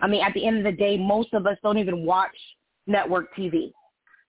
[0.00, 2.34] I mean, at the end of the day, most of us don't even watch
[2.88, 3.72] network TV.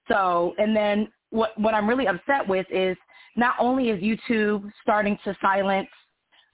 [0.08, 2.96] So, and then what, what I'm really upset with is
[3.36, 5.90] not only is YouTube starting to silence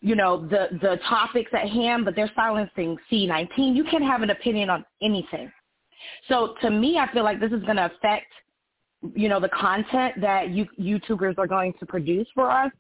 [0.02, 4.30] you know the the topics at hand but they're silencing C19 you can't have an
[4.30, 5.52] opinion on anything
[6.28, 8.28] so to me, I feel like this is going to affect,
[9.16, 12.72] you know, the content that you, YouTubers are going to produce for us.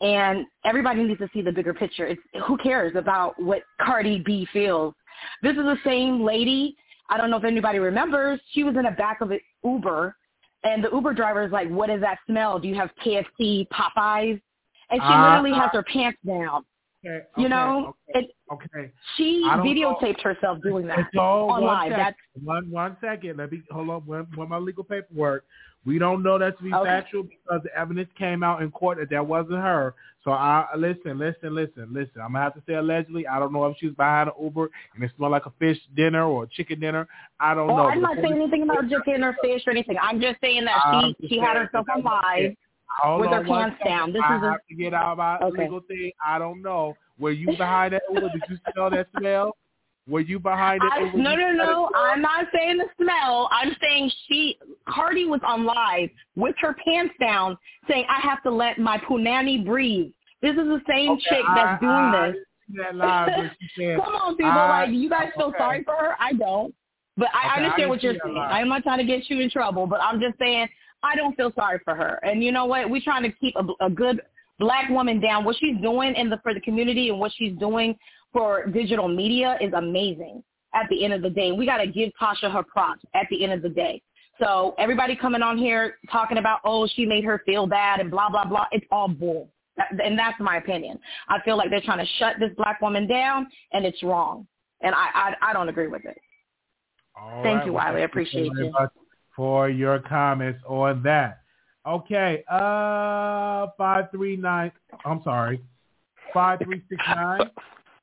[0.00, 2.06] And everybody needs to see the bigger picture.
[2.06, 4.94] It's, who cares about what Cardi B feels?
[5.42, 6.76] This is the same lady.
[7.08, 8.40] I don't know if anybody remembers.
[8.52, 10.16] She was in the back of an Uber,
[10.64, 12.58] and the Uber driver is like, "What is that smell?
[12.58, 14.40] Do you have KFC, Popeyes?"
[14.90, 16.64] And she uh, literally has her pants down.
[17.04, 18.92] Okay, you know, okay, it, okay.
[19.16, 20.34] She videotaped know.
[20.34, 21.90] herself doing that so, on live.
[21.90, 23.38] That's one one second.
[23.38, 24.06] Let me hold on.
[24.06, 25.44] One, one my legal paperwork.
[25.84, 26.88] We don't know that to be okay.
[26.88, 29.96] factual because the evidence came out in court that that wasn't her.
[30.22, 32.20] So I listen, listen, listen, listen.
[32.22, 33.26] I'm gonna have to say allegedly.
[33.26, 35.78] I don't know if she was behind an Uber and it smelled like a fish
[35.96, 37.08] dinner or a chicken dinner.
[37.40, 37.86] I don't oh, know.
[37.86, 39.96] I'm not saying anything about chicken or fish or anything.
[40.00, 42.54] I'm just saying that she she had herself on live.
[43.00, 44.12] Hold with her pants down.
[44.12, 45.64] This I is have a, to get out about okay.
[45.64, 46.10] legal thing.
[46.24, 46.96] I don't know.
[47.18, 48.02] Were you behind that?
[48.12, 49.56] Did you smell that smell?
[50.08, 50.92] Were you behind it?
[50.92, 51.90] I, no, no, no.
[51.94, 53.48] I'm not saying the smell.
[53.52, 54.58] I'm saying she,
[54.88, 57.56] Cardi was on live with her pants down
[57.88, 60.10] saying, I have to let my punani breathe.
[60.40, 62.36] This is the same okay, chick that's I, doing I, this.
[62.74, 64.50] That live, said, Come on, people.
[64.50, 65.58] Like, you guys feel okay.
[65.58, 66.16] sorry for her?
[66.18, 66.74] I don't.
[67.16, 68.36] But I okay, understand what you're saying.
[68.36, 70.66] I'm not trying to get you in trouble, but I'm just saying
[71.02, 72.20] I don't feel sorry for her.
[72.22, 72.88] And you know what?
[72.88, 74.20] We're trying to keep a, a good
[74.58, 75.44] black woman down.
[75.44, 77.96] What she's doing in the for the community and what she's doing
[78.32, 80.42] for digital media is amazing.
[80.74, 83.02] At the end of the day, we got to give Tasha her props.
[83.14, 84.00] At the end of the day,
[84.40, 88.30] so everybody coming on here talking about oh she made her feel bad and blah
[88.30, 88.66] blah blah.
[88.72, 89.48] It's all bull.
[90.04, 90.98] And that's my opinion.
[91.28, 94.46] I feel like they're trying to shut this black woman down, and it's wrong.
[94.82, 96.18] And I I, I don't agree with it.
[97.18, 97.66] All Thank right.
[97.66, 98.02] you, well, Wiley.
[98.02, 98.72] I appreciate you.
[99.34, 101.42] For your comments on that.
[101.86, 104.70] Okay, uh, five three nine.
[105.04, 105.60] I'm sorry,
[106.32, 107.50] five three six nine.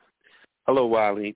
[0.67, 1.35] Hello, Wiley.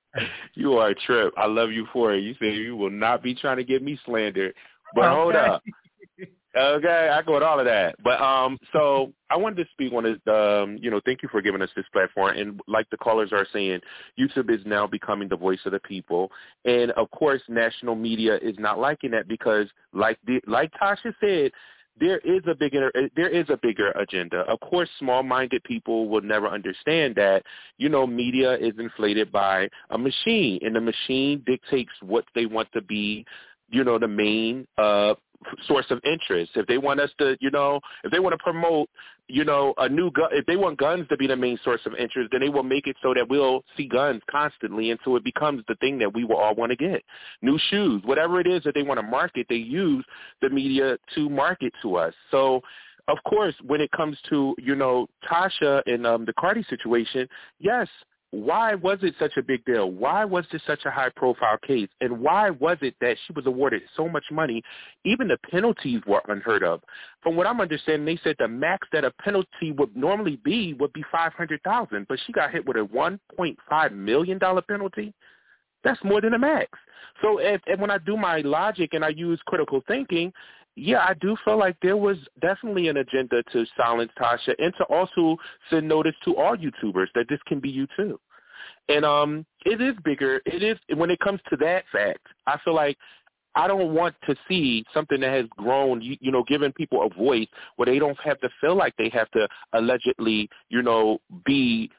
[0.54, 1.32] you are a trip.
[1.36, 2.20] I love you for it.
[2.20, 4.54] You said you will not be trying to get me slandered,
[4.94, 5.14] but okay.
[5.14, 5.62] hold up.
[6.58, 7.94] Okay, I go with all of that.
[8.02, 10.18] But um, so I wanted to speak on this.
[10.26, 12.36] Um, you know, thank you for giving us this platform.
[12.36, 13.80] And like the callers are saying,
[14.18, 16.32] YouTube is now becoming the voice of the people.
[16.64, 21.52] And of course, national media is not liking that because, like the, like Tasha said,
[22.00, 24.38] there is a bigger there is a bigger agenda.
[24.48, 27.42] Of course, small-minded people will never understand that.
[27.76, 32.68] You know, media is inflated by a machine, and the machine dictates what they want
[32.72, 33.24] to be.
[33.70, 35.14] You know, the main uh,
[35.66, 36.52] source of interest.
[36.54, 38.88] If they want us to, you know, if they want to promote,
[39.28, 41.94] you know, a new gun, if they want guns to be the main source of
[41.94, 45.62] interest, then they will make it so that we'll see guns constantly until it becomes
[45.68, 47.02] the thing that we will all want to get.
[47.42, 50.04] New shoes, whatever it is that they want to market, they use
[50.40, 52.14] the media to market to us.
[52.30, 52.62] So
[53.08, 57.26] of course, when it comes to, you know, Tasha and um, the Cardi situation,
[57.58, 57.88] yes,
[58.30, 59.90] why was it such a big deal?
[59.90, 61.88] Why was this such a high profile case?
[62.02, 64.62] And why was it that she was awarded so much money?
[65.04, 66.82] Even the penalties were unheard of.
[67.22, 70.92] From what I'm understanding, they said the max that a penalty would normally be would
[70.92, 74.60] be five hundred thousand, but she got hit with a one point five million dollar
[74.60, 75.14] penalty.
[75.82, 76.78] That's more than a max.
[77.22, 80.32] So if, if when I do my logic and I use critical thinking,
[80.78, 84.84] yeah, I do feel like there was definitely an agenda to silence Tasha and to
[84.84, 85.36] also
[85.70, 88.18] send notice to all YouTubers that this can be you too.
[88.88, 90.40] And um it is bigger.
[90.46, 92.96] It is when it comes to that fact, I feel like
[93.54, 97.12] I don't want to see something that has grown, you, you know, giving people a
[97.12, 101.90] voice where they don't have to feel like they have to allegedly, you know, be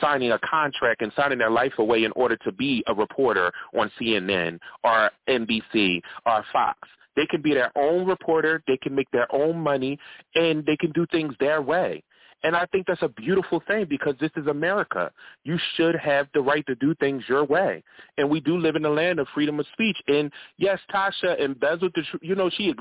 [0.00, 3.90] signing a contract and signing their life away in order to be a reporter on
[4.00, 6.78] CNN or NBC or Fox.
[7.18, 8.62] They can be their own reporter.
[8.68, 9.98] They can make their own money,
[10.36, 12.04] and they can do things their way.
[12.44, 15.10] And I think that's a beautiful thing because this is America.
[15.42, 17.82] You should have the right to do things your way.
[18.16, 19.96] And we do live in the land of freedom of speech.
[20.06, 22.22] And yes, Tasha embezzled the truth.
[22.22, 22.72] You know, she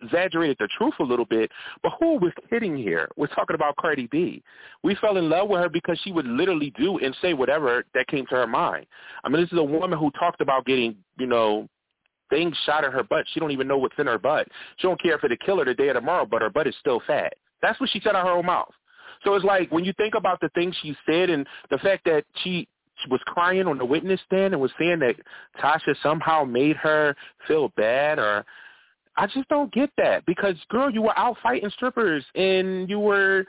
[0.00, 1.50] exaggerated the truth a little bit.
[1.82, 3.10] But who we kidding here?
[3.18, 4.42] We're talking about Cardi B.
[4.82, 8.06] We fell in love with her because she would literally do and say whatever that
[8.06, 8.86] came to her mind.
[9.24, 11.68] I mean, this is a woman who talked about getting, you know,
[12.32, 13.26] things shot at her butt.
[13.32, 14.48] She don't even know what's in her butt.
[14.78, 17.02] She don't care if it'll kill her today or tomorrow, but her butt is still
[17.06, 17.34] fat.
[17.60, 18.72] That's what she said out her own mouth.
[19.22, 22.24] So it's like when you think about the things she said and the fact that
[22.42, 22.66] she
[23.02, 25.16] she was crying on the witness stand and was saying that
[25.60, 27.14] Tasha somehow made her
[27.46, 28.44] feel bad or
[29.16, 33.44] I just don't get that because girl, you were out fighting strippers and you were,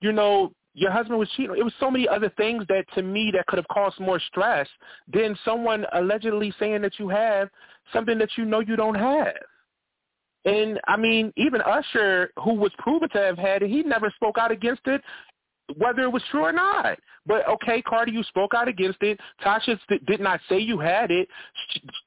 [0.00, 1.54] you know, your husband was cheating.
[1.56, 4.68] It was so many other things that to me that could have caused more stress
[5.12, 7.48] than someone allegedly saying that you have
[7.92, 9.34] something that you know you don't have.
[10.44, 14.36] And I mean, even Usher, who was proven to have had it, he never spoke
[14.38, 15.00] out against it,
[15.76, 16.98] whether it was true or not.
[17.26, 19.18] But okay, Cardi, you spoke out against it.
[19.42, 21.26] Tasha did not say you had it.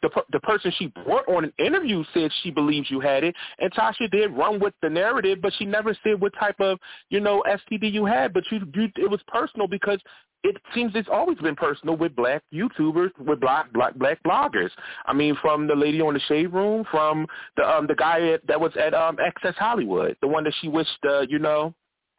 [0.04, 3.72] The the person she brought on an interview said she believes you had it, and
[3.74, 6.78] Tasha did run with the narrative, but she never said what type of
[7.10, 8.32] you know STD you had.
[8.32, 10.00] But you, you it was personal because
[10.48, 14.70] it seems it's always been personal with black YouTubers, with black black black bloggers.
[15.06, 18.60] I mean, from the lady on the shade room, from the um the guy that
[18.60, 21.74] was at um Access Hollywood, the one that she wished uh, you know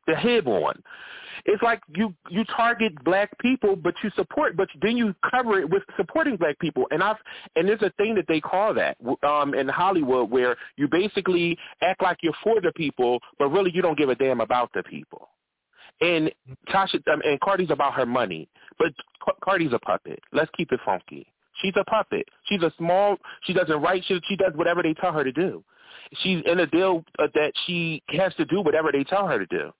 [0.07, 0.83] the head on.
[1.45, 5.71] It's like you you target black people, but you support, but then you cover it
[5.71, 6.87] with supporting black people.
[6.91, 7.17] And I've
[7.57, 8.97] and there's a thing that they call that
[9.27, 13.83] um, in Hollywood where you basically act like you're for the people, but really you
[13.83, 15.29] don't give a damn about the people.
[16.01, 16.31] And
[16.69, 18.49] Tasha um, and Cardi's about her money,
[18.79, 18.93] but
[19.43, 20.21] Cardi's a puppet.
[20.33, 21.27] Let's keep it funky.
[21.61, 22.29] She's a puppet.
[22.45, 23.17] She's a small.
[23.43, 24.05] She doesn't write.
[24.07, 25.65] She she does whatever they tell her to do.
[26.23, 29.47] She's in a deal uh, that she has to do whatever they tell her to
[29.47, 29.73] do.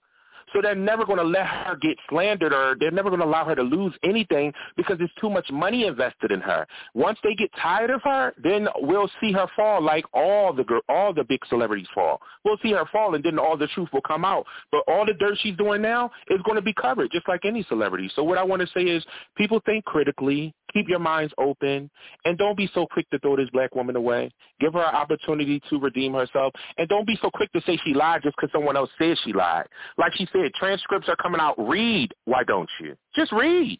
[0.53, 3.45] So they're never going to let her get slandered or they're never going to allow
[3.45, 6.65] her to lose anything because there's too much money invested in her.
[6.93, 11.13] Once they get tired of her, then we'll see her fall like all the all
[11.13, 12.21] the big celebrities fall.
[12.43, 14.45] We'll see her fall and then all the truth will come out.
[14.71, 17.63] But all the dirt she's doing now is going to be covered just like any
[17.63, 18.09] celebrity.
[18.15, 19.03] So what I want to say is
[19.35, 21.89] people think critically, keep your minds open,
[22.25, 24.31] and don't be so quick to throw this black woman away.
[24.59, 27.93] Give her an opportunity to redeem herself, and don't be so quick to say she
[27.93, 29.65] lied just because someone else says she lied.
[29.97, 31.55] Like she said, transcripts are coming out.
[31.57, 32.13] Read.
[32.25, 32.95] Why don't you?
[33.15, 33.79] Just read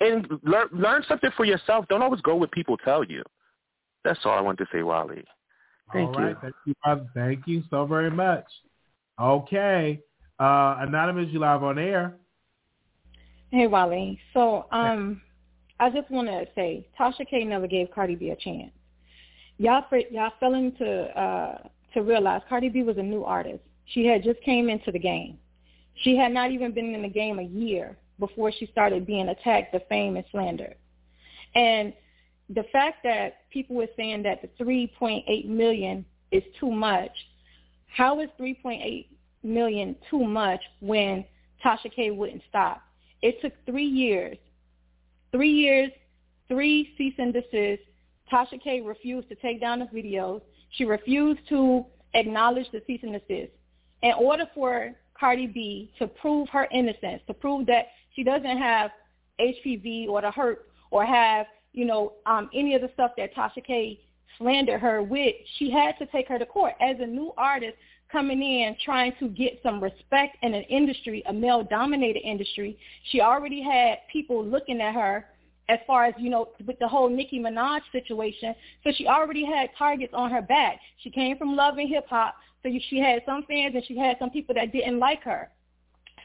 [0.00, 1.86] and learn learn something for yourself.
[1.88, 3.22] Don't always go what people tell you.
[4.04, 5.24] That's all I want to say, Wiley.
[5.92, 6.36] Thank all right.
[6.66, 6.74] you.
[6.84, 7.06] Thank you.
[7.14, 8.46] Thank you so very much.
[9.20, 10.00] Okay.
[10.40, 12.16] Uh, Anonymous, you live on air.
[13.50, 14.18] Hey, Wiley.
[14.32, 15.20] So, um,
[15.78, 18.72] I just want to say Tasha K never gave Cardi B a chance.
[19.58, 21.58] Y'all y'all failing to uh,
[21.94, 23.62] to realize Cardi B was a new artist.
[23.86, 25.38] She had just came into the game.
[25.94, 29.72] She had not even been in the game a year before she started being attacked,
[29.72, 30.76] defamed, and slandered.
[31.54, 31.92] And
[32.48, 37.12] the fact that people were saying that the 3.8 million is too much,
[37.94, 39.06] How is 3.8
[39.42, 41.24] million too much when
[41.64, 42.82] Tasha K wouldn't stop?
[43.20, 44.38] It took three years,
[45.30, 45.90] three years,
[46.48, 47.82] three cease and desist.
[48.32, 50.40] Tasha K refused to take down the videos.
[50.70, 53.52] She refused to acknowledge the cease and desist.
[54.02, 54.92] In order for
[55.22, 57.86] Cardi B to prove her innocence, to prove that
[58.16, 58.90] she doesn't have
[59.40, 63.64] HPV or the hurt or have, you know, um, any of the stuff that Tasha
[63.64, 64.00] K
[64.36, 66.72] slandered her with, she had to take her to court.
[66.80, 67.74] As a new artist
[68.10, 72.76] coming in trying to get some respect in an industry, a male-dominated industry,
[73.12, 75.26] she already had people looking at her
[75.68, 78.56] as far as, you know, with the whole Nicki Minaj situation.
[78.82, 80.80] So she already had targets on her back.
[80.98, 84.16] She came from Love and Hip Hop, so she had some fans and she had
[84.18, 85.50] some people that didn't like her.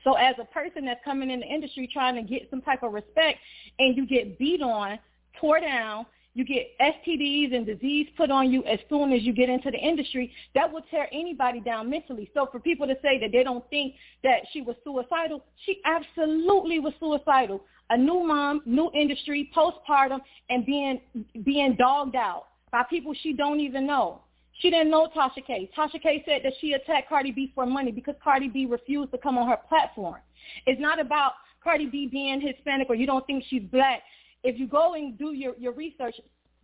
[0.03, 2.93] So as a person that's coming in the industry trying to get some type of
[2.93, 3.39] respect
[3.79, 4.99] and you get beat on,
[5.39, 9.49] tore down, you get STDs and disease put on you as soon as you get
[9.49, 12.29] into the industry, that will tear anybody down mentally.
[12.35, 16.79] So for people to say that they don't think that she was suicidal, she absolutely
[16.79, 17.63] was suicidal.
[17.89, 20.19] A new mom, new industry, postpartum,
[20.49, 21.01] and being
[21.43, 24.21] being dogged out by people she don't even know.
[24.59, 25.69] She didn't know Tasha K.
[25.77, 29.17] Tasha K said that she attacked Cardi B for money because Cardi B refused to
[29.17, 30.19] come on her platform.
[30.65, 34.01] It's not about Cardi B being Hispanic or you don't think she's black
[34.43, 36.15] if you go and do your, your research,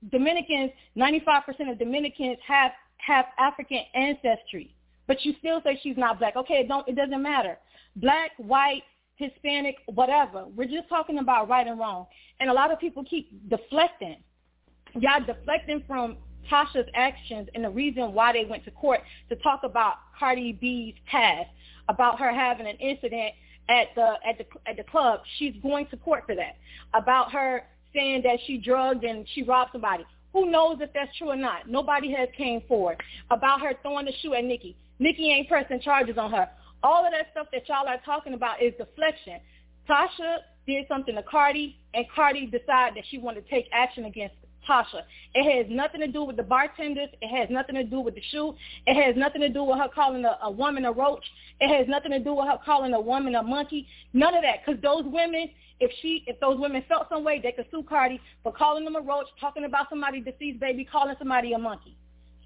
[0.09, 4.75] Dominicans, 95% of Dominicans have, have African ancestry,
[5.07, 6.35] but you still say she's not black.
[6.35, 7.57] Okay, it, don't, it doesn't matter.
[7.95, 8.83] Black, white,
[9.15, 10.45] Hispanic, whatever.
[10.55, 12.07] We're just talking about right and wrong.
[12.39, 14.17] And a lot of people keep deflecting.
[14.95, 16.17] Y'all deflecting from
[16.51, 20.95] Tasha's actions and the reason why they went to court to talk about Cardi B's
[21.09, 21.49] past,
[21.89, 23.33] about her having an incident
[23.69, 26.57] at the at the at the club, she's going to court for that.
[26.93, 27.63] About her
[27.93, 30.05] saying that she drugged and she robbed somebody.
[30.33, 31.69] Who knows if that's true or not?
[31.69, 33.01] Nobody has came forward.
[33.29, 34.75] About her throwing the shoe at Nicki.
[34.99, 36.49] Nicki ain't pressing charges on her.
[36.81, 39.39] All of that stuff that y'all are talking about is deflection.
[39.87, 44.35] Tasha did something to Cardi, and Cardi decided that she wanted to take action against
[44.68, 45.02] Tasha.
[45.34, 47.10] It has nothing to do with the bartenders.
[47.22, 48.56] It has nothing to do with the shoe.
[48.85, 51.23] It has nothing to do with her calling a, a woman a roach.
[51.60, 53.88] It has nothing to do with her calling a woman a monkey.
[54.14, 54.65] None of that.
[54.65, 55.49] Because those women,
[55.80, 58.95] if she, if those women felt some way, they could sue Cardi for calling them
[58.95, 61.95] a roach, talking about somebody deceased baby, calling somebody a monkey.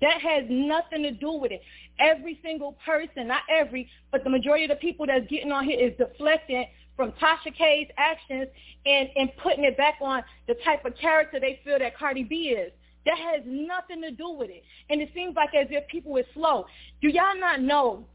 [0.01, 1.61] That has nothing to do with it.
[1.99, 5.79] Every single person, not every, but the majority of the people that's getting on here
[5.79, 6.65] is deflecting
[6.97, 8.47] from Tasha K's actions
[8.85, 12.49] and, and putting it back on the type of character they feel that Cardi B
[12.49, 12.73] is.
[13.05, 14.63] That has nothing to do with it.
[14.89, 16.65] And it seems like as if people are slow.
[17.01, 18.05] Do y'all not know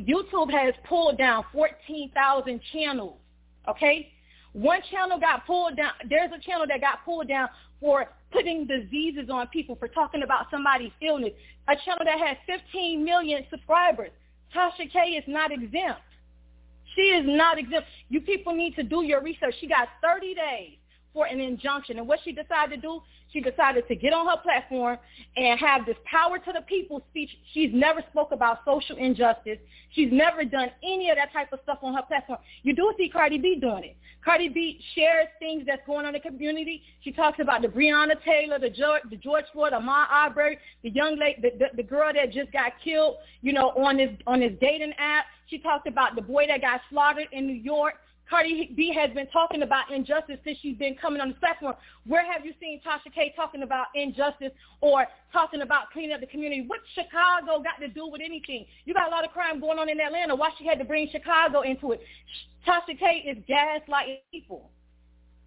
[0.00, 3.18] YouTube has pulled down 14,000 channels,
[3.68, 4.10] okay?
[4.52, 5.92] One channel got pulled down.
[6.08, 7.48] There's a channel that got pulled down
[7.80, 11.32] for putting diseases on people, for talking about somebody's illness.
[11.68, 14.10] A channel that has 15 million subscribers.
[14.54, 16.00] Tasha K is not exempt.
[16.94, 17.88] She is not exempt.
[18.08, 19.54] You people need to do your research.
[19.60, 20.76] She got 30 days
[21.12, 21.98] for an injunction.
[21.98, 23.00] And what she decided to do,
[23.32, 24.98] she decided to get on her platform
[25.36, 27.30] and have this power to the people speech.
[27.52, 29.58] She's never spoke about social injustice.
[29.90, 32.38] She's never done any of that type of stuff on her platform.
[32.62, 33.96] You do see Cardi B doing it.
[34.24, 36.82] Cardi B shares things that's going on in the community.
[37.02, 41.18] She talks about the Breonna Taylor, the George, the George Floyd, Ahmaud Arbery, the young
[41.18, 44.52] lady, the, the, the girl that just got killed, you know, on this on this
[44.60, 45.24] dating app.
[45.48, 47.94] She talked about the boy that got slaughtered in New York.
[48.28, 51.74] Cardi B has been talking about injustice since she's been coming on the platform.
[52.06, 56.26] Where have you seen Tasha K talking about injustice or talking about cleaning up the
[56.26, 56.64] community?
[56.66, 58.66] What Chicago got to do with anything?
[58.84, 60.34] You got a lot of crime going on in Atlanta.
[60.34, 62.00] Why she had to bring Chicago into it?
[62.66, 64.70] Tasha K is gaslighting people.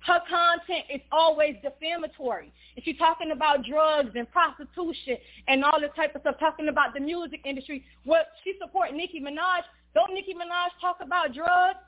[0.06, 2.54] Her content is always defamatory.
[2.76, 6.94] And she's talking about drugs and prostitution and all this type of stuff, talking about
[6.94, 7.84] the music industry.
[8.04, 9.64] What she support Nicki Minaj.
[9.96, 11.80] Don't Nicki Minaj talk about drugs?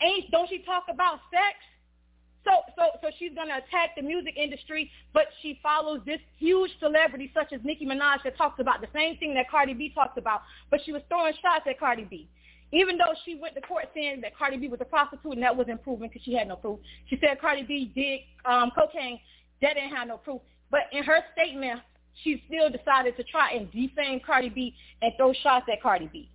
[0.00, 1.56] Ain't don't she talk about sex?
[2.44, 7.30] So so so she's gonna attack the music industry, but she follows this huge celebrity
[7.34, 10.42] such as Nicki Minaj that talks about the same thing that Cardi B talks about,
[10.70, 12.28] but she was throwing shots at Cardi B.
[12.72, 15.56] Even though she went to court saying that Cardi B was a prostitute and that
[15.56, 16.78] wasn't proven because she had no proof.
[17.08, 18.20] She said Cardi B did
[18.50, 19.18] um, cocaine.
[19.62, 20.42] That didn't have no proof.
[20.70, 21.80] But in her statement,
[22.22, 26.28] she still decided to try and defame Cardi B and throw shots at Cardi B.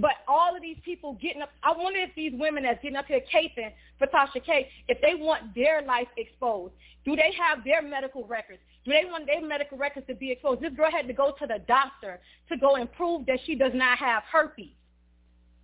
[0.00, 3.06] But all of these people getting up, I wonder if these women that's getting up
[3.06, 6.74] here caping for Tasha K, if they want their life exposed,
[7.04, 8.60] do they have their medical records?
[8.84, 10.60] Do they want their medical records to be exposed?
[10.60, 13.72] This girl had to go to the doctor to go and prove that she does
[13.74, 14.70] not have herpes.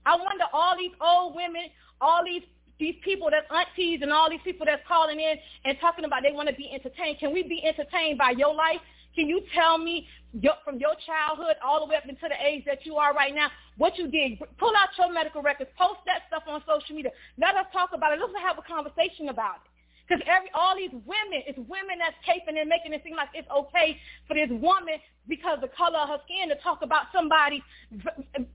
[0.04, 1.62] I wonder all these old women,
[2.00, 2.42] all these
[2.80, 6.32] these people that's aunties and all these people that's calling in and talking about they
[6.32, 7.18] want to be entertained.
[7.20, 8.80] Can we be entertained by your life?
[9.14, 12.64] Can you tell me your, from your childhood all the way up into the age
[12.66, 14.38] that you are right now, what you did?
[14.58, 17.12] Pull out your medical records, post that stuff on social media.
[17.36, 18.20] Let us talk about it.
[18.20, 19.72] Let's have a conversation about it.
[20.08, 23.48] Because every all these women, it's women that's taping and making it seem like it's
[23.48, 23.96] okay
[24.26, 24.98] for this woman
[25.28, 27.62] because the color of her skin to talk about somebody's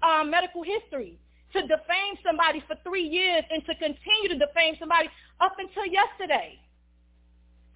[0.03, 1.17] um, medical history,
[1.53, 5.07] to defame somebody for three years, and to continue to defame somebody
[5.39, 6.59] up until yesterday.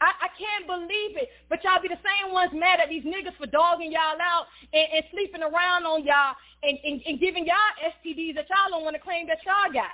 [0.01, 1.29] I, I can't believe it.
[1.47, 4.87] But y'all be the same ones mad at these niggas for dogging y'all out and,
[4.97, 6.33] and sleeping around on y'all
[6.65, 9.93] and, and, and giving y'all STDs that y'all don't want to claim that y'all got.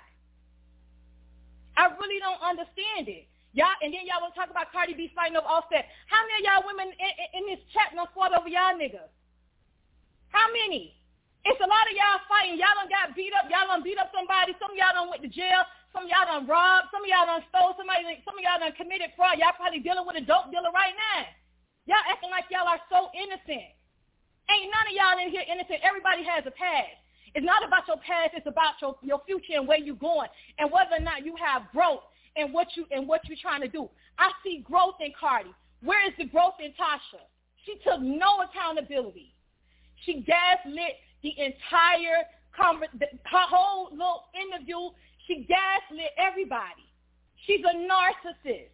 [1.76, 3.28] I really don't understand it.
[3.54, 5.86] Y'all, and then y'all to talk about Cardi B fighting over Offset.
[6.08, 9.12] How many of y'all women in, in, in this chat don't fought over y'all niggas?
[10.32, 10.96] How many?
[11.48, 12.60] It's a lot of y'all fighting.
[12.60, 13.48] Y'all done got beat up.
[13.48, 14.52] Y'all done beat up somebody.
[14.60, 15.64] Some of y'all done went to jail.
[15.94, 16.92] Some of y'all done robbed.
[16.92, 17.74] Some of y'all done stole.
[17.76, 19.40] Somebody, some of y'all done committed fraud.
[19.40, 21.26] Y'all probably dealing with a dope dealer right now.
[21.88, 23.72] Y'all acting like y'all are so innocent.
[24.52, 25.80] Ain't none of y'all in here innocent.
[25.84, 27.00] Everybody has a past.
[27.36, 28.36] It's not about your past.
[28.36, 31.68] It's about your, your future and where you're going and whether or not you have
[31.72, 32.04] growth
[32.36, 33.90] and what you and what you're trying to do.
[34.18, 35.52] I see growth in Cardi.
[35.84, 37.22] Where is the growth in Tasha?
[37.66, 39.36] She took no accountability.
[40.06, 42.24] She gaslit the entire
[42.58, 44.90] conver- the, her whole little interview.
[45.28, 46.88] She gaslit everybody.
[47.45, 48.72] She's a narcissist.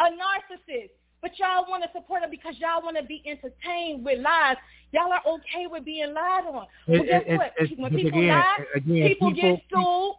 [0.00, 0.90] A narcissist.
[1.22, 4.56] But y'all want to support her because y'all want to be entertained with lies.
[4.92, 6.66] Y'all are okay with being lied on.
[6.86, 7.52] Well, guess it, what?
[7.56, 10.14] it, when people again, lie, again, people, people get sued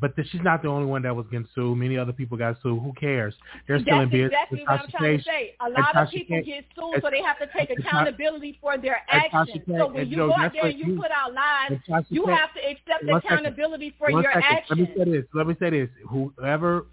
[0.00, 1.76] but the, she's not the only one that was getting sued.
[1.76, 2.82] Many other people got sued.
[2.82, 3.34] Who cares?
[3.68, 4.32] They're still That's in business.
[4.32, 5.54] exactly what I'm trying to say.
[5.60, 9.62] A lot of people get sued, so they have to take accountability for their actions.
[9.66, 11.78] So when you go out there and you put out lies,
[12.08, 14.66] you have to accept accountability for your actions.
[14.70, 15.24] Let me say this.
[15.34, 15.88] Let me say this.
[16.08, 16.86] Whoever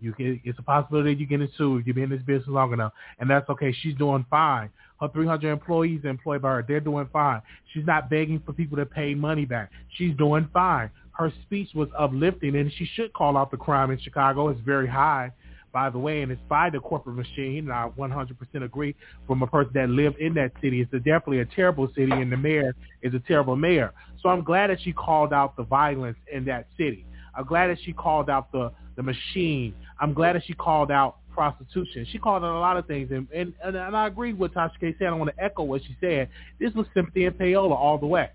[0.00, 1.82] you can, it's a possibility that you getting sued.
[1.82, 3.74] If you've been in this business long enough, and that's okay.
[3.82, 4.70] She's doing fine.
[5.00, 7.42] Her 300 employees employed by her, they're doing fine.
[7.74, 9.70] She's not begging for people to pay money back.
[9.96, 13.98] She's doing fine her speech was uplifting, and she should call out the crime in
[13.98, 14.48] Chicago.
[14.48, 15.32] It's very high,
[15.72, 17.70] by the way, and it's by the corporate machine.
[17.70, 18.94] And I 100% agree
[19.26, 20.82] from a person that lived in that city.
[20.82, 23.92] It's a, definitely a terrible city, and the mayor is a terrible mayor.
[24.22, 27.06] So I'm glad that she called out the violence in that city.
[27.34, 29.74] I'm glad that she called out the, the machine.
[29.98, 32.06] I'm glad that she called out prostitution.
[32.10, 34.72] She called out a lot of things, and, and, and, and I agree with Tasha
[34.80, 35.08] K said.
[35.08, 36.28] I want to echo what she said.
[36.58, 38.30] This was sympathy and payola all the way.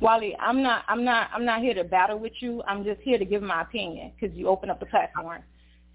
[0.00, 2.62] Wally, I'm not, I'm not, I'm not here to battle with you.
[2.68, 5.42] I'm just here to give my opinion because you open up the platform.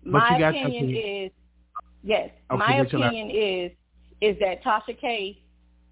[0.04, 1.32] My opinion is,
[2.04, 3.72] yes, okay, my opinion is,
[4.22, 5.40] is that Tasha K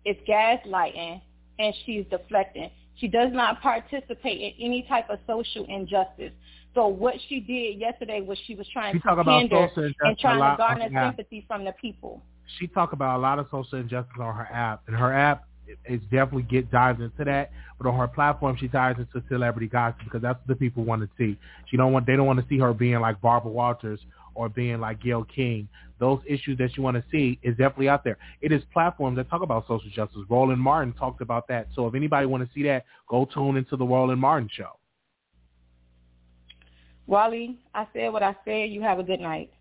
[0.05, 1.21] is gaslighting
[1.59, 2.69] and she's deflecting.
[2.97, 6.33] She does not participate in any type of social injustice.
[6.75, 9.93] So what she did yesterday was she was trying she to talk pander about social
[10.01, 12.21] and trying to garner sympathy from the people.
[12.59, 15.45] She talked about a lot of social injustice on her app, and her app
[15.85, 17.51] is definitely get dives into that.
[17.77, 21.01] But on her platform, she dives into celebrity gossip because that's what the people want
[21.01, 21.37] to see.
[21.69, 23.99] She don't want they don't want to see her being like Barbara Walters
[24.33, 25.67] or being like Gayle King.
[25.99, 28.17] Those issues that you want to see is definitely out there.
[28.41, 30.21] It is platforms that talk about social justice.
[30.29, 31.67] Roland Martin talked about that.
[31.75, 34.79] So if anybody want to see that, go tune into the Roland Martin show.
[37.07, 38.69] Wally, I said what I said.
[38.69, 39.51] You have a good night.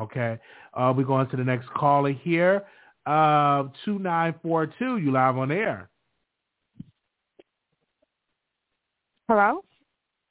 [0.00, 0.38] Okay.
[0.74, 2.64] Uh, we're going to the next caller here.
[3.08, 5.88] Uh, 2942, you live on air.
[9.26, 9.64] Hello?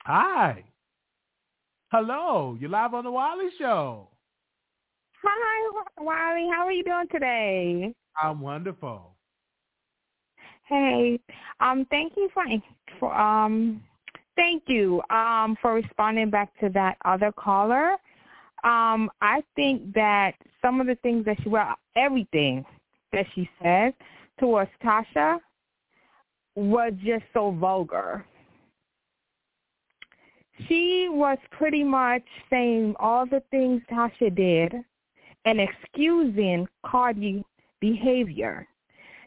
[0.03, 0.63] Hi.
[1.91, 2.55] Hello.
[2.59, 4.09] You're live on the Wiley Show.
[5.23, 6.47] Hi, Wiley.
[6.53, 7.95] How are you doing today?
[8.21, 9.15] I'm wonderful.
[10.69, 11.19] Hey,
[11.59, 12.43] um, thank you for,
[12.99, 13.81] for um,
[14.35, 17.93] thank you um for responding back to that other caller.
[18.63, 22.65] Um, I think that some of the things that she, well, everything
[23.13, 23.93] that she says
[24.39, 25.39] towards Tasha
[26.55, 28.25] was just so vulgar.
[30.67, 34.73] She was pretty much saying all the things Tasha did
[35.45, 37.43] and excusing Cardi
[37.79, 38.67] behavior.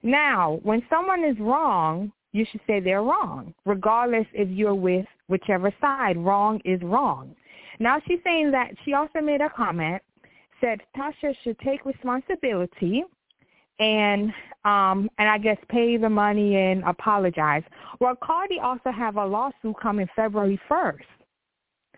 [0.03, 5.73] Now, when someone is wrong, you should say they're wrong, regardless if you're with whichever
[5.81, 6.17] side.
[6.17, 7.35] Wrong is wrong.
[7.79, 10.03] Now she's saying that she also made a comment,
[10.61, 13.05] said Tasha should take responsibility
[13.79, 14.33] and
[14.65, 17.63] um and I guess pay the money and apologize.
[17.99, 21.05] Well, Cardi also have a lawsuit coming February first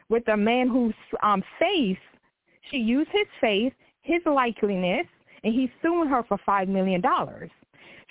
[0.09, 1.99] with a man whose um face
[2.71, 3.73] she used his face,
[4.03, 5.07] his likeliness,
[5.43, 7.51] and he's suing her for five million dollars.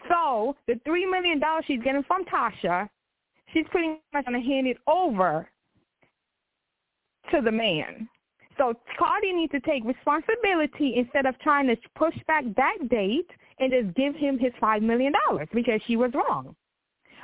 [0.09, 2.89] So the three million dollars she's getting from Tasha,
[3.53, 5.47] she's pretty much gonna hand it over
[7.31, 8.09] to the man.
[8.61, 13.71] So Cardi needs to take responsibility instead of trying to push back that date and
[13.71, 16.55] just give him his five million dollars because she was wrong.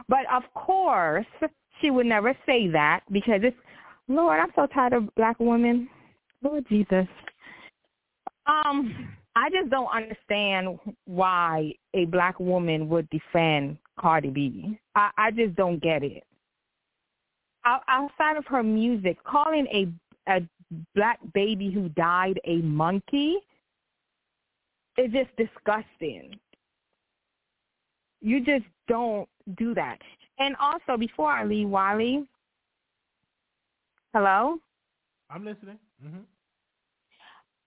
[0.10, 1.28] But of course,
[1.80, 3.56] she would never say that because it's
[4.08, 5.88] Lord, I'm so tired of black women.
[6.42, 7.06] Lord Jesus.
[8.48, 14.80] Um, I just don't understand why a black woman would defend Cardi B.
[14.96, 16.24] I, I just don't get it.
[17.64, 19.88] Outside of her music, calling a
[20.28, 20.42] a
[20.96, 23.38] black baby who died a monkey
[24.98, 26.38] is just disgusting.
[28.22, 29.28] You just don't
[29.58, 30.00] do that.
[30.40, 32.26] And also, before I leave, Wiley,
[34.14, 34.58] hello?
[35.30, 35.78] I'm listening.
[36.04, 36.20] Mm-hmm.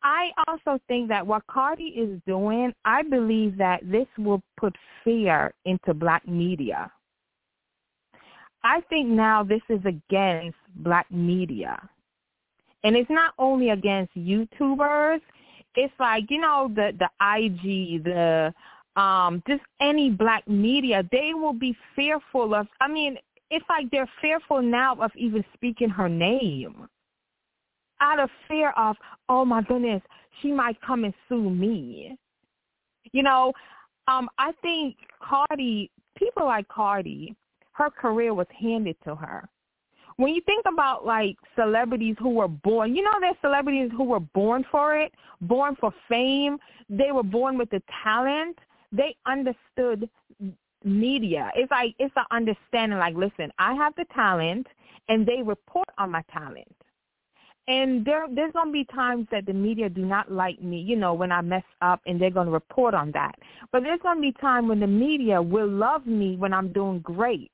[0.02, 4.74] I also think that what Cardi is doing, I believe that this will put
[5.04, 6.90] fear into black media.
[8.62, 11.80] I think now this is against black media.
[12.82, 15.20] And it's not only against YouTubers,
[15.76, 18.52] it's like, you know, the the IG, the
[19.00, 23.16] um just any black media, they will be fearful of I mean,
[23.50, 26.88] it's like they're fearful now of even speaking her name
[28.00, 28.96] out of fear of,
[29.28, 30.02] oh my goodness,
[30.40, 32.16] she might come and sue me.
[33.12, 33.52] You know,
[34.08, 37.36] um, I think Cardi, people like Cardi,
[37.72, 39.48] her career was handed to her.
[40.20, 44.20] When you think about like celebrities who were born, you know, there's celebrities who were
[44.20, 46.58] born for it, born for fame.
[46.88, 48.58] They were born with the talent.
[48.92, 50.08] They understood
[50.84, 51.50] media.
[51.54, 52.98] It's like it's an understanding.
[52.98, 54.66] Like, listen, I have the talent,
[55.08, 56.74] and they report on my talent
[57.70, 61.14] and there there's gonna be times that the media do not like me, you know,
[61.14, 63.36] when I mess up and they're gonna report on that.
[63.70, 67.52] But there's gonna be time when the media will love me when I'm doing great.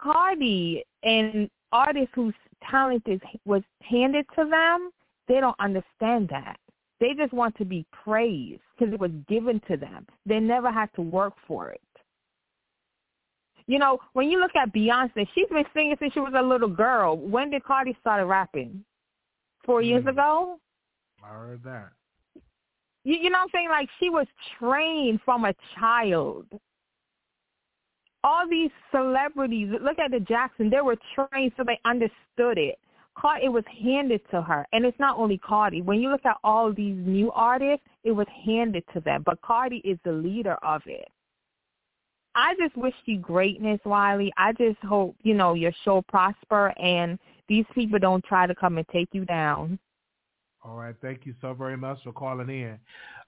[0.00, 2.34] Cardi and artists whose
[2.70, 4.90] talent is was handed to them,
[5.28, 6.56] they don't understand that.
[7.00, 10.06] They just want to be praised because it was given to them.
[10.24, 11.80] They never had to work for it.
[13.66, 16.68] You know, when you look at Beyonce, she's been singing since she was a little
[16.68, 17.16] girl.
[17.16, 18.84] When did Cardi start rapping?
[19.64, 19.86] four mm.
[19.86, 20.58] years ago.
[21.22, 21.90] I heard that.
[23.04, 23.68] You, you know what I'm saying?
[23.68, 24.26] Like she was
[24.58, 26.46] trained from a child.
[28.24, 32.78] All these celebrities, look at the Jackson, they were trained so they understood it.
[33.42, 34.66] It was handed to her.
[34.72, 35.82] And it's not only Cardi.
[35.82, 39.22] When you look at all these new artists, it was handed to them.
[39.24, 41.06] But Cardi is the leader of it.
[42.34, 44.32] I just wish you greatness, Wiley.
[44.36, 48.78] I just hope, you know, your show prosper and these people don't try to come
[48.78, 49.78] and take you down.
[50.64, 50.96] All right.
[51.00, 52.78] Thank you so very much for calling in.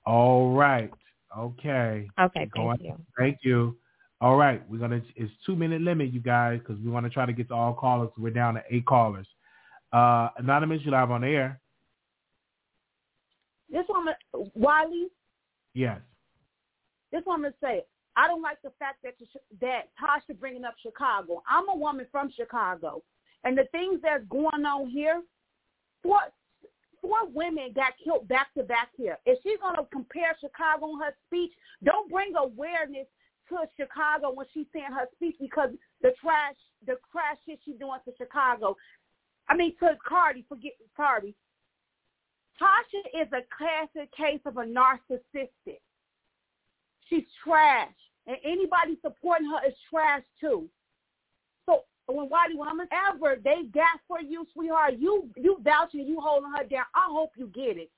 [0.06, 0.90] All right.
[1.38, 2.08] Okay.
[2.18, 2.50] Okay.
[2.56, 2.96] Thank you.
[3.16, 3.76] Thank you.
[4.20, 4.62] All right.
[4.70, 5.02] We're gonna.
[5.14, 7.74] It's two minute limit, you guys, because we want to try to get to all
[7.74, 8.10] callers.
[8.16, 9.26] We're down to eight callers.
[9.92, 11.60] Uh, Anonymous, you live on air.
[13.70, 14.14] This woman,
[14.54, 15.08] Wiley.
[15.74, 16.00] Yes.
[17.12, 17.84] This woman say,
[18.16, 19.14] I don't like the fact that
[19.60, 21.42] that Tasha bringing up Chicago.
[21.48, 23.02] I'm a woman from Chicago.
[23.44, 25.22] And the things that's going on here,
[26.02, 26.18] four,
[27.00, 29.18] four women got killed back to back here.
[29.26, 31.52] If she's going to compare Chicago in her speech,
[31.84, 33.06] don't bring awareness
[33.50, 35.70] to Chicago when she's saying her speech because
[36.02, 36.56] the trash,
[36.86, 38.76] the trash shit she's doing to Chicago.
[39.48, 41.34] I mean, to Cardi, forget Cardi.
[42.60, 45.80] Tasha is a classic case of a narcissistic.
[47.08, 47.94] She's trash,
[48.26, 50.68] and anybody supporting her is trash too
[51.66, 56.50] So when Whitey Woman ever they got for you, sweetheart, you you vouching, you holding
[56.56, 56.84] her down.
[56.94, 57.90] I hope you get it,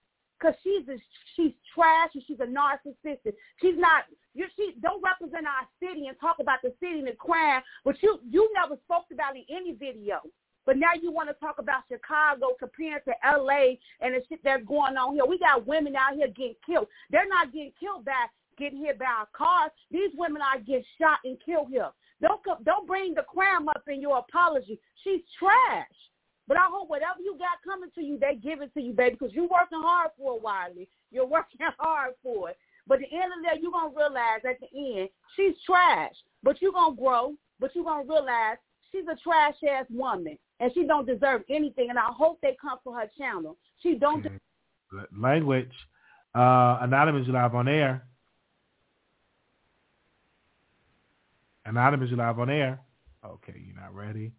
[0.42, 0.98] cause she's a,
[1.36, 3.32] she's trash and she's a narcissist.
[3.62, 4.04] She's not.
[4.38, 8.00] You she don't represent our city and talk about the city and the crime, but
[8.00, 10.20] you you never spoke about it in any video.
[10.64, 13.80] But now you want to talk about Chicago compared to L.A.
[14.00, 15.26] and the shit that's going on here.
[15.26, 16.86] We got women out here getting killed.
[17.10, 19.72] They're not getting killed by getting hit by a car.
[19.90, 21.90] These women are getting shot and killed here.
[22.22, 24.78] Don't don't bring the crime up in your apology.
[25.02, 25.98] She's trash.
[26.46, 29.16] But I hope whatever you got coming to you, they give it to you, baby,
[29.18, 30.88] because you're working hard for it, Wiley.
[31.10, 32.58] You're working hard for it.
[32.88, 35.54] But at the end of the day, you're going to realize at the end, she's
[35.64, 36.14] trash.
[36.42, 37.34] But you're going to grow.
[37.60, 38.56] But you're going to realize
[38.90, 40.38] she's a trash-ass woman.
[40.58, 41.90] And she don't deserve anything.
[41.90, 43.56] And I hope they come for her channel.
[43.82, 44.26] She don't.
[45.16, 45.72] Language.
[46.34, 48.04] Uh, Anonymous live on air.
[51.66, 52.80] Anonymous, you live on air.
[53.24, 54.32] Okay, you're not ready.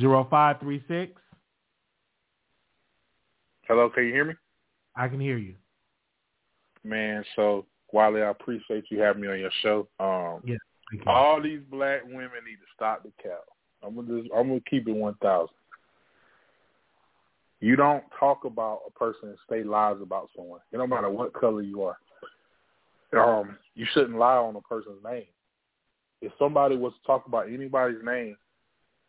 [0.00, 1.20] Zero five three six.
[3.68, 4.34] Hello, can you hear me?
[4.94, 5.56] I can hear you.
[6.86, 9.88] Man, so Wiley, I appreciate you having me on your show.
[9.98, 10.56] Um, yeah,
[11.06, 13.40] all these black women need to stop the cow.
[13.82, 15.54] I'm gonna just, I'm gonna keep it one thousand.
[17.60, 20.60] You don't talk about a person and say lies about someone.
[20.72, 21.96] It no matter what color you are.
[23.18, 25.26] Um, you shouldn't lie on a person's name.
[26.20, 28.36] If somebody was to talk about anybody's name,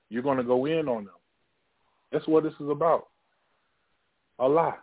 [0.10, 1.14] you're going to go in on them.
[2.12, 3.08] That's what this is about.
[4.40, 4.78] A lie.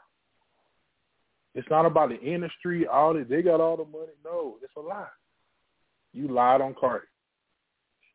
[1.54, 3.26] It's not about the industry, all this.
[3.28, 4.12] They got all the money.
[4.24, 5.06] No, it's a lie.
[6.12, 7.06] You lied on Cardi.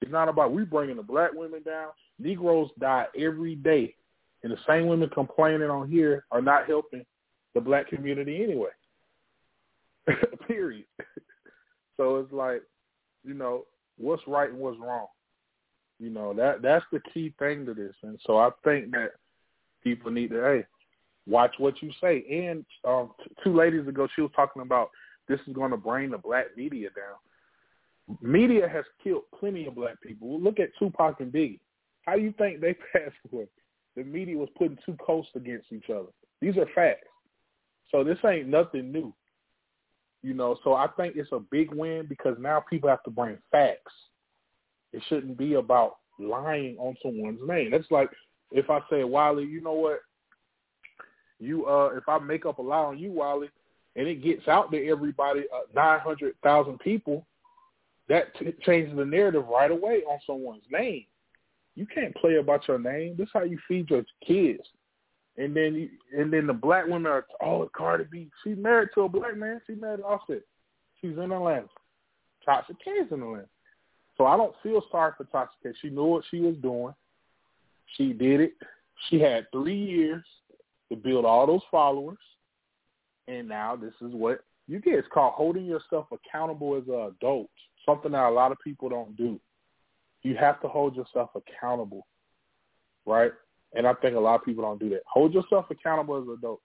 [0.02, 1.90] It's not about we bringing the black women down.
[2.20, 3.96] Negroes die every day,
[4.44, 7.06] and the same women complaining on here are not helping
[7.54, 8.70] the black community anyway.
[10.48, 10.86] Period.
[11.98, 12.62] so it's like,
[13.24, 13.66] you know,
[13.98, 15.08] what's right and what's wrong.
[16.00, 19.12] You know that that's the key thing to this, and so I think that
[19.84, 20.66] people need to hey
[21.30, 22.26] watch what you say.
[22.30, 23.12] And um,
[23.44, 24.90] two ladies ago, she was talking about
[25.28, 28.18] this is going to bring the black media down.
[28.22, 30.42] Media has killed plenty of black people.
[30.42, 31.60] Look at Tupac and Biggie.
[32.06, 33.46] How do you think they passed for?
[33.96, 36.10] The media was putting two coasts against each other.
[36.42, 37.08] These are facts.
[37.92, 39.14] So this ain't nothing new.
[40.22, 43.38] You know, so I think it's a big win because now people have to bring
[43.52, 43.94] facts.
[44.92, 47.72] It shouldn't be about lying on someone's name.
[47.72, 48.10] That's like
[48.52, 50.00] if I say, Wiley, you know what?
[51.40, 53.50] You uh if I make up a lie on you, Wiley,
[53.96, 57.26] and it gets out to everybody, uh, nine hundred thousand people,
[58.10, 61.06] that t- changes the narrative right away on someone's name.
[61.76, 63.16] You can't play about your name.
[63.18, 64.64] This is how you feed your kids.
[65.38, 68.30] And then you, and then the black women are oh Cardi B.
[68.44, 69.62] She's married to a black man.
[69.66, 70.42] She's married to Offset.
[71.00, 71.68] She's in Atlanta.
[72.46, 73.46] Tasha K's in Atlanta.
[74.18, 75.70] So I don't feel sorry for Tasha K.
[75.82, 76.94] She knew what she was doing.
[77.96, 78.54] She did it.
[79.10, 80.26] She had three years
[80.90, 82.18] to build all those followers,
[83.28, 84.96] and now this is what you get.
[84.96, 87.50] It's called holding yourself accountable as an adult.
[87.86, 89.40] Something that a lot of people don't do.
[90.24, 92.06] You have to hold yourself accountable,
[93.06, 93.32] right?
[93.74, 95.02] And I think a lot of people don't do that.
[95.08, 96.62] Hold yourself accountable as an adult.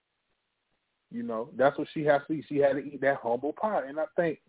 [1.11, 2.45] You know, that's what she has to eat.
[2.49, 3.83] She had to eat that humble pie.
[3.87, 4.39] And I think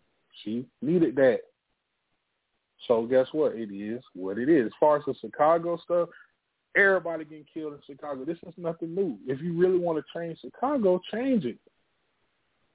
[0.43, 1.39] she needed that.
[2.87, 3.55] So guess what?
[3.55, 4.67] It is what it is.
[4.67, 6.09] As far as the Chicago stuff,
[6.77, 8.23] everybody getting killed in Chicago.
[8.25, 9.17] This is nothing new.
[9.25, 11.57] If you really want to change Chicago, change it.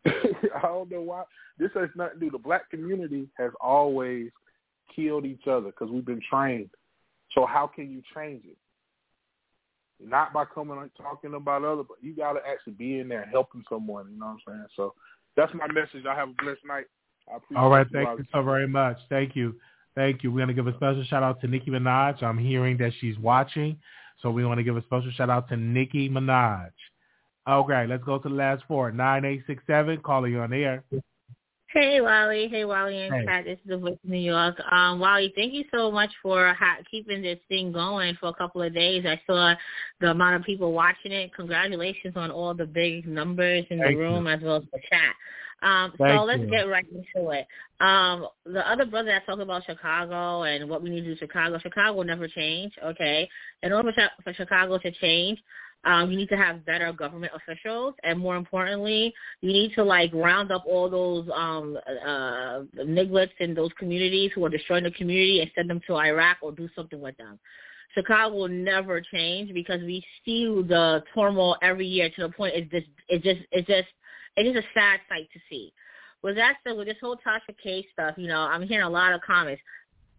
[0.07, 1.23] I don't know why.
[1.59, 2.31] This has nothing to do.
[2.31, 4.31] The black community has always
[4.95, 6.71] killed each other because we've been trained.
[7.33, 8.57] So how can you change it?
[10.05, 13.29] Not by coming and talking about other, but you got to actually be in there
[13.31, 14.11] helping someone.
[14.13, 14.67] You know what I'm saying?
[14.77, 14.95] So
[15.37, 16.07] that's my message.
[16.09, 16.87] I have a blessed night.
[17.57, 18.99] All right, thank you so very much.
[19.09, 19.55] Thank you.
[19.95, 20.31] Thank you.
[20.31, 22.23] We're going to give a special shout out to Nicki Minaj.
[22.23, 23.79] I'm hearing that she's watching.
[24.21, 26.71] So we want to give a special shout out to Nicki Minaj.
[27.49, 28.93] Okay, let's go to the last four.
[28.93, 30.85] 9867, calling you on the air.
[31.73, 33.25] Hey Wally, hey Wally and hey.
[33.25, 34.61] Kat, this is the voice of New York.
[34.71, 38.61] Um, Wally, thank you so much for ha- keeping this thing going for a couple
[38.61, 39.07] of days.
[39.07, 39.55] I saw
[39.99, 41.35] the amount of people watching it.
[41.35, 44.33] Congratulations on all the big numbers in thank the room you.
[44.33, 45.15] as well as the chat.
[45.63, 46.51] Um, so let's you.
[46.51, 47.47] get right into it.
[47.81, 51.19] Um, the other brother that talked about Chicago and what we need to do in
[51.19, 53.29] Chicago, Chicago will never change, okay?
[53.63, 55.39] In order for, for Chicago to change,
[55.85, 60.13] um, you need to have better government officials, and more importantly, you need to like
[60.15, 61.77] round up all those um,
[62.07, 66.39] uh, nigglets in those communities who are destroying the community and send them to Iraq
[66.41, 67.39] or do something with them.
[67.95, 72.71] Chicago will never change because we see the turmoil every year to the point it's
[72.71, 73.89] just it just it just
[74.37, 75.73] it is a sad sight to see.
[76.23, 79.13] With that said, with this whole Tasha K stuff, you know, I'm hearing a lot
[79.13, 79.63] of comments.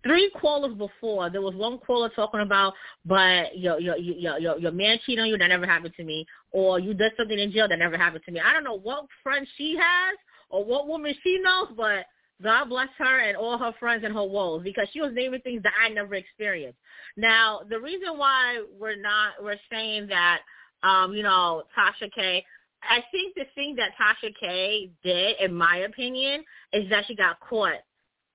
[0.03, 2.73] Three callers before, there was one caller talking about,
[3.05, 6.25] but your your your your, your man cheated on you, that never happened to me,
[6.51, 8.41] or you did something in jail that never happened to me.
[8.41, 10.17] I don't know what friend she has
[10.49, 12.05] or what woman she knows, but
[12.43, 15.63] God bless her and all her friends and her woes because she was naming things
[15.63, 16.79] that I never experienced.
[17.15, 20.41] Now, the reason why we're not we're saying that
[20.83, 22.45] um, you know, Tasha K,
[22.89, 27.39] I think the thing that Tasha K did, in my opinion, is that she got
[27.39, 27.79] caught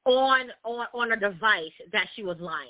[0.04, 2.68] on on on a device that she was lying.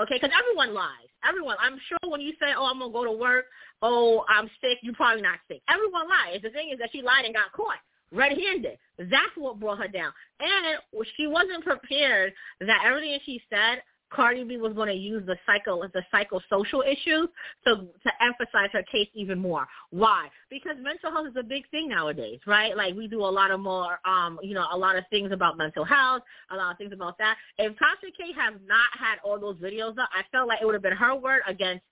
[0.00, 1.08] Okay, because everyone lies.
[1.28, 1.56] Everyone.
[1.60, 3.46] I'm sure when you say, "Oh, I'm gonna go to work,"
[3.82, 5.62] "Oh, I'm sick," you're probably not sick.
[5.68, 6.40] Everyone lies.
[6.42, 7.78] The thing is that she lied and got caught
[8.12, 8.78] red-handed.
[8.98, 10.12] That's what brought her down.
[10.40, 10.78] And
[11.16, 13.82] she wasn't prepared that everything she said
[14.12, 17.28] Cardi B was going to use the psycho the psychosocial issues
[17.66, 19.66] to to emphasize her case even more.
[19.90, 20.28] Why?
[20.48, 22.76] Because mental health is a big thing nowadays, right?
[22.76, 25.56] Like we do a lot of more, um, you know, a lot of things about
[25.56, 27.36] mental health, a lot of things about that.
[27.58, 30.74] If Tasha K had not had all those videos up, I felt like it would
[30.74, 31.84] have been her word against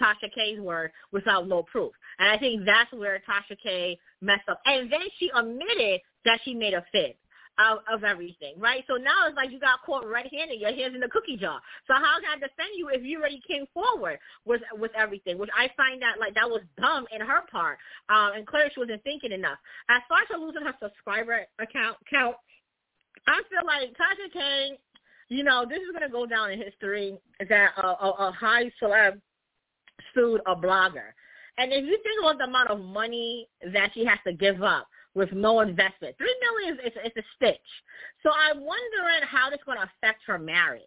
[0.00, 1.92] Tasha K's word without no proof.
[2.18, 4.60] And I think that's where Tasha K messed up.
[4.64, 7.16] And then she admitted that she made a fib.
[7.58, 8.84] Of, of everything, right?
[8.86, 11.60] So now it's like you got caught red-handed, your hands in the cookie jar.
[11.86, 15.38] So how can I defend you if you already came forward with with everything?
[15.38, 17.78] Which I find that like that was dumb in her part,
[18.08, 19.58] um, and clearly she wasn't thinking enough.
[19.88, 22.36] As far as her losing her subscriber account count,
[23.26, 24.76] I feel like Tasha Kane,
[25.28, 27.16] you know, this is gonna go down in history
[27.48, 29.20] that a, a, a high celeb
[30.14, 31.12] sued a blogger.
[31.58, 34.86] And if you think about the amount of money that she has to give up
[35.16, 36.14] with no investment.
[36.18, 37.56] Three million is it's, a stitch.
[38.22, 40.82] So I'm wondering how this is going to affect her marriage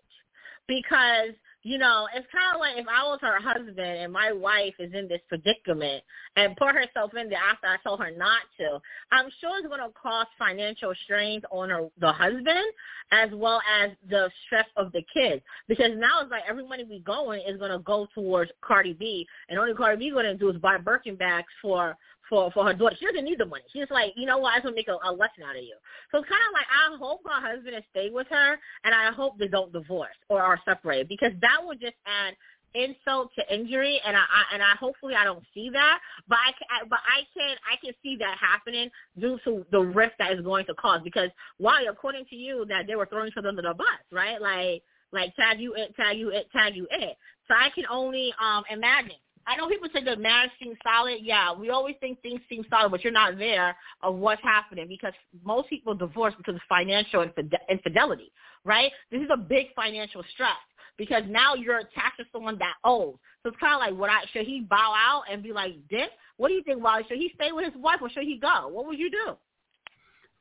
[0.67, 1.33] because
[1.63, 4.93] you know it's kind of like if I was her husband and my wife is
[4.93, 6.03] in this predicament
[6.35, 8.79] and put herself in there after I told her not to.
[9.11, 12.71] I'm sure it's going to cause financial strains on her the husband
[13.11, 16.99] as well as the stress of the kids because now it's like every money we
[16.99, 20.49] going is going to go towards Cardi B and only Cardi B going to do
[20.49, 21.97] is buy Birkin bags for
[22.29, 22.95] for for her daughter.
[22.99, 23.63] She doesn't need the money.
[23.73, 25.63] She's like, you know what, I just want to make a, a lesson out of
[25.63, 25.75] you.
[26.11, 29.11] So it's kind of like I hope her husband is stay with her, and I
[29.11, 32.35] hope they don't divorce or are separated because that would just add
[32.75, 36.49] insult to injury and I, I and I hopefully I don't see that but I,
[36.69, 40.41] I but I can I can see that happening due to the risk that is
[40.41, 43.63] going to cause because why according to you that they were throwing each other under
[43.63, 47.55] the bus right like like tag you it tag you it tag you it so
[47.55, 49.17] I can only um imagine
[49.49, 51.17] I know people say the marriage seems solid.
[51.23, 55.13] Yeah, we always think things seem solid, but you're not there of what's happening because
[55.43, 57.25] most people divorce because of financial
[57.67, 58.31] infidelity,
[58.63, 58.91] right?
[59.11, 60.51] This is a big financial stress
[60.99, 63.15] because now you're attached to someone that owes.
[63.41, 66.11] So it's kind of like, what I should he bow out and be like, Dick?
[66.37, 67.03] What do you think, Wally?
[67.07, 68.67] Should he stay with his wife or should he go?
[68.67, 69.35] What would you do?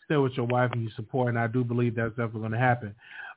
[0.05, 2.59] Stay with your wife and you support, and I do believe that's definitely going to
[2.59, 2.94] happen.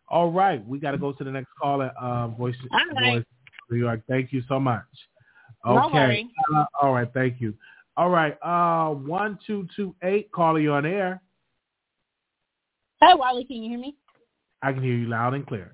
[0.10, 1.94] All right, we got to go to the next caller.
[2.00, 3.16] Uh, voice, right.
[3.16, 3.26] voice,
[3.70, 4.02] New York.
[4.10, 4.84] Thank you so much.
[5.66, 6.28] Okay.
[6.56, 7.08] Uh, all right.
[7.14, 7.54] Thank you.
[7.98, 8.38] All right.
[8.42, 10.32] Uh, one two two eight.
[10.32, 11.22] Caller, you on air?
[13.02, 13.46] Hey, Wally.
[13.46, 13.96] Can you hear me?
[14.62, 15.74] I can hear you loud and clear.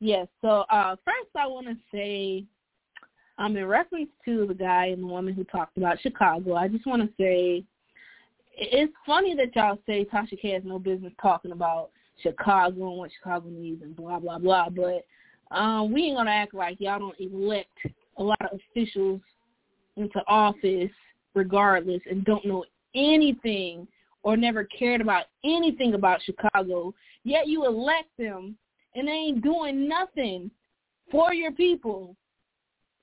[0.00, 0.26] Yes.
[0.40, 2.44] So uh, first, I want to say,
[3.38, 6.86] um, in reference to the guy and the woman who talked about Chicago, I just
[6.86, 7.64] want to say
[8.54, 11.90] it's funny that y'all say Tasha K has no business talking about
[12.22, 15.04] Chicago and what Chicago needs and blah blah blah, but
[15.50, 17.68] um, we ain't gonna act like y'all don't elect
[18.18, 19.20] a lot of officials
[19.96, 20.90] into office
[21.34, 22.64] regardless and don't know
[22.94, 23.86] anything
[24.22, 26.94] or never cared about anything about Chicago,
[27.24, 28.56] yet you elect them
[28.94, 30.50] and they ain't doing nothing
[31.10, 32.16] for your people.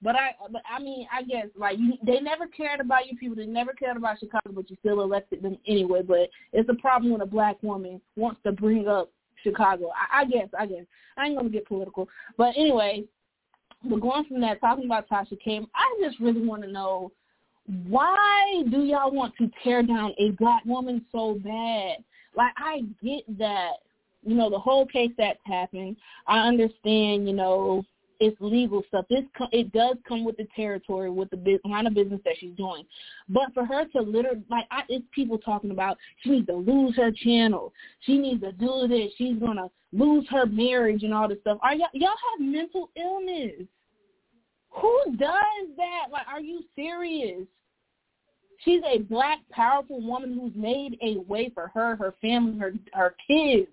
[0.01, 3.35] But I, but I mean, I guess like you, they never cared about your people.
[3.35, 6.03] They never cared about Chicago, but you still elected them anyway.
[6.03, 9.11] But it's a problem when a black woman wants to bring up
[9.43, 9.89] Chicago.
[9.89, 10.85] I, I guess, I guess
[11.17, 12.07] I ain't gonna get political,
[12.37, 13.03] but anyway,
[13.83, 17.11] but going from that, talking about Tasha K, I just really want to know
[17.87, 21.97] why do y'all want to tear down a black woman so bad?
[22.35, 23.73] Like I get that,
[24.23, 25.97] you know, the whole case that's happened.
[26.27, 27.83] I understand, you know,
[28.19, 29.05] it's legal stuff.
[29.09, 32.83] This it does come with the territory with the line of business that she's doing.
[33.29, 36.95] But for her to literally like, I, it's people talking about she needs to lose
[36.97, 37.73] her channel.
[38.01, 39.11] She needs to do this.
[39.17, 41.59] She's gonna lose her marriage and all this stuff.
[41.61, 43.67] Are y'all y'all have mental illness?
[44.81, 46.07] Who does that?
[46.11, 47.45] Like, are you serious?
[48.65, 53.15] She's a black, powerful woman who's made a way for her, her family, her her
[53.25, 53.69] kids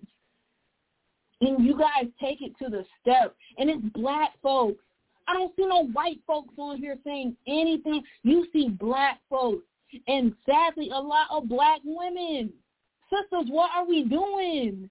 [1.41, 4.83] and you guys take it to the step, and it's black folks.
[5.27, 8.01] I don't see no white folks on here saying anything.
[8.23, 9.63] You see black folks,
[10.07, 12.51] and sadly, a lot of black women.
[13.09, 14.89] Sisters, what are we doing?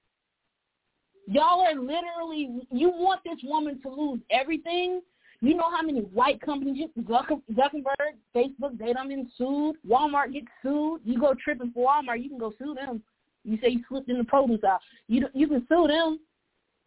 [1.27, 5.01] Y'all are literally, you want this woman to lose everything?
[5.40, 9.77] You know how many white companies, Zuckerberg, Facebook, they done been sued.
[9.86, 11.01] Walmart gets sued.
[11.05, 13.02] You go tripping for Walmart, you can go sue them.
[13.44, 14.81] You say you slipped in the produce aisle.
[15.09, 16.18] You you can sue them.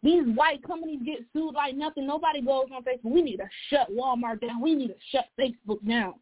[0.02, 2.06] These white companies get sued like nothing.
[2.06, 3.12] Nobody goes on Facebook.
[3.12, 4.62] We need to shut Walmart down.
[4.62, 6.14] We need to shut Facebook down.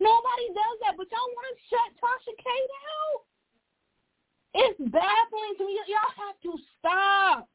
[0.00, 3.24] Nobody does that, but y'all want to shut Tasha K down?
[4.54, 5.78] It's baffling to me.
[5.86, 7.48] Y'all have to stop.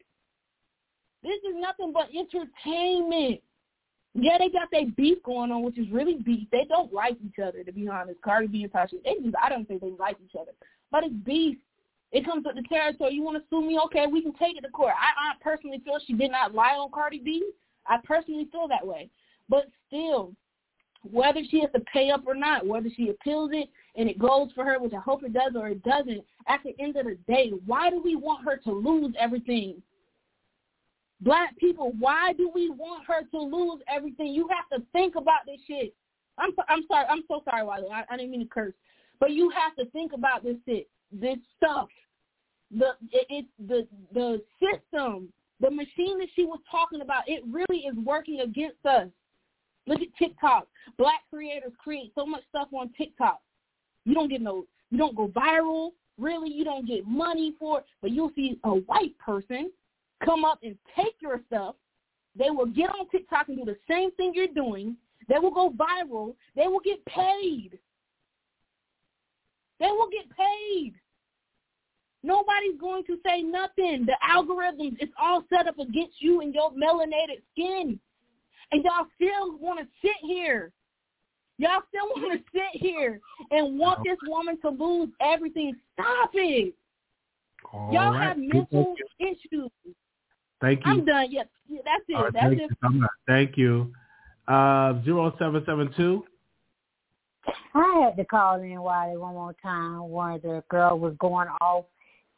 [1.23, 3.41] This is nothing but entertainment.
[4.13, 6.47] Yeah, they got their beef going on, which is really beef.
[6.51, 8.21] They don't like each other, to be honest.
[8.21, 10.51] Cardi B and Tasha, they just, I don't think they like each other.
[10.91, 11.57] But it's beef.
[12.11, 13.13] It comes with the territory.
[13.13, 13.79] You want to sue me?
[13.85, 14.93] Okay, we can take it to court.
[14.99, 17.51] I, I personally feel she did not lie on Cardi B.
[17.87, 19.09] I personally feel that way.
[19.47, 20.33] But still,
[21.03, 24.49] whether she has to pay up or not, whether she appeals it and it goes
[24.53, 27.17] for her, which I hope it does or it doesn't, at the end of the
[27.27, 29.81] day, why do we want her to lose everything?
[31.21, 34.27] Black people, why do we want her to lose everything?
[34.27, 35.93] You have to think about this shit.
[36.37, 37.05] I'm I'm sorry.
[37.09, 37.87] I'm so sorry, Wiley.
[37.93, 38.73] I, I didn't mean to curse,
[39.19, 41.89] but you have to think about this shit, this stuff.
[42.77, 45.29] The it, it the the system,
[45.59, 49.07] the machine that she was talking about, it really is working against us.
[49.87, 50.67] Look at TikTok.
[50.97, 53.41] Black creators create so much stuff on TikTok.
[54.05, 55.91] You don't get no, you don't go viral.
[56.17, 57.85] Really, you don't get money for it.
[58.01, 59.71] But you'll see a white person
[60.23, 61.75] come up and take your stuff.
[62.37, 64.95] They will get on TikTok and do the same thing you're doing.
[65.27, 66.35] They will go viral.
[66.55, 67.79] They will get paid.
[69.79, 70.93] They will get paid.
[72.23, 74.05] Nobody's going to say nothing.
[74.05, 77.99] The algorithms, it's all set up against you and your melanated skin.
[78.71, 80.71] And y'all still want to sit here.
[81.57, 83.19] Y'all still want to sit here
[83.51, 85.75] and want this woman to lose everything.
[85.93, 86.73] Stop it.
[87.73, 88.29] All y'all right.
[88.29, 89.69] have mental issues.
[90.59, 90.91] Thank you.
[90.91, 91.27] I'm done.
[91.31, 92.15] Yes, yeah, that's it.
[92.15, 92.69] All right, that's thank it.
[92.69, 93.09] you so much.
[93.27, 93.91] Thank you.
[94.47, 96.23] Uh, zero seven seven two.
[97.73, 101.85] I had to call in Wiley one more time where the girl was going off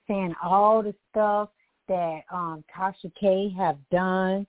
[0.08, 1.50] saying all the stuff
[1.88, 4.46] that um Tasha K have done.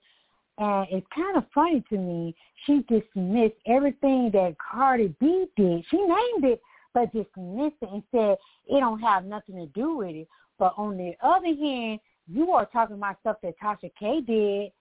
[0.57, 2.33] And it's kind of funny to me.
[2.65, 5.83] She dismissed everything that Cardi B did.
[5.91, 6.61] She named it,
[6.93, 8.37] but dismissed it and said
[8.67, 10.27] it don't have nothing to do with it.
[10.57, 14.71] But on the other hand, you are talking about stuff that Tasha K did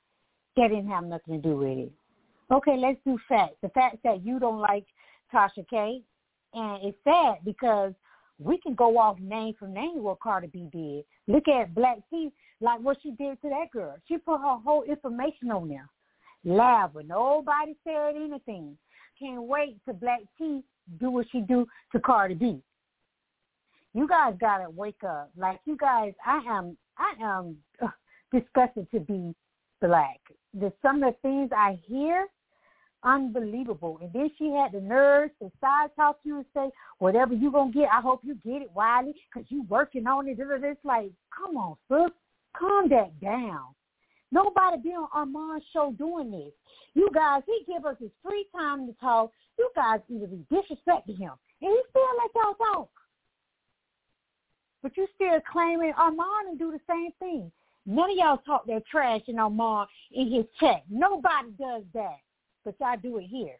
[0.56, 1.92] that didn't have nothing to do with it.
[2.52, 3.56] Okay, let's do facts.
[3.62, 4.86] The fact that you don't like
[5.32, 6.02] Tasha K,
[6.52, 7.92] and it's sad because
[8.38, 11.04] we can go off name for name what Cardi B did.
[11.32, 13.96] Look at Black T, like what she did to that girl.
[14.06, 15.88] She put her whole information on there.
[16.44, 18.76] Live, but nobody said anything.
[19.18, 20.62] Can't wait to Black T
[21.00, 22.60] do what she do to Cardi B.
[23.94, 25.30] You guys gotta wake up.
[25.36, 27.56] Like you guys, I am, I am
[28.32, 29.34] disgusted to be
[29.80, 30.20] black.
[30.52, 32.26] The some of the things I hear,
[33.04, 33.98] unbelievable.
[34.02, 37.52] And then she had the nerve to side talk to you and say, whatever you
[37.52, 40.38] gonna get, I hope you get it, Wiley, because you working on it.
[40.38, 42.12] It's like, come on, sis,
[42.56, 43.74] calm that down.
[44.32, 46.52] Nobody be on Armand's show doing this.
[46.94, 49.30] You guys, he give us his free time to talk.
[49.58, 51.32] You guys either be disrespecting him,
[51.62, 52.90] and he still let y'all talk.
[54.82, 57.52] But you still claiming Armand and do the same thing.
[57.86, 60.82] None of y'all talk that trash in Armand in his chat.
[60.90, 62.18] Nobody does that,
[62.64, 63.56] but y'all do it here.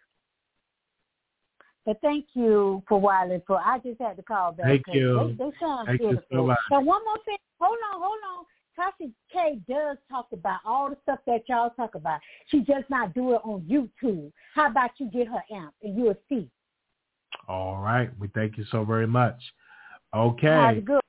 [1.86, 3.42] But thank you for Wiley.
[3.46, 4.66] For I just had to call back.
[4.66, 5.34] Thank you.
[5.38, 6.58] They, they sound Thank you so much.
[6.70, 7.36] And one more thing.
[7.60, 8.44] Hold on, hold on.
[8.78, 12.20] Tasha K does talk about all the stuff that y'all talk about.
[12.48, 14.32] She just not do it on YouTube.
[14.54, 16.48] How about you get her amp and you'll see.
[17.48, 18.10] All right.
[18.18, 19.36] We thank you so very much.
[20.14, 20.78] Okay.
[20.78, 21.00] it good?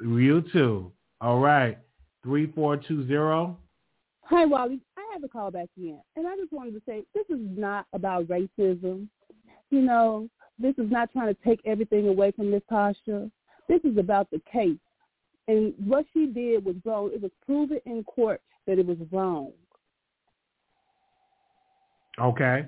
[0.00, 0.92] You too.
[1.20, 1.78] All right.
[2.22, 3.58] Three four two zero.
[4.22, 4.80] Hi, Wally.
[5.08, 7.86] I had to call back in, and I just wanted to say this is not
[7.92, 9.08] about racism.
[9.70, 10.28] You know,
[10.58, 13.30] this is not trying to take everything away from Miss Tasha.
[13.68, 14.78] This is about the case,
[15.46, 17.10] and what she did was wrong.
[17.12, 19.52] It was proven in court that it was wrong.
[22.20, 22.66] Okay.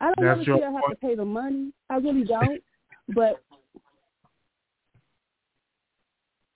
[0.00, 1.72] I don't That's your see her have to pay the money.
[1.88, 2.62] I really don't.
[3.14, 3.42] but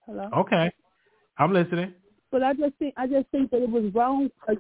[0.07, 0.29] hello.
[0.39, 0.71] Okay.
[1.39, 1.93] I'm listening.
[2.31, 4.31] But I just think I just think that it was wrong.
[4.49, 4.55] Uh,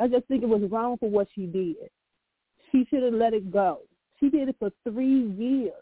[0.00, 1.76] I just think it was wrong for what she did.
[2.70, 3.80] She should have let it go.
[4.18, 5.72] She did it for three years,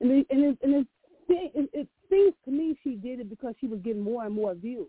[0.00, 0.86] and it, and it, and it,
[1.28, 4.54] it, it seems to me she did it because she was getting more and more
[4.54, 4.88] views,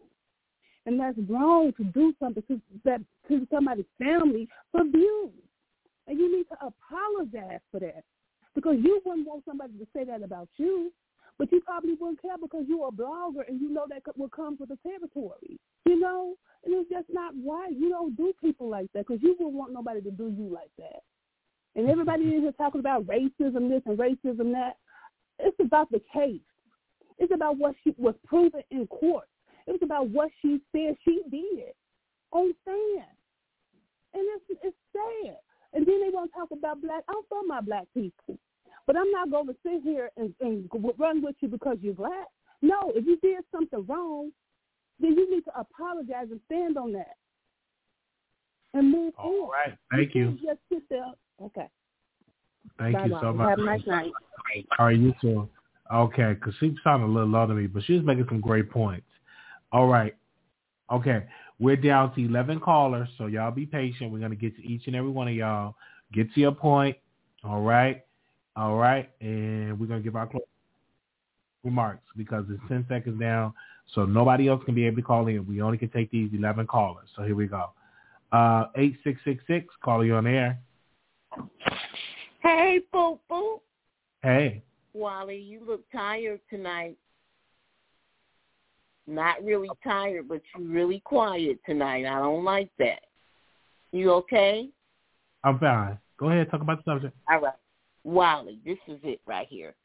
[0.86, 5.32] and that's wrong to do something to that to somebody's family for views,
[6.08, 8.04] and you need to apologize for that
[8.56, 10.92] because you wouldn't want somebody to say that about you.
[11.38, 14.60] But you probably wouldn't care because you're a blogger and you know that what comes
[14.60, 15.60] with the territory.
[15.86, 17.72] You know, and it's just not right.
[17.72, 20.70] You don't do people like that because you wouldn't want nobody to do you like
[20.78, 21.02] that.
[21.76, 24.74] And everybody in here talking about racism this and racism that.
[25.40, 26.42] It's about the case.
[27.18, 29.26] It's about what she was proven in court.
[29.68, 31.74] It was about what she said she did
[32.32, 33.06] on stand.
[34.14, 35.38] And it's it's sad.
[35.74, 37.04] And then they want to talk about black.
[37.08, 38.38] I'm for my black people.
[38.92, 40.70] But I'm not going to sit here and, and
[41.00, 42.28] run with you because you're black.
[42.62, 44.32] No, if you did something wrong,
[45.00, 47.16] then you need to apologize and stand on that
[48.74, 49.50] and move All on.
[49.50, 49.78] right.
[49.92, 50.26] Thank you.
[50.26, 51.06] can't Just sit there.
[51.42, 51.70] Okay.
[52.78, 53.22] Thank you Bye-bye.
[53.22, 53.48] so much.
[53.48, 54.12] Have a nice night.
[54.78, 55.48] All right, you too.
[55.94, 58.70] Okay, because she sounded a little low to me, but she was making some great
[58.70, 59.08] points.
[59.72, 60.14] All right.
[60.92, 61.24] Okay,
[61.60, 64.12] we're down to 11 callers, so y'all be patient.
[64.12, 65.76] We're going to get to each and every one of y'all.
[66.12, 66.98] Get to your point.
[67.46, 68.04] All right.
[68.56, 69.10] All right.
[69.22, 70.48] And we're going to give our closing
[71.64, 73.54] remarks because it's 10 seconds down,
[73.94, 75.46] so nobody else can be able to call in.
[75.48, 77.08] We only can take these 11 callers.
[77.16, 77.72] So here we go.
[78.32, 80.60] Uh, 8666, call you on air.
[82.42, 83.62] Hey, Boo Boo.
[84.24, 84.64] Hey.
[84.94, 86.98] Wally, you look tired tonight.
[89.08, 92.06] not really tired, but you're really quiet tonight.
[92.06, 93.02] I don't like that.
[93.92, 94.70] You okay?
[95.44, 95.98] I'm fine.
[96.18, 97.16] Go ahead, talk about the subject.
[97.30, 97.54] All right.
[98.04, 99.76] Wally, this is it right here.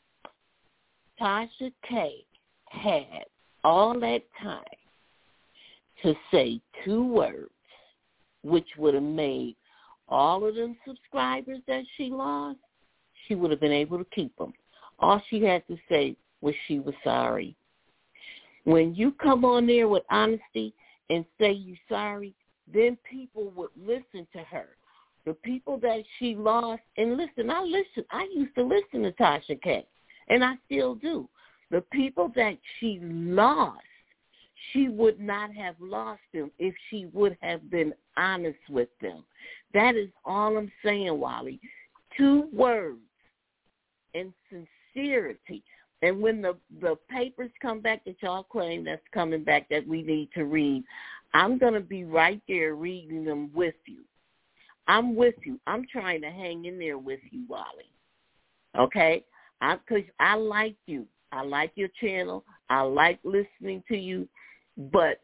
[1.21, 2.25] Tasha K
[2.69, 3.25] had
[3.65, 4.63] all that time
[6.03, 7.51] to say two words,
[8.43, 9.57] which would have made
[10.09, 12.59] all of them subscribers that she lost,
[13.27, 14.53] she would have been able to keep them.
[14.99, 17.57] All she had to say was she was sorry.
[18.65, 20.75] When you come on there with honesty
[21.11, 22.35] and say you're sorry,
[22.73, 24.76] then people would listen to her.
[25.27, 28.05] The people that she lost, and listen, I listen.
[28.13, 29.85] I used to listen to Tasha K,
[30.29, 31.29] and I still do.
[31.73, 33.81] The people that she lost,
[34.73, 39.25] she would not have lost them if she would have been honest with them.
[39.75, 41.61] That is all I'm saying, Wally.
[42.17, 43.01] Two words
[44.15, 45.65] and sincerity.
[46.03, 50.03] And when the the papers come back that y'all claim that's coming back that we
[50.03, 50.85] need to read,
[51.35, 54.05] I'm gonna be right there reading them with you.
[54.89, 55.59] I'm with you.
[55.67, 57.91] I'm trying to hang in there with you, Wally.
[58.79, 59.25] Okay?
[59.61, 61.07] I cause I like you.
[61.33, 62.45] I like your channel.
[62.69, 64.29] I like listening to you.
[64.77, 65.21] But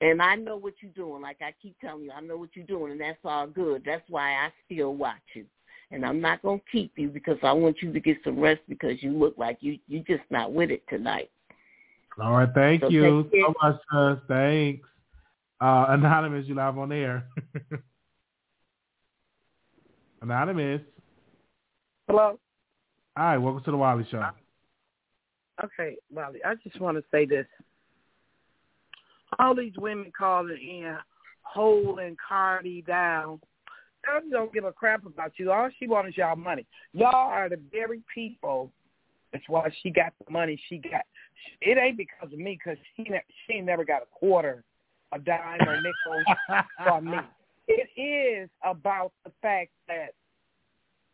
[0.00, 1.22] and I know what you're doing.
[1.22, 3.82] Like I keep telling you, I know what you're doing, and that's all good.
[3.86, 5.46] That's why I still watch you.
[5.90, 9.02] And I'm not gonna keep you because I want you to get some rest because
[9.02, 11.30] you look like you you're just not with it tonight.
[12.20, 14.22] All right, thank So you so much, sis.
[14.28, 14.88] Thanks.
[15.60, 17.24] Uh, Anonymous, you live on air.
[20.24, 20.80] Anonymous.
[22.08, 22.38] Hello.
[23.14, 24.26] Hi, welcome to the Wiley Show.
[25.62, 27.44] Okay, Wally, I just want to say this.
[29.38, 30.96] All these women calling in,
[31.42, 33.38] holding Cardi down.
[34.02, 35.52] Cardi don't give a crap about you.
[35.52, 36.64] All she wants is y'all money.
[36.94, 38.72] Y'all are the very people.
[39.30, 41.02] That's why she got the money she got.
[41.60, 44.64] It ain't because of me, because she ne- she never got a quarter,
[45.12, 47.18] a dime, or nickel from me.
[47.66, 50.14] It is about the fact that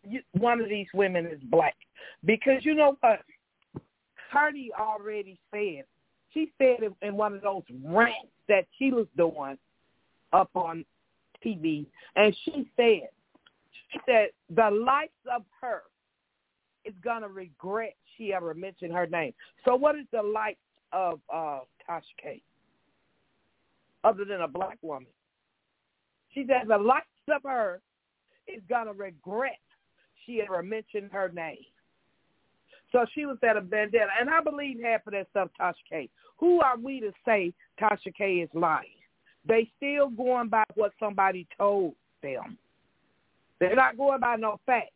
[0.02, 1.76] you, one of these women is black.
[2.24, 3.20] Because you know what?
[4.32, 5.84] Cardi already said,
[6.32, 9.58] she said in, in one of those rants that she was doing
[10.32, 10.84] up on
[11.44, 11.86] TV,
[12.16, 13.08] and she said,
[13.92, 15.82] she said the likes of her
[16.84, 19.34] is gonna regret she ever mentioned her name.
[19.64, 20.58] So what is the likes
[20.92, 22.42] of uh Tasha K?
[24.04, 25.08] Other than a black woman.
[26.32, 27.80] She said the likes of her
[28.46, 29.58] is gonna regret
[30.26, 31.64] she ever mentioned her name.
[32.92, 36.08] So she was at a vendetta, and I believe half of that stuff Tasha K.
[36.38, 38.88] Who are we to say Tasha K is lying?
[39.46, 42.58] They still going by what somebody told them.
[43.58, 44.92] They're not going by no facts.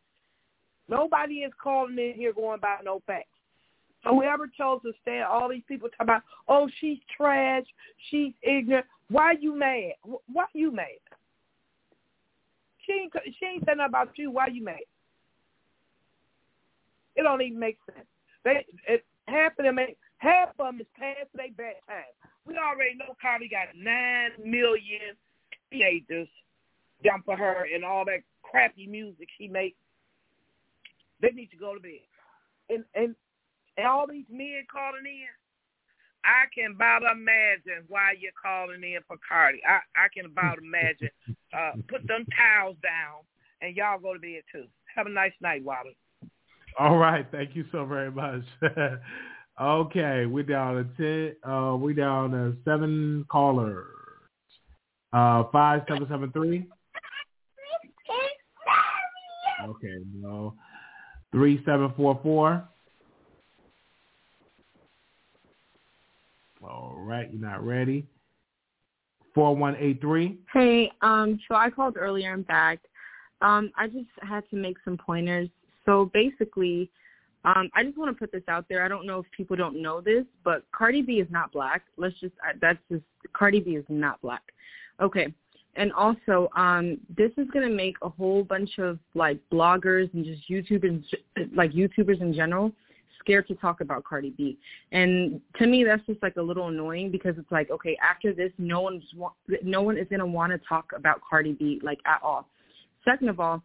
[0.88, 3.28] Nobody is calling in here going by no facts.
[4.02, 7.64] So whoever chose to stand, all these people talk about, oh, she's trash,
[8.10, 8.86] she's ignorant.
[9.08, 9.92] Why you mad?
[10.02, 10.86] Wh- Why you mad?
[12.86, 14.30] She ain't, she ain't saying nothing about you.
[14.30, 14.78] Why you mad?
[17.16, 18.06] It don't even make sense.
[18.44, 19.78] They it, half of them
[20.18, 22.12] half of them is past their bedtime.
[22.46, 25.16] We already know Cardi got nine million
[25.70, 26.28] teenagers
[27.02, 29.78] down for her and all that crappy music she makes.
[31.20, 32.04] They need to go to bed.
[32.68, 33.14] And and
[33.76, 35.28] and all these men calling in,
[36.24, 39.60] I can about imagine why you're calling in for Cardi.
[39.68, 41.10] I I can about imagine.
[41.52, 43.22] Uh, put them towels down
[43.60, 44.64] and y'all go to bed too.
[44.94, 45.96] Have a nice night, Wally.
[46.78, 48.42] All right, thank you so very much.
[49.60, 51.50] okay, we're down to ten.
[51.50, 53.86] Uh, we're down to seven callers.
[55.12, 56.66] Uh, five seven seven three.
[59.64, 60.54] Okay, no.
[61.32, 62.68] Three seven four four.
[66.68, 68.06] All right, you're not ready.
[69.34, 70.38] Four one eight three.
[70.52, 72.78] Hey, um, so I called earlier and back.
[73.42, 75.48] Um, I just had to make some pointers.
[75.84, 76.90] So basically,
[77.44, 78.84] um, I just want to put this out there.
[78.84, 81.82] I don't know if people don't know this, but Cardi B is not black.
[81.96, 84.42] Let's just that's just Cardi B is not black.
[85.00, 85.32] Okay.
[85.76, 90.48] And also, um, this is gonna make a whole bunch of like bloggers and just
[90.48, 91.02] YouTubers,
[91.52, 92.72] like YouTubers in general,
[93.24, 94.58] scared to talk about Cardi B.
[94.92, 98.52] And to me, that's just like a little annoying because it's like, okay, after this,
[98.58, 99.02] no one's
[99.62, 102.48] no one is gonna want to talk about Cardi B like at all.
[103.04, 103.62] Second of all,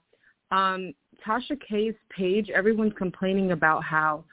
[0.52, 0.94] um,
[1.26, 4.23] Tasha K's page, everyone's complaining about how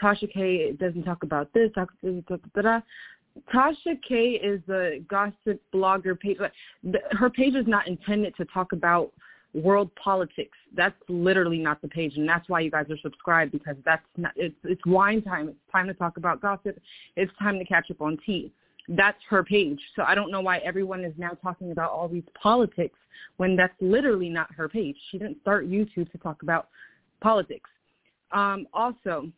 [0.00, 1.70] Tasha K doesn't talk about this.
[3.52, 6.38] Tasha K is the gossip blogger page.
[7.12, 9.12] Her page is not intended to talk about
[9.56, 10.56] world politics.
[10.74, 14.32] That's literally not the page, and that's why you guys are subscribed because that's not.
[14.36, 15.48] It's it's wine time.
[15.48, 16.78] It's time to talk about gossip.
[17.16, 18.52] It's time to catch up on tea.
[18.88, 19.80] That's her page.
[19.96, 22.98] So I don't know why everyone is now talking about all these politics
[23.38, 24.96] when that's literally not her page.
[25.10, 26.68] She didn't start YouTube to talk about
[27.20, 27.70] politics.
[28.32, 29.30] Um, also,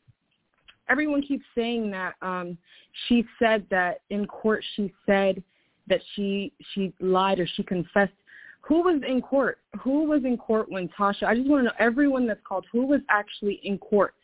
[0.89, 2.59] everyone keeps saying that um,
[3.07, 5.43] she said that in court she said
[5.86, 8.12] that she she lied or she confessed
[8.60, 9.59] who was in court?
[9.80, 11.24] Who was in court when Tasha?
[11.24, 12.66] I just want to know everyone that's called.
[12.72, 14.14] Who was actually in court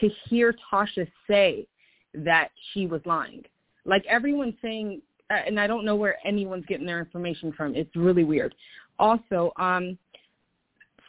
[0.00, 1.66] to hear Tasha say
[2.14, 3.44] that she was lying?
[3.84, 7.76] Like everyone's saying, uh, and I don't know where anyone's getting their information from.
[7.76, 8.54] It's really weird.
[8.98, 9.98] Also, um,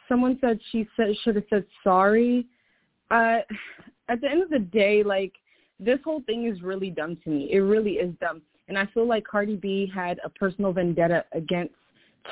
[0.08, 2.46] someone said she said should have said sorry.
[3.10, 3.38] Uh,
[4.08, 5.32] at the end of the day, like
[5.80, 7.48] this whole thing is really dumb to me.
[7.50, 11.74] It really is dumb, and I feel like Cardi B had a personal vendetta against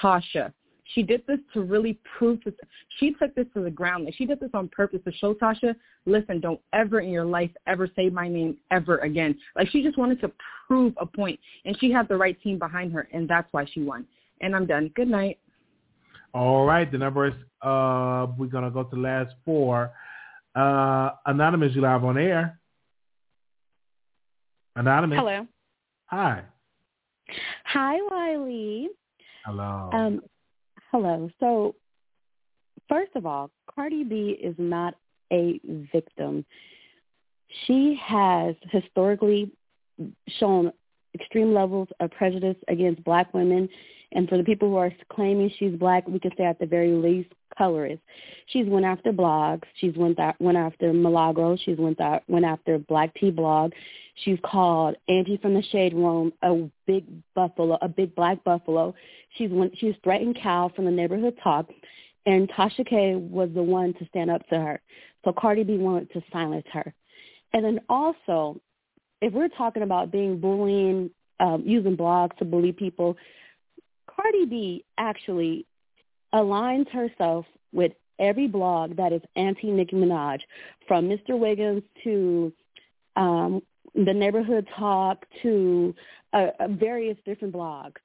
[0.01, 0.53] Tasha.
[0.95, 2.53] She did this to really prove to,
[2.99, 4.05] she took this to the ground.
[4.05, 5.75] Like she did this on purpose to show Tasha,
[6.07, 9.37] listen, don't ever in your life ever say my name ever again.
[9.57, 10.31] Like she just wanted to
[10.69, 13.83] prove a point and she had the right team behind her and that's why she
[13.83, 14.07] won.
[14.41, 14.91] And I'm done.
[14.95, 15.39] Good night.
[16.35, 16.91] All right.
[16.91, 19.91] The number is uh we're gonna go to the last four.
[20.55, 22.61] Uh Anonymous, you live on air.
[24.77, 25.19] Anonymous.
[25.19, 25.47] Hello.
[26.07, 26.43] Hi.
[27.65, 28.89] Hi, Wiley.
[29.45, 29.91] Hello.
[29.93, 30.21] Um,
[30.91, 31.29] hello.
[31.39, 31.75] So,
[32.89, 34.95] first of all, Cardi B is not
[35.33, 35.61] a
[35.93, 36.45] victim.
[37.67, 39.53] She has historically
[40.39, 40.73] shown
[41.15, 43.69] extreme levels of prejudice against black women.
[44.13, 46.93] And for the people who are claiming she's black, we can say at the very
[46.93, 48.03] least colorist.
[48.47, 49.65] She's went after blogs.
[49.77, 51.57] She's went that went after Milagro.
[51.57, 53.73] She's went that went after Black Tea blog.
[54.25, 57.05] She's called Angie from the Shade Room a big
[57.35, 58.95] buffalo, a big black buffalo.
[59.37, 61.69] She's went she's threatened Cal from the neighborhood talk,
[62.27, 64.81] and Tasha K was the one to stand up to her.
[65.25, 66.95] So Cardi B wanted to silence her.
[67.53, 68.61] And then also,
[69.21, 71.11] if we're talking about being bullying,
[71.41, 73.17] um, using blogs to bully people,
[74.07, 75.67] Cardi B actually
[76.35, 80.41] aligns herself with every blog that is anti Nicki Minaj,
[80.87, 81.39] from Mr.
[81.39, 82.53] Wiggins to
[83.17, 83.63] um,
[83.95, 85.95] the Neighborhood Talk to
[86.33, 87.97] uh, uh, various different blogs.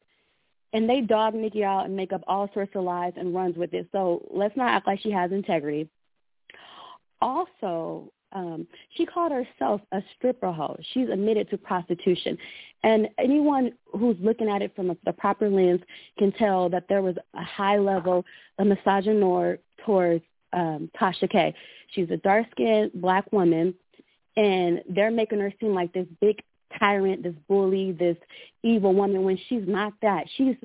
[0.71, 3.73] And they dog Nicki out and make up all sorts of lies and runs with
[3.73, 3.89] it.
[3.91, 5.89] So let's not act like she has integrity.
[7.21, 10.77] Also, um, she called herself a stripper hoe.
[10.93, 12.37] She's admitted to prostitution.
[12.83, 15.81] And anyone who's looking at it from a, the proper lens
[16.17, 18.25] can tell that there was a high level
[18.57, 20.23] of misogyny towards
[20.53, 21.53] um, Tasha K.
[21.91, 23.73] She's a dark-skinned black woman,
[24.37, 26.39] and they're making her seem like this big
[26.77, 28.17] tyrant, this bully, this
[28.63, 30.25] evil woman when she's not that.
[30.37, 30.55] She's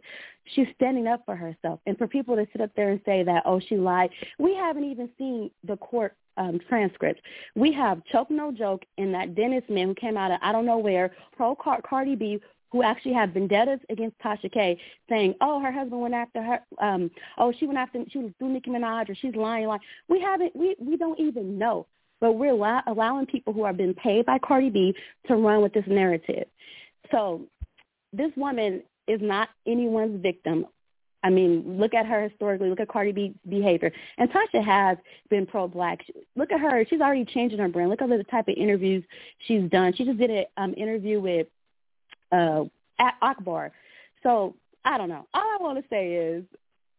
[0.55, 1.81] she's standing up for herself.
[1.86, 4.85] And for people to sit up there and say that, oh, she lied, we haven't
[4.85, 7.20] even seen the court um, transcript.
[7.55, 10.66] We have Choke No Joke and that Dennis man who came out of I don't
[10.66, 12.40] know where, pro Car- Cardi B,
[12.70, 14.77] who actually have vendettas against Tasha K,
[15.09, 16.61] saying, "Oh, her husband went after her.
[16.81, 20.20] Um, oh, she went after she was through Nicki Minaj, or she's lying." Like we
[20.20, 21.86] haven't, we we don't even know,
[22.20, 24.94] but we're allow- allowing people who are being paid by Cardi B
[25.28, 26.48] to run with this narrative.
[27.12, 27.47] So
[28.12, 30.66] this woman is not anyone's victim.
[31.24, 32.68] I mean, look at her historically.
[32.68, 33.90] Look at Cardi B's behavior.
[34.18, 34.98] And Tasha has
[35.30, 36.05] been pro-black.
[36.36, 36.84] Look at her.
[36.88, 37.88] She's already changing her brand.
[37.88, 39.02] Look at the type of interviews
[39.46, 39.94] she's done.
[39.96, 41.46] She just did an um, interview with
[42.30, 42.64] uh,
[43.22, 43.72] Akbar.
[44.22, 45.26] So I don't know.
[45.32, 46.44] All I want to say is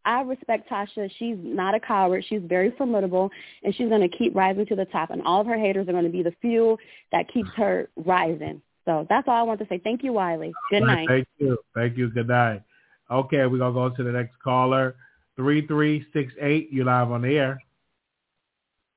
[0.06, 1.10] I respect Tasha.
[1.20, 2.26] She's not a coward.
[2.28, 3.30] She's very formidable,
[3.64, 5.12] and she's going to keep rising to the top.
[5.12, 6.80] And all of her haters are going to be the fuel
[7.12, 8.62] that keeps her rising.
[8.86, 9.80] So that's all I want to say.
[9.84, 10.52] Thank you, Wiley.
[10.72, 11.08] Good night.
[11.08, 11.58] Thank you.
[11.76, 12.10] Thank you.
[12.10, 12.64] Good night.
[13.12, 14.96] Okay, we're gonna go to the next caller.
[15.36, 16.70] Three three six eight.
[16.72, 17.60] You live on the air.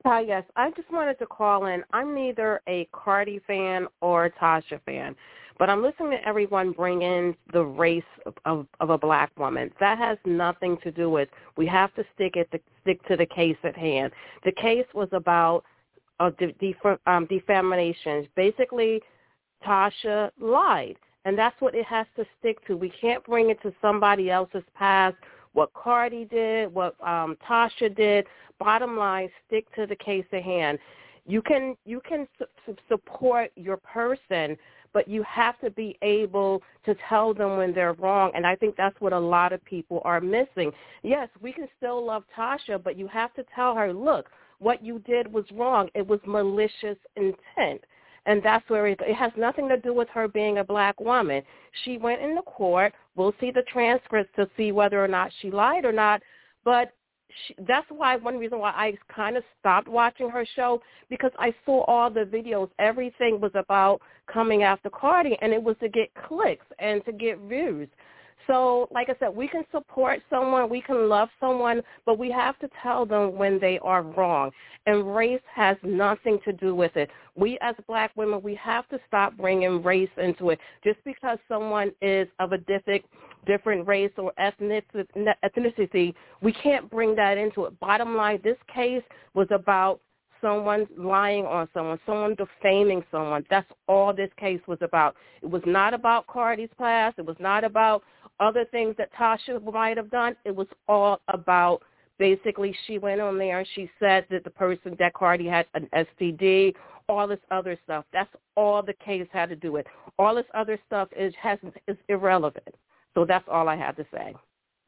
[0.05, 0.45] Hi, yes.
[0.55, 1.83] I just wanted to call in.
[1.91, 5.13] I'm neither a Cardi fan or a Tasha fan,
[5.57, 8.01] but I'm listening to everyone bring in the race
[8.45, 9.69] of, of, a black woman.
[9.81, 11.27] That has nothing to do with.
[11.57, 14.13] We have to stick it to stick to the case at hand.
[14.45, 15.65] The case was about
[16.21, 18.25] uh, de- def- um, defamation.
[18.37, 19.01] Basically,
[19.65, 20.95] Tasha lied
[21.25, 22.77] and that's what it has to stick to.
[22.77, 25.15] We can't bring it to somebody else's past.
[25.53, 28.25] What Cardi did, what um, Tasha did.
[28.59, 30.79] Bottom line, stick to the case at hand.
[31.25, 34.57] You can you can su- support your person,
[34.93, 38.31] but you have to be able to tell them when they're wrong.
[38.33, 40.71] And I think that's what a lot of people are missing.
[41.03, 44.27] Yes, we can still love Tasha, but you have to tell her, look,
[44.59, 45.89] what you did was wrong.
[45.93, 47.81] It was malicious intent
[48.25, 51.43] and that's where it, it has nothing to do with her being a black woman.
[51.83, 52.93] She went in the court.
[53.15, 56.21] We'll see the transcripts to see whether or not she lied or not.
[56.63, 56.93] But
[57.47, 61.53] she, that's why one reason why I kind of stopped watching her show because I
[61.65, 62.69] saw all the videos.
[62.79, 64.01] Everything was about
[64.31, 67.87] coming after Cardi, and it was to get clicks and to get views.
[68.47, 72.57] So, like I said, we can support someone, we can love someone, but we have
[72.59, 74.51] to tell them when they are wrong.
[74.85, 77.09] And race has nothing to do with it.
[77.35, 80.59] We as black women, we have to stop bringing race into it.
[80.83, 83.05] Just because someone is of a different
[83.45, 87.79] different race or ethnicity, we can't bring that into it.
[87.79, 89.03] Bottom line, this case
[89.33, 90.01] was about
[90.41, 93.45] someone lying on someone, someone defaming someone.
[93.49, 95.15] That's all this case was about.
[95.41, 97.19] It was not about Cardi's past.
[97.19, 98.03] It was not about
[98.39, 100.35] other things that Tasha might have done.
[100.45, 101.81] It was all about
[102.17, 105.89] basically she went on there and she said that the person that Cardi had an
[105.93, 106.73] STD,
[107.07, 108.05] all this other stuff.
[108.13, 109.85] That's all the case had to do with.
[110.17, 111.57] All this other stuff is has
[111.87, 112.75] is irrelevant.
[113.15, 114.35] So that's all I have to say.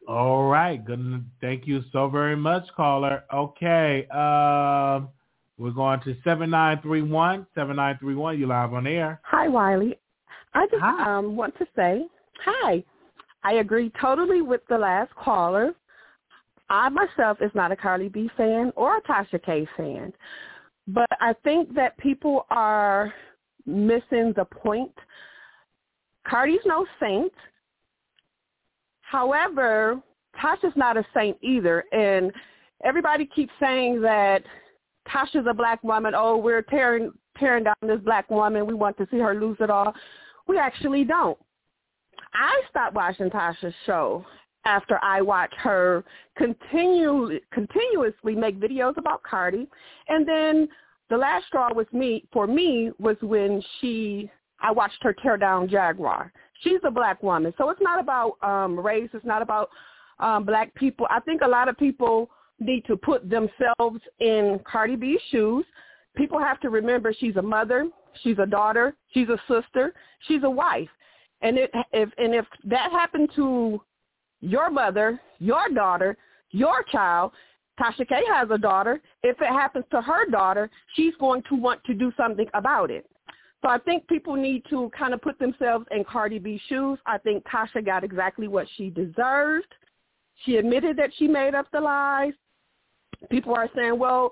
[0.08, 0.84] All right.
[0.84, 1.26] Good.
[1.42, 3.24] Thank you so very much, caller.
[3.34, 4.08] Okay.
[4.10, 5.10] Um,
[5.62, 7.46] we're going to 7931.
[7.54, 9.22] 7931, you live on air.
[9.24, 10.00] Hi, Wiley.
[10.56, 12.02] I just um, want to say
[12.44, 12.84] hi.
[13.44, 15.74] I agree totally with the last caller.
[16.70, 20.12] I myself is not a Carly B fan or a Tasha K fan,
[20.88, 23.14] but I think that people are
[23.66, 24.94] missing the point.
[26.28, 27.34] Cardi's no saint.
[29.02, 30.02] However,
[30.42, 32.32] Tasha's not a saint either, and
[32.84, 34.44] everybody keeps saying that
[35.08, 36.14] Tasha's a black woman.
[36.16, 38.66] Oh, we're tearing tearing down this black woman.
[38.66, 39.94] We want to see her lose it all.
[40.48, 41.38] We actually don't.
[42.34, 44.26] I stopped watching Tasha's show
[44.66, 46.04] after I watched her
[46.38, 49.68] continue continuously make videos about Cardi,
[50.08, 50.68] and then
[51.10, 54.30] the last straw was me for me was when she
[54.60, 56.32] I watched her tear down Jaguar.
[56.62, 59.10] She's a black woman, so it's not about um race.
[59.14, 59.70] It's not about
[60.20, 61.08] um black people.
[61.10, 62.30] I think a lot of people
[62.62, 65.66] need to put themselves in Cardi B's shoes.
[66.16, 67.90] People have to remember she's a mother,
[68.22, 69.94] she's a daughter, she's a sister,
[70.28, 70.90] she's a wife.
[71.42, 73.82] And it, if and if that happened to
[74.42, 76.18] your mother, your daughter,
[76.52, 77.32] your child,
[77.80, 79.02] Tasha K has a daughter.
[79.24, 83.10] If it happens to her daughter, she's going to want to do something about it.
[83.62, 87.00] So I think people need to kind of put themselves in Cardi B's shoes.
[87.06, 89.74] I think Tasha got exactly what she deserved.
[90.46, 92.34] She admitted that she made up the lies.
[93.30, 94.32] People are saying, well,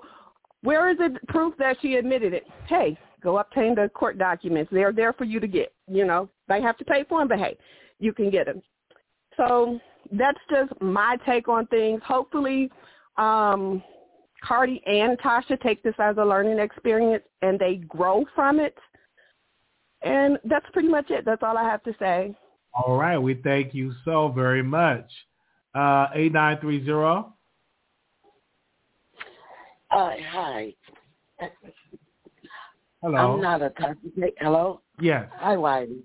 [0.62, 2.44] where is the proof that she admitted it?
[2.66, 4.70] Hey, go obtain the court documents.
[4.72, 5.72] They're there for you to get.
[5.88, 7.56] You know, they have to pay for them, but hey,
[7.98, 8.62] you can get them.
[9.36, 9.78] So
[10.12, 12.00] that's just my take on things.
[12.04, 12.70] Hopefully,
[13.16, 13.82] um,
[14.42, 18.76] Cardi and Tasha take this as a learning experience and they grow from it.
[20.02, 21.24] And that's pretty much it.
[21.24, 22.34] That's all I have to say.
[22.74, 23.18] All right.
[23.18, 25.06] We thank you so very much.
[25.74, 27.32] Uh, 8930.
[29.90, 30.74] Uh, hi.
[33.02, 33.34] Hello.
[33.34, 34.32] I'm not a Tasha K.
[34.38, 34.82] Hello.
[35.00, 35.26] Yes.
[35.36, 36.00] Hi, Whitey.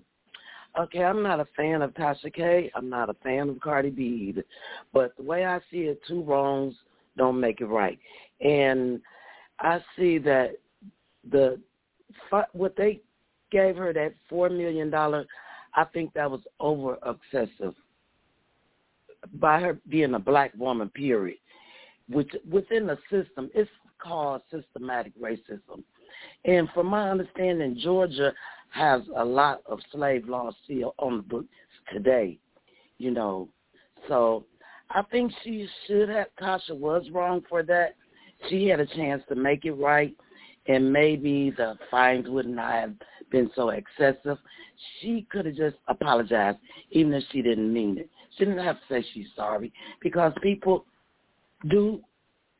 [0.78, 2.70] Okay, I'm not a fan of Tasha K.
[2.74, 4.44] I'm not a fan of Cardi B either.
[4.92, 6.74] But the way I see it, two wrongs
[7.16, 7.98] don't make it right.
[8.40, 9.00] And
[9.60, 10.56] I see that
[11.30, 11.60] the
[12.52, 13.00] what they
[13.50, 15.26] gave her that four million dollar,
[15.74, 17.74] I think that was over excessive
[19.34, 20.88] by her being a black woman.
[20.90, 21.38] Period.
[22.08, 25.82] Which within the system, it's called systematic racism.
[26.44, 28.32] And from my understanding, Georgia
[28.70, 31.48] has a lot of slave laws still on the books
[31.92, 32.38] today,
[32.98, 33.48] you know.
[34.08, 34.44] So
[34.90, 37.96] I think she should have, Tasha was wrong for that.
[38.48, 40.14] She had a chance to make it right,
[40.66, 42.92] and maybe the fines would not have
[43.30, 44.38] been so excessive.
[45.00, 46.58] She could have just apologized,
[46.90, 48.10] even if she didn't mean it.
[48.36, 49.72] She didn't have to say she's sorry,
[50.02, 50.84] because people
[51.68, 52.00] do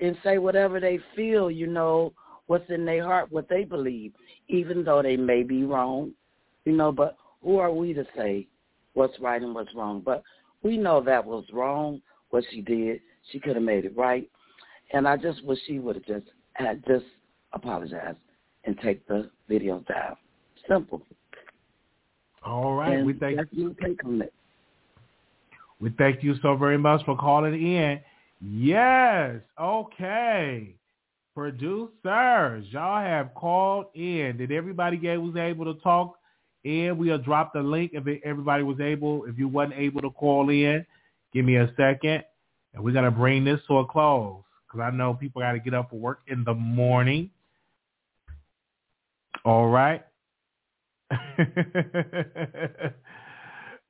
[0.00, 2.12] and say whatever they feel, you know,
[2.46, 4.12] what's in their heart, what they believe,
[4.48, 6.12] even though they may be wrong,
[6.64, 8.46] you know, but who are we to say
[8.94, 10.02] what's right and what's wrong?
[10.04, 10.22] But
[10.62, 12.00] we know that was wrong,
[12.30, 13.00] what she did.
[13.30, 14.28] She could have made it right.
[14.92, 17.04] And I just wish she would have just had just
[17.52, 18.18] apologized
[18.64, 20.16] and take the video down.
[20.68, 21.02] Simple.
[22.44, 22.98] All right.
[22.98, 24.32] And we thank that's my take on it.
[25.80, 28.00] We thank you so very much for calling in.
[28.40, 29.40] Yes.
[29.60, 30.74] Okay.
[31.34, 34.36] Producers, y'all have called in.
[34.38, 36.18] Did everybody get was able to talk
[36.64, 36.96] in?
[36.96, 39.26] We'll drop the link if everybody was able.
[39.26, 40.86] If you wasn't able to call in,
[41.34, 42.24] give me a second,
[42.72, 45.74] and we're gonna bring this to a close because I know people got to get
[45.74, 47.28] up for work in the morning.
[49.44, 50.02] All right.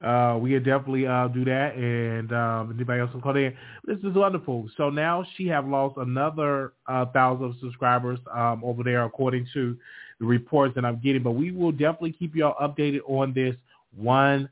[0.03, 1.75] uh, we could definitely uh, do that.
[1.75, 3.55] And um, anybody else can call in.
[3.85, 4.69] This is wonderful.
[4.77, 9.77] So now she have lost another uh, thousand subscribers um, over there, according to
[10.21, 11.23] the reports that I'm getting.
[11.23, 13.57] But we will definitely keep y'all updated on this
[14.01, 14.49] 100%.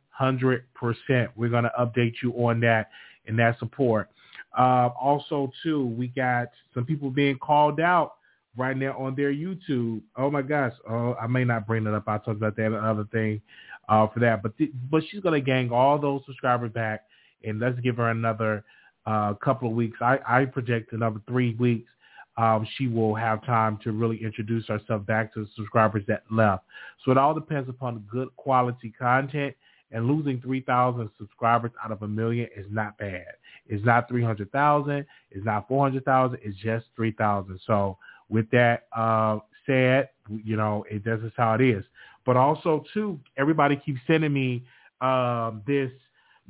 [1.36, 2.88] We're going to update you on that
[3.26, 4.08] and that support.
[4.56, 8.14] Uh, also, too, we got some people being called out
[8.56, 10.00] right now on their YouTube.
[10.16, 10.72] Oh my gosh!
[10.88, 12.04] Oh, I may not bring it up.
[12.06, 13.40] I'll talk about that another thing
[13.88, 14.42] uh, for that.
[14.42, 17.04] But th- but she's gonna gang all those subscribers back,
[17.44, 18.64] and let's give her another
[19.06, 19.98] uh, couple of weeks.
[20.00, 21.90] I, I project another three weeks.
[22.36, 26.64] Um, she will have time to really introduce herself back to the subscribers that left.
[27.04, 29.54] So it all depends upon good quality content.
[29.92, 33.26] And losing 3,000 subscribers out of a million is not bad.
[33.68, 35.06] It's not 300,000.
[35.30, 36.38] It's not 400,000.
[36.42, 37.60] It's just 3,000.
[37.64, 37.96] So
[38.28, 41.84] with that uh, said, you know, it, this is how it is.
[42.26, 44.64] But also, too, everybody keeps sending me
[45.00, 45.90] um, this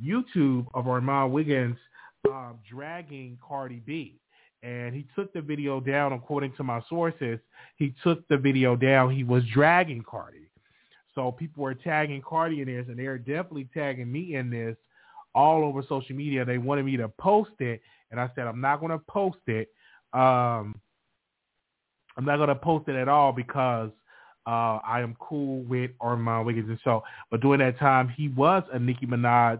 [0.01, 1.77] YouTube of Armand Wiggins
[2.31, 4.19] uh, dragging Cardi B.
[4.63, 7.39] And he took the video down, according to my sources.
[7.77, 9.15] He took the video down.
[9.15, 10.49] He was dragging Cardi.
[11.13, 14.75] So people were tagging Cardi in this, and they're definitely tagging me in this
[15.33, 16.43] all over social media.
[16.45, 17.81] They wanted me to post it,
[18.11, 19.69] and I said I'm not going to post it.
[20.13, 20.75] Um,
[22.17, 23.91] I'm not going to post it at all because
[24.47, 27.03] uh, I am cool with Armand Wiggins and so.
[27.31, 29.59] But during that time, he was a Nicki Minaj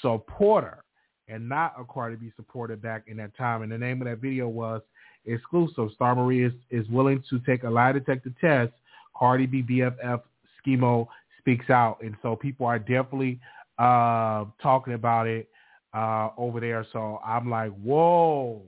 [0.00, 0.84] supporter
[1.28, 3.62] and not a Cardi B supporter back in that time.
[3.62, 4.82] And the name of that video was
[5.26, 5.90] exclusive.
[5.94, 8.72] Star Marie is, is willing to take a lie detector test.
[9.16, 10.22] Cardi B BFF
[10.64, 11.06] Schemo
[11.38, 11.98] speaks out.
[12.02, 13.38] And so people are definitely
[13.78, 15.48] uh, talking about it
[15.94, 16.86] uh, over there.
[16.92, 18.62] So I'm like, whoa,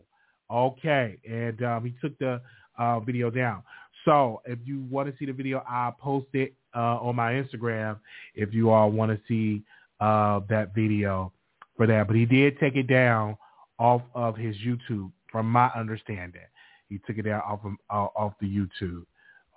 [0.51, 1.19] okay.
[1.28, 2.41] And um, he took the
[2.78, 3.62] uh, video down.
[4.05, 7.98] So if you want to see the video, I'll post it uh, on my Instagram
[8.35, 9.62] if you all want to see
[10.01, 11.32] uh, that video
[11.76, 12.06] for that.
[12.06, 13.36] But he did take it down
[13.78, 16.43] off of his YouTube, from my understanding.
[16.89, 19.05] He took it down off of, uh, off the YouTube.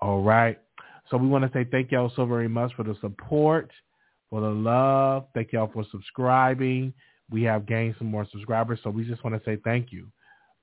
[0.02, 0.60] All right.
[1.10, 3.72] So we want to say thank y'all so very much for the support,
[4.30, 5.26] for the love.
[5.34, 6.94] Thank y'all for subscribing.
[7.30, 10.07] We have gained some more subscribers, so we just want to say thank you.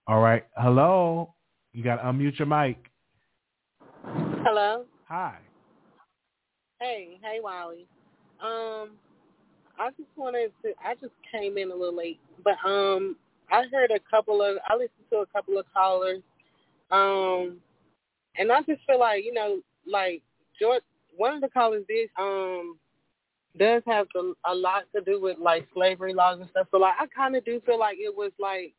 [0.07, 0.45] All right.
[0.57, 1.35] Hello.
[1.73, 2.79] You got to unmute your mic.
[4.07, 4.85] Hello.
[5.09, 5.39] Hi.
[6.81, 7.87] Hey, hey, Wally.
[8.43, 8.91] Um,
[9.79, 10.73] I just wanted to.
[10.85, 13.17] I just came in a little late, but um,
[13.51, 14.57] I heard a couple of.
[14.69, 16.23] I listened to a couple of callers,
[16.91, 17.59] um,
[18.37, 20.23] and I just feel like you know, like
[20.61, 20.83] George,
[21.17, 22.79] one of the callers did um
[23.59, 24.07] does have
[24.47, 26.67] a lot to do with like slavery laws and stuff.
[26.71, 28.75] So like, I kind of do feel like it was like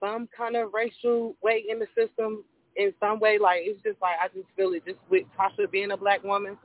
[0.00, 2.44] some kind of racial way in the system
[2.76, 3.38] in some way.
[3.38, 6.56] Like it's just like I just feel it just with Tasha being a black woman,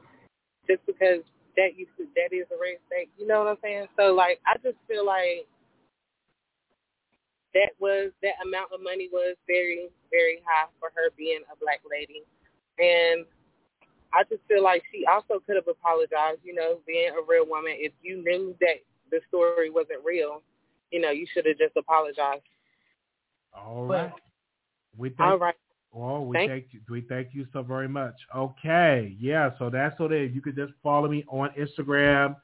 [0.70, 1.24] just because
[1.58, 3.08] that used to that is a race thing.
[3.18, 3.88] You know what I'm saying?
[3.98, 5.48] So like I just feel like
[7.54, 11.82] that was that amount of money was very very high for her being a black
[11.90, 12.24] lady,
[12.80, 13.26] and
[14.14, 16.44] I just feel like she also could have apologized.
[16.44, 20.42] You know, being a real woman, if you knew that the story wasn't real,
[20.92, 22.44] you know, you should have just apologized.
[23.54, 24.12] All right.
[24.98, 25.56] We thank, All right.
[25.94, 26.80] Well, we Thank- thank you.
[26.90, 28.16] We thank you so very much.
[28.36, 29.52] Okay, yeah.
[29.60, 32.38] So that's so that you could just follow me on Instagram,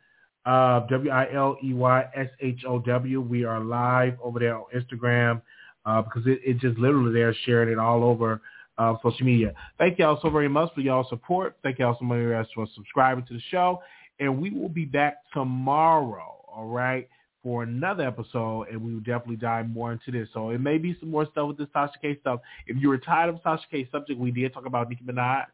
[0.45, 3.21] uh, W I L E Y S H O W.
[3.21, 5.41] We are live over there on Instagram
[5.85, 8.41] uh, because it, it just literally they're sharing it all over
[8.77, 9.53] uh, social media.
[9.77, 11.57] Thank y'all so very much for y'all support.
[11.63, 13.81] Thank y'all so much for subscribing to the show,
[14.19, 16.43] and we will be back tomorrow.
[16.53, 17.07] All right
[17.47, 20.27] for another episode, and we will definitely dive more into this.
[20.33, 22.41] So it may be some more stuff with this Tasha K stuff.
[22.67, 25.45] If you were tired of Tasha K subject, we did talk about Nicki Minaj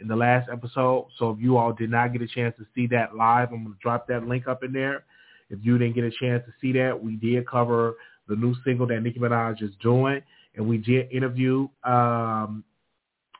[0.00, 1.08] in the last episode.
[1.18, 3.74] So if you all did not get a chance to see that live, I'm going
[3.74, 5.04] to drop that link up in there.
[5.50, 7.96] If you didn't get a chance to see that, we did cover
[8.28, 10.22] the new single that Nicki Minaj is doing,
[10.54, 12.64] and we did interview um,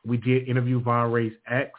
[0.05, 1.71] we did interview Von Ray's ex,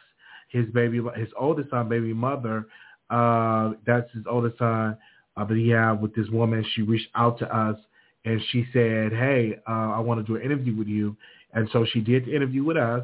[0.49, 2.67] his baby, his oldest son, baby mother.
[3.09, 4.97] Uh, that's his oldest son
[5.47, 6.65] he had with this woman.
[6.75, 7.77] She reached out to us
[8.25, 11.15] and she said, "Hey, uh, I want to do an interview with you."
[11.53, 13.03] And so she did the interview with us,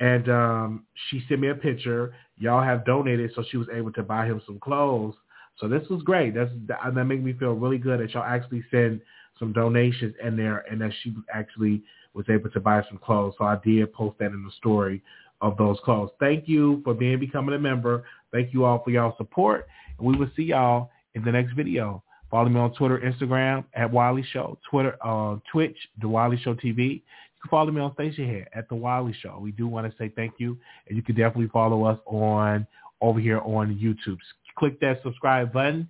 [0.00, 2.14] and um, she sent me a picture.
[2.36, 5.14] Y'all have donated, so she was able to buy him some clothes.
[5.58, 6.34] So this was great.
[6.34, 9.00] That's that, that made me feel really good that y'all actually send
[9.38, 11.82] some donations in there, and that she actually
[12.14, 13.34] was able to buy some clothes.
[13.38, 15.02] So I did post that in the story
[15.40, 16.10] of those clothes.
[16.18, 18.04] Thank you for being becoming a member.
[18.32, 19.66] Thank you all for y'all support,
[19.98, 22.02] and we will see y'all in the next video.
[22.30, 26.78] Follow me on Twitter, Instagram at Wiley Show, Twitter, uh, Twitch, The Wiley Show TV.
[26.78, 27.00] You
[27.42, 29.38] can follow me on Stationhead at The Wiley Show.
[29.40, 32.66] We do want to say thank you, and you can definitely follow us on
[33.00, 34.18] over here on YouTube.
[34.58, 35.88] Click that subscribe button,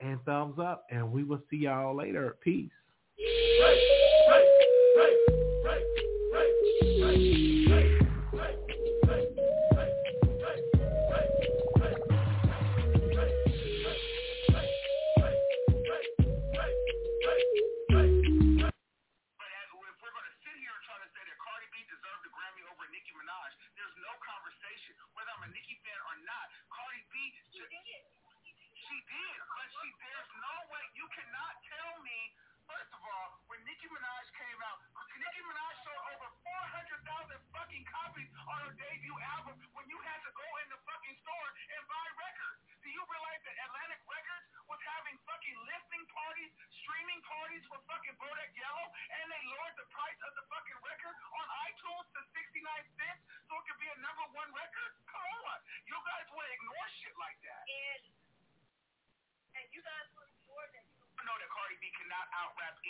[0.00, 0.86] and thumbs up.
[0.90, 2.36] And we will see y'all later.
[2.42, 2.70] Peace.
[29.06, 32.18] did, but she, there's no way, you cannot tell me,
[32.66, 34.82] first of all, when Nicki Minaj came out,
[35.14, 40.30] Nicki Minaj sold over 400,000 fucking copies on her debut album when you had to
[40.34, 42.58] go in the fucking store and buy records.
[42.82, 46.52] Do you realize that Atlantic Records was having fucking listening parties,
[46.82, 48.55] streaming parties for fucking Bodak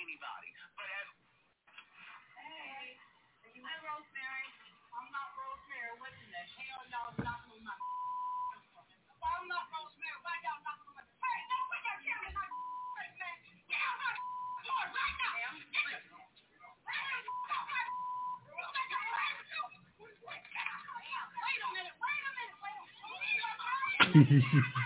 [0.03, 0.51] anybody.
[0.77, 1.09] But as
[2.37, 2.87] hey,
[3.57, 4.47] hey Rosemary,
[4.93, 5.93] I'm not Rosemary.
[6.01, 7.77] What in the hell y'all knocking my?
[9.21, 10.19] Why I'm not Rosemary?
[10.21, 11.05] Why y'all knocking my?
[11.27, 12.47] Hey, don't put that camera in my
[12.97, 13.37] face, man.
[13.73, 14.13] Down my
[14.65, 15.35] door right now.
[15.37, 15.57] Damn.
[21.37, 22.77] Wait a minute, wait a minute, wait
[24.05, 24.75] a minute.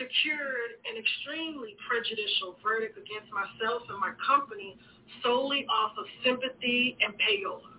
[0.11, 4.77] secured an extremely prejudicial verdict against myself and my company
[5.23, 7.70] solely off of sympathy and payola.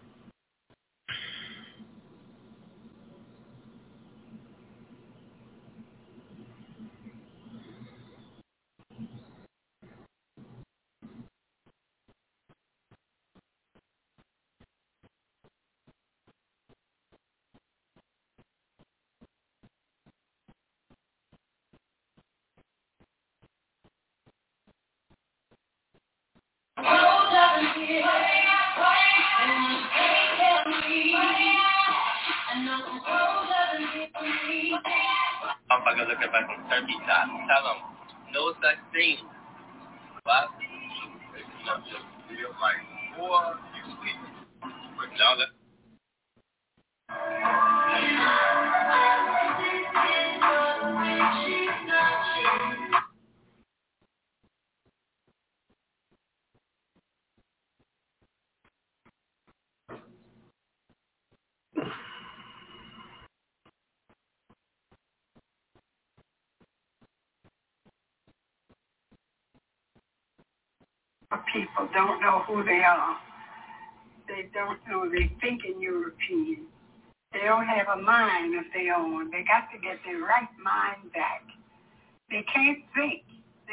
[71.92, 73.16] Don't know who they are.
[74.28, 76.66] They don't know they thinking European.
[77.32, 79.30] They don't have a mind of their own.
[79.30, 81.42] They got to get their right mind back.
[82.30, 83.22] They can't think.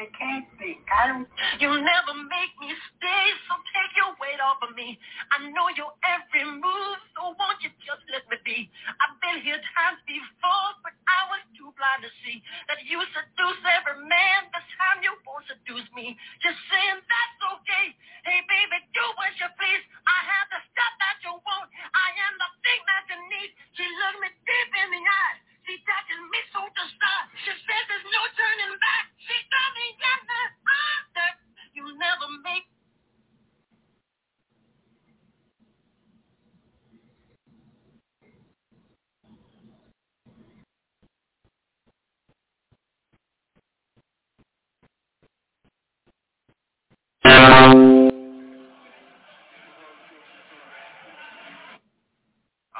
[0.00, 1.28] They can't don't.
[1.60, 4.96] You'll never make me stay, so take your weight off of me.
[5.28, 8.72] I know your every move, so won't you just let me be?
[8.96, 12.40] I've been here times before, but I was too blind to see
[12.72, 14.48] that you seduce every man.
[14.56, 16.16] This time you won't seduce me.
[16.40, 17.92] Just saying that's okay.
[18.24, 19.84] Hey, baby, do what you please.
[20.08, 21.68] I have the stuff that you want.
[21.92, 23.50] I am the thing that you need.
[23.76, 25.44] She looked me deep in the eyes.
[25.68, 27.24] She touches me so to start.
[27.44, 29.09] She says there's no turning back.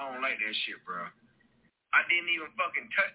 [0.00, 1.04] I don't like that shit, bro.
[1.92, 3.14] I didn't even fucking touch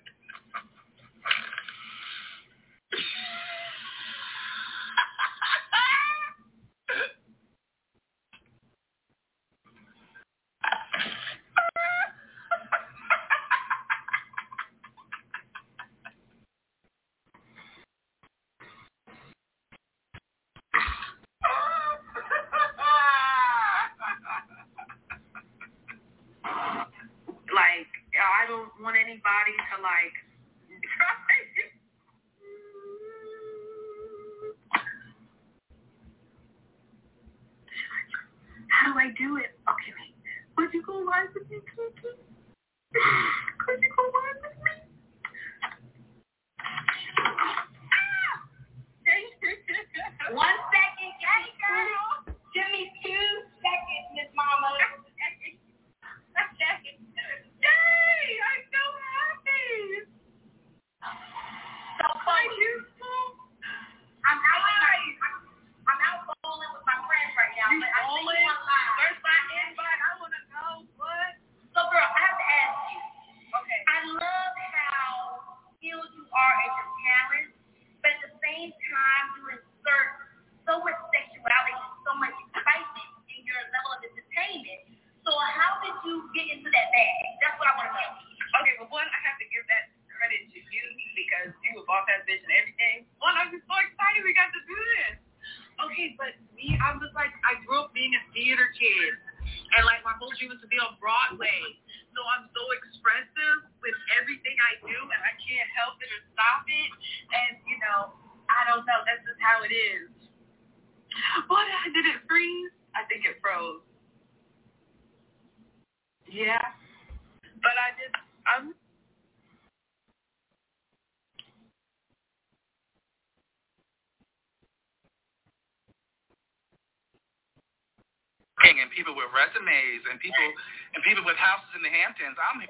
[129.76, 130.48] with and people
[130.96, 132.38] and people with houses in the Hamptons.
[132.40, 132.64] I'm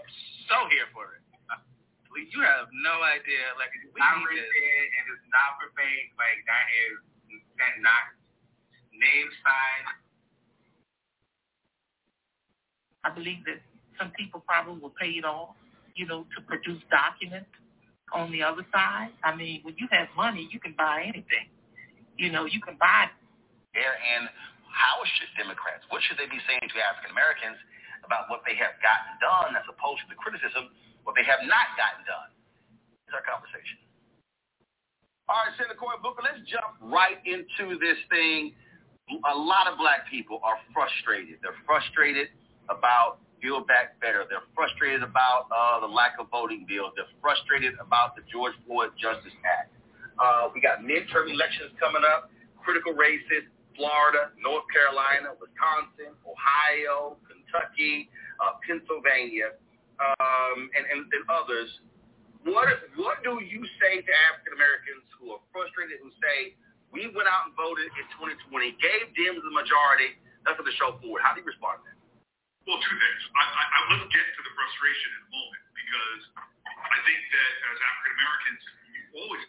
[0.50, 1.24] so here for it.
[2.16, 3.44] You have no idea.
[3.60, 4.48] Like we not need this.
[4.48, 6.16] and it's not for fake.
[6.16, 6.96] Like that is
[7.60, 8.16] that not
[8.96, 9.84] name sign.
[13.04, 13.60] I believe that
[14.00, 15.60] some people probably will pay it off,
[16.00, 17.52] you know, to produce documents
[18.16, 19.12] on the other side.
[19.24, 21.52] I mean, when you have money, you can buy anything.
[22.18, 23.12] You know, you can buy
[23.76, 24.30] there and
[24.76, 27.56] how should Democrats, what should they be saying to African Americans
[28.04, 30.68] about what they have gotten done as opposed to the criticism
[31.08, 32.30] what they have not gotten done?
[33.08, 33.80] It's our conversation.
[35.32, 38.54] All right, Senator Cory Booker, let's jump right into this thing.
[39.10, 41.40] A lot of black people are frustrated.
[41.42, 42.30] They're frustrated
[42.70, 44.26] about Build Back Better.
[44.30, 46.94] They're frustrated about uh, the lack of voting bills.
[46.98, 49.74] They're frustrated about the George Floyd Justice Act.
[50.18, 52.30] Uh, we got midterm elections coming up,
[52.62, 53.46] critical races,
[53.76, 59.56] Florida, North Carolina, Wisconsin, Ohio, Kentucky, uh, Pennsylvania,
[60.00, 61.70] um, and, and, and others.
[62.46, 66.54] What what do you say to African Americans who are frustrated, who say
[66.94, 70.14] we went out and voted in 2020, gave Dems the majority,
[70.46, 71.22] nothing to show for it?
[71.26, 71.98] How do you respond to that?
[72.70, 73.22] Well, two things.
[73.34, 76.22] I, I, I let's get to the frustration in a moment because
[76.70, 78.62] I think that as African Americans,
[78.94, 79.44] you always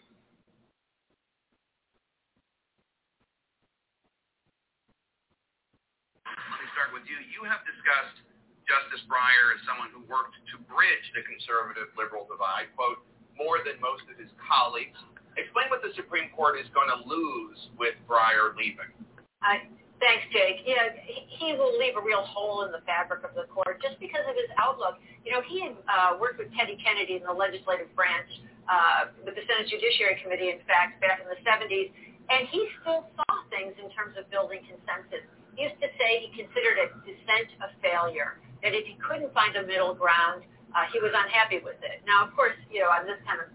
[6.27, 7.17] Let me start with you.
[7.33, 8.21] You have discussed
[8.69, 13.01] Justice Breyer as someone who worked to bridge the conservative-liberal divide, quote,
[13.33, 14.93] more than most of his colleagues.
[15.41, 18.93] Explain what the Supreme Court is going to lose with Breyer leaving.
[19.41, 19.57] Uh,
[19.97, 20.69] thanks, Jake.
[20.69, 24.29] Yeah, he, will leave a real hole in the fabric of the court just because
[24.29, 25.01] of his outlook.
[25.25, 28.29] You know, he had uh, worked with Teddy Kennedy in the legislative branch,
[28.69, 31.89] uh, with the Senate Judiciary Committee, in fact, back in the 70s,
[32.29, 35.25] and he still saw things in terms of building consensus.
[35.57, 39.65] Used to say he considered a dissent a failure, that if he couldn't find a
[39.65, 40.45] middle ground,
[40.77, 42.05] uh, he was unhappy with it.
[42.05, 43.49] Now, of course, you know, on this kind of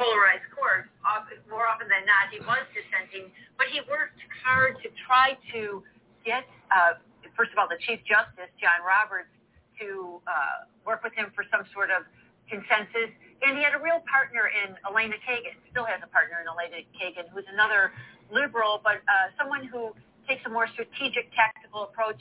[0.00, 3.28] polarized court, often, more often than not, he was dissenting,
[3.60, 5.84] but he worked hard to try to
[6.24, 6.96] get, uh,
[7.36, 9.28] first of all, the Chief Justice, John Roberts,
[9.76, 12.08] to uh, work with him for some sort of
[12.48, 13.12] consensus.
[13.44, 16.80] And he had a real partner in Elena Kagan, still has a partner in Elena
[16.96, 17.92] Kagan, who's another
[18.32, 19.92] liberal, but uh, someone who
[20.32, 22.16] takes a more strategic, tactical approach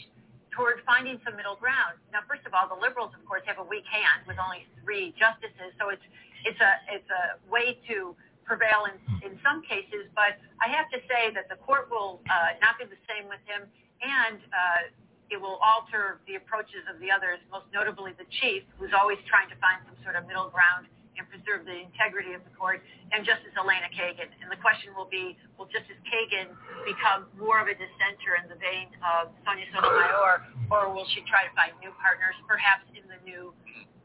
[0.52, 1.96] toward finding some middle ground.
[2.12, 5.16] Now, first of all, the liberals, of course, have a weak hand with only three
[5.16, 6.04] justices, so it's
[6.44, 8.12] it's a it's a way to
[8.44, 10.12] prevail in in some cases.
[10.12, 13.40] But I have to say that the court will uh, not be the same with
[13.48, 13.64] him,
[14.04, 18.92] and uh, it will alter the approaches of the others, most notably the chief, who's
[18.92, 22.54] always trying to find some sort of middle ground and preserve the integrity of the
[22.58, 22.82] court,
[23.14, 24.26] and Justice Elena Kagan.
[24.42, 26.50] And the question will be, will Justice Kagan
[26.90, 31.46] become more of a dissenter in the vein of Sonia Sotomayor, or will she try
[31.46, 33.54] to find new partners, perhaps in the new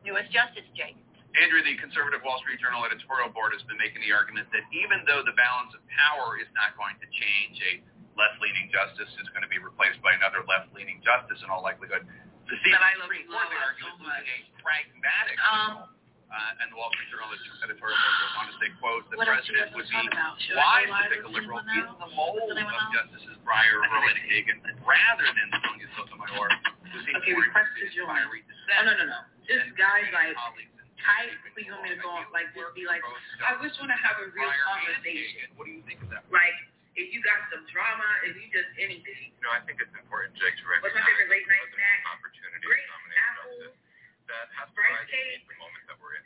[0.04, 1.00] newest Justice, Jake?
[1.36, 5.04] Andrew, the conservative Wall Street Journal editorial board has been making the argument that even
[5.04, 7.72] though the balance of power is not going to change, a
[8.16, 12.08] left-leaning justice is going to be replaced by another left-leaning justice in all likelihood.
[12.48, 14.24] The same that Supreme Court love they argue so is much.
[14.24, 15.92] a pragmatic Um,
[16.26, 17.30] uh, and the Wall Street Journal
[17.62, 20.10] editorial goes on to say, quote, the What else do you president would be talk
[20.10, 20.34] about?
[20.42, 22.94] Should I wise to pick a liberal anyone in the mold Does of else?
[22.94, 26.48] Justices Breyer or Elena Kagan rather than Sonia Sotomayor,
[26.90, 28.18] who seems Okay, more request interested to in join.
[28.18, 28.42] fiery
[28.76, 29.18] Oh no no no.
[29.46, 31.30] Just than guys like colleagues and type.
[31.70, 33.00] Want me to go on like just be like.
[33.40, 35.55] I just want to have a real conversation.
[35.55, 36.26] What do you think of that?
[36.34, 36.52] Like
[36.98, 39.30] if you got some drama, if you just anything.
[39.38, 41.98] You know, I think it's important, Jake, to What's my favorite late night snack?
[42.10, 43.85] opportunity Great to apple, justice
[44.30, 45.40] that has to rise to cake.
[45.40, 46.24] meet the moment that we're in.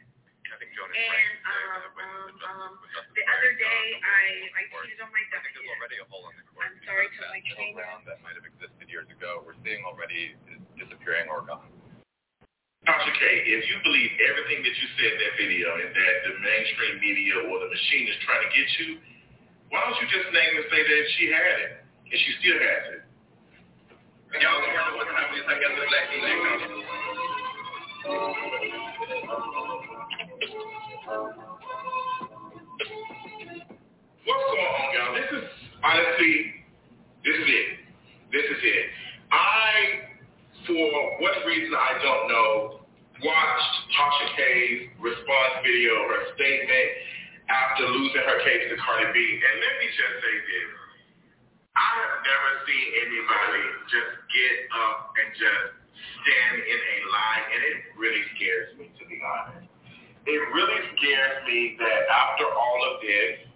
[0.50, 3.14] I think Jonas And rightly said um, that when um, the justice, um, when justice
[3.14, 4.20] the Breyer other got day on the I
[4.50, 5.78] I court, cheated on my I think there's document.
[5.78, 6.62] already a hole in the court.
[6.66, 7.78] I'm sorry to that my middle trainer.
[7.78, 9.30] ground that might have existed years ago.
[9.46, 10.34] We're seeing already
[10.74, 11.70] disappearing or gone.
[12.82, 16.32] Tasha K, if you believe everything that you said in that video and that the
[16.42, 18.88] mainstream media or the machine is trying to get you,
[19.70, 21.72] why don't you just name and say that she had it
[22.10, 23.02] and she still has it?
[24.40, 27.29] Y'all know what happens, I guess, the black people.
[28.00, 28.32] What's going
[34.72, 35.12] on, y'all?
[35.12, 35.44] This is
[35.84, 36.64] honestly,
[37.28, 37.68] this is it.
[38.32, 38.86] This is it.
[39.28, 40.16] I,
[40.64, 40.80] for
[41.20, 42.80] what reason I don't know,
[43.20, 46.88] watched Tasha K's response video, her statement
[47.52, 49.20] after losing her case to Cardi B.
[49.20, 50.72] And let me just say this.
[51.76, 53.60] I have never seen anybody
[53.92, 55.79] just get up and just
[56.22, 59.68] stand in a line, and it really scares me, to be honest.
[60.28, 63.50] It really scares me that after all of this,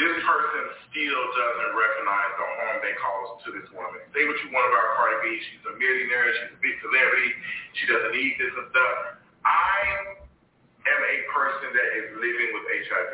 [0.00, 4.00] this person still doesn't recognize the harm they caused to this woman.
[4.16, 5.26] Say what you want about Cardi B.
[5.36, 6.32] She's a millionaire.
[6.32, 7.30] She's a big celebrity.
[7.76, 8.96] She doesn't need this and stuff.
[9.44, 9.76] I
[10.88, 13.12] am a person that is living with HIV.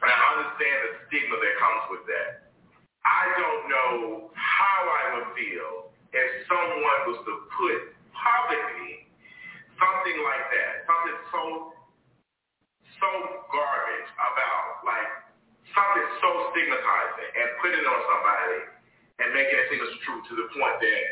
[0.00, 2.30] And I understand the stigma that comes with that.
[3.04, 3.94] I don't know
[4.32, 7.80] how I would feel if someone was to put
[8.10, 9.06] publicly
[9.78, 11.42] something like that, something so
[12.98, 13.10] so
[13.48, 15.10] garbage about like
[15.72, 18.60] something so stigmatizing and put it on somebody
[19.22, 21.04] and making it seem as true to the point that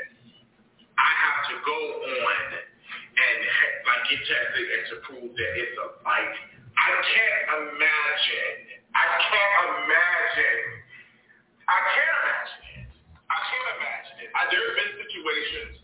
[0.99, 1.78] I have to go
[2.12, 3.39] on and
[3.86, 6.35] like get tested and to prove that it's a like
[6.78, 8.55] I can't imagine.
[8.94, 10.62] I can't imagine.
[11.67, 12.77] I can't imagine
[14.39, 15.83] I, there have been situations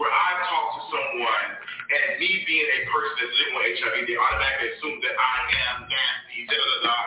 [0.00, 1.48] where I've talked to someone
[1.92, 5.36] and me being a person that's living with HIV, they automatically assume that I
[5.68, 6.98] am nasty, da da da.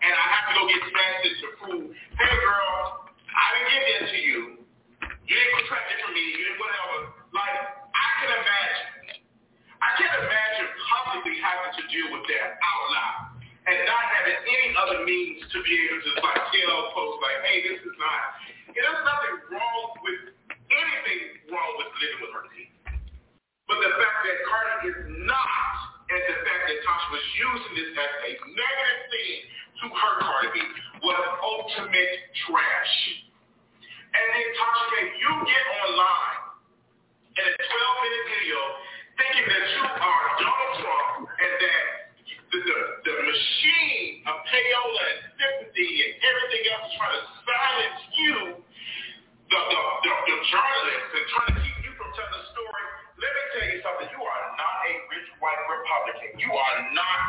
[0.00, 4.02] And I have to go get tested to prove, hey girl, I didn't give that
[4.08, 4.40] to you.
[5.28, 6.24] You didn't contract it from me.
[6.32, 6.96] You didn't whatever.
[7.36, 7.56] Like,
[7.92, 9.20] I can imagine.
[9.84, 13.22] I can't imagine publicly having to deal with that out loud
[13.68, 17.58] and not having any other means to be able to like tell folks like, hey,
[17.62, 18.22] this is not.
[18.72, 20.32] There's nothing wrong with
[20.72, 21.20] anything
[21.52, 22.72] wrong with living with her team.
[23.68, 25.76] But the fact that Cardi is not,
[26.08, 29.36] and the fact that Tasha was using this as a negative thing
[29.76, 30.58] to hurt Cardi B
[31.04, 32.12] was ultimate
[32.48, 32.96] trash.
[34.12, 36.40] And then Tasha K, you get online
[37.36, 38.60] in a 12-minute video
[39.20, 42.01] thinking that you are Donald Trump and that
[42.52, 48.00] the, the, the machine of payola and sympathy and everything else is trying to silence
[48.12, 48.36] you,
[49.48, 52.84] the, the, the, the journalists, and trying to keep you from telling the story.
[53.24, 54.08] Let me tell you something.
[54.12, 56.30] You are not a rich white Republican.
[56.44, 57.24] You are not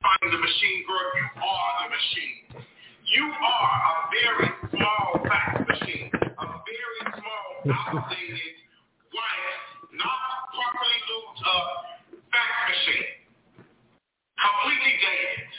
[0.00, 1.04] fighting the machine, girl.
[1.20, 2.36] You are the machine.
[3.12, 8.56] You are a very small fax machine, a very small, outdated,
[9.12, 9.52] white,
[10.00, 11.68] not properly lubed up
[12.32, 13.21] fax machine.
[14.42, 15.50] Completely dated.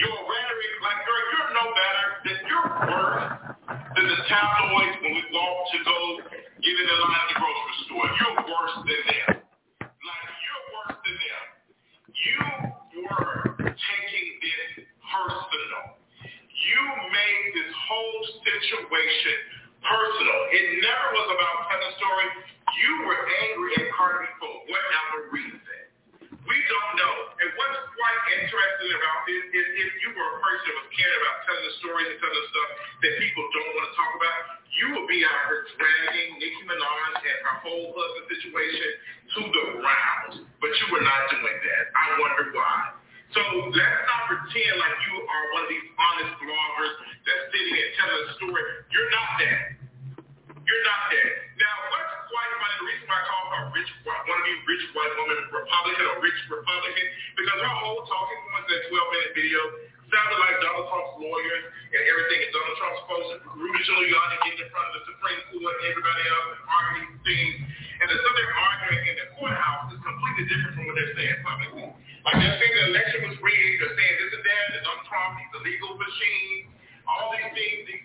[0.00, 3.28] Your rhetoric, like, girl, you're no better than you're worse
[3.92, 5.98] than the tabloids when we walk to go
[6.64, 8.08] get in the line at the grocery store.
[8.16, 9.30] You're worse than them.
[9.84, 11.44] Like, you're worse than them.
[12.16, 12.40] You
[13.04, 13.36] were
[13.68, 15.84] taking this personal.
[16.24, 16.80] You
[17.12, 19.36] made this whole situation
[19.84, 20.40] personal.
[20.56, 22.28] It never was about telling a story.
[22.80, 25.69] You were angry at Cardi for whatever reason.
[26.50, 27.14] We don't know.
[27.38, 31.18] And what's quite interesting about this is if you were a person that was caring
[31.22, 32.70] about telling the stories and telling the stuff
[33.06, 34.40] that people don't want to talk about,
[34.74, 38.90] you would be out here dragging Nicki Minaj and her whole husband situation
[39.38, 40.42] to the ground.
[40.58, 41.82] But you were not doing that.
[41.94, 42.98] I wonder why.
[43.30, 46.94] So let's not pretend like you are one of these honest bloggers
[47.30, 48.64] that's sitting and telling a story.
[48.90, 49.58] You're not that.
[50.66, 51.30] You're not that.
[51.62, 54.62] Now, what's quite funny, the reason why I call her rich, white- one of these
[54.64, 59.32] rich white woman Republican or rich Republican, because her whole talking points in that 12-minute
[59.34, 59.60] video
[60.10, 64.70] sounded like Donald Trump's lawyers and everything, and Donald Trump's to Rudy Giuliani getting in
[64.70, 67.54] front of the Supreme Court and everybody else and arguing things.
[68.00, 71.38] And the stuff they're arguing in the courthouse is completely different from what they're saying
[71.44, 71.88] publicly.
[72.26, 75.32] Like they're saying the election was rigged, they're saying this and that, it's on Trump,
[75.40, 76.58] he's a legal machine,
[77.06, 78.04] all these things, these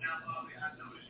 [0.00, 1.09] Now, um, I noticed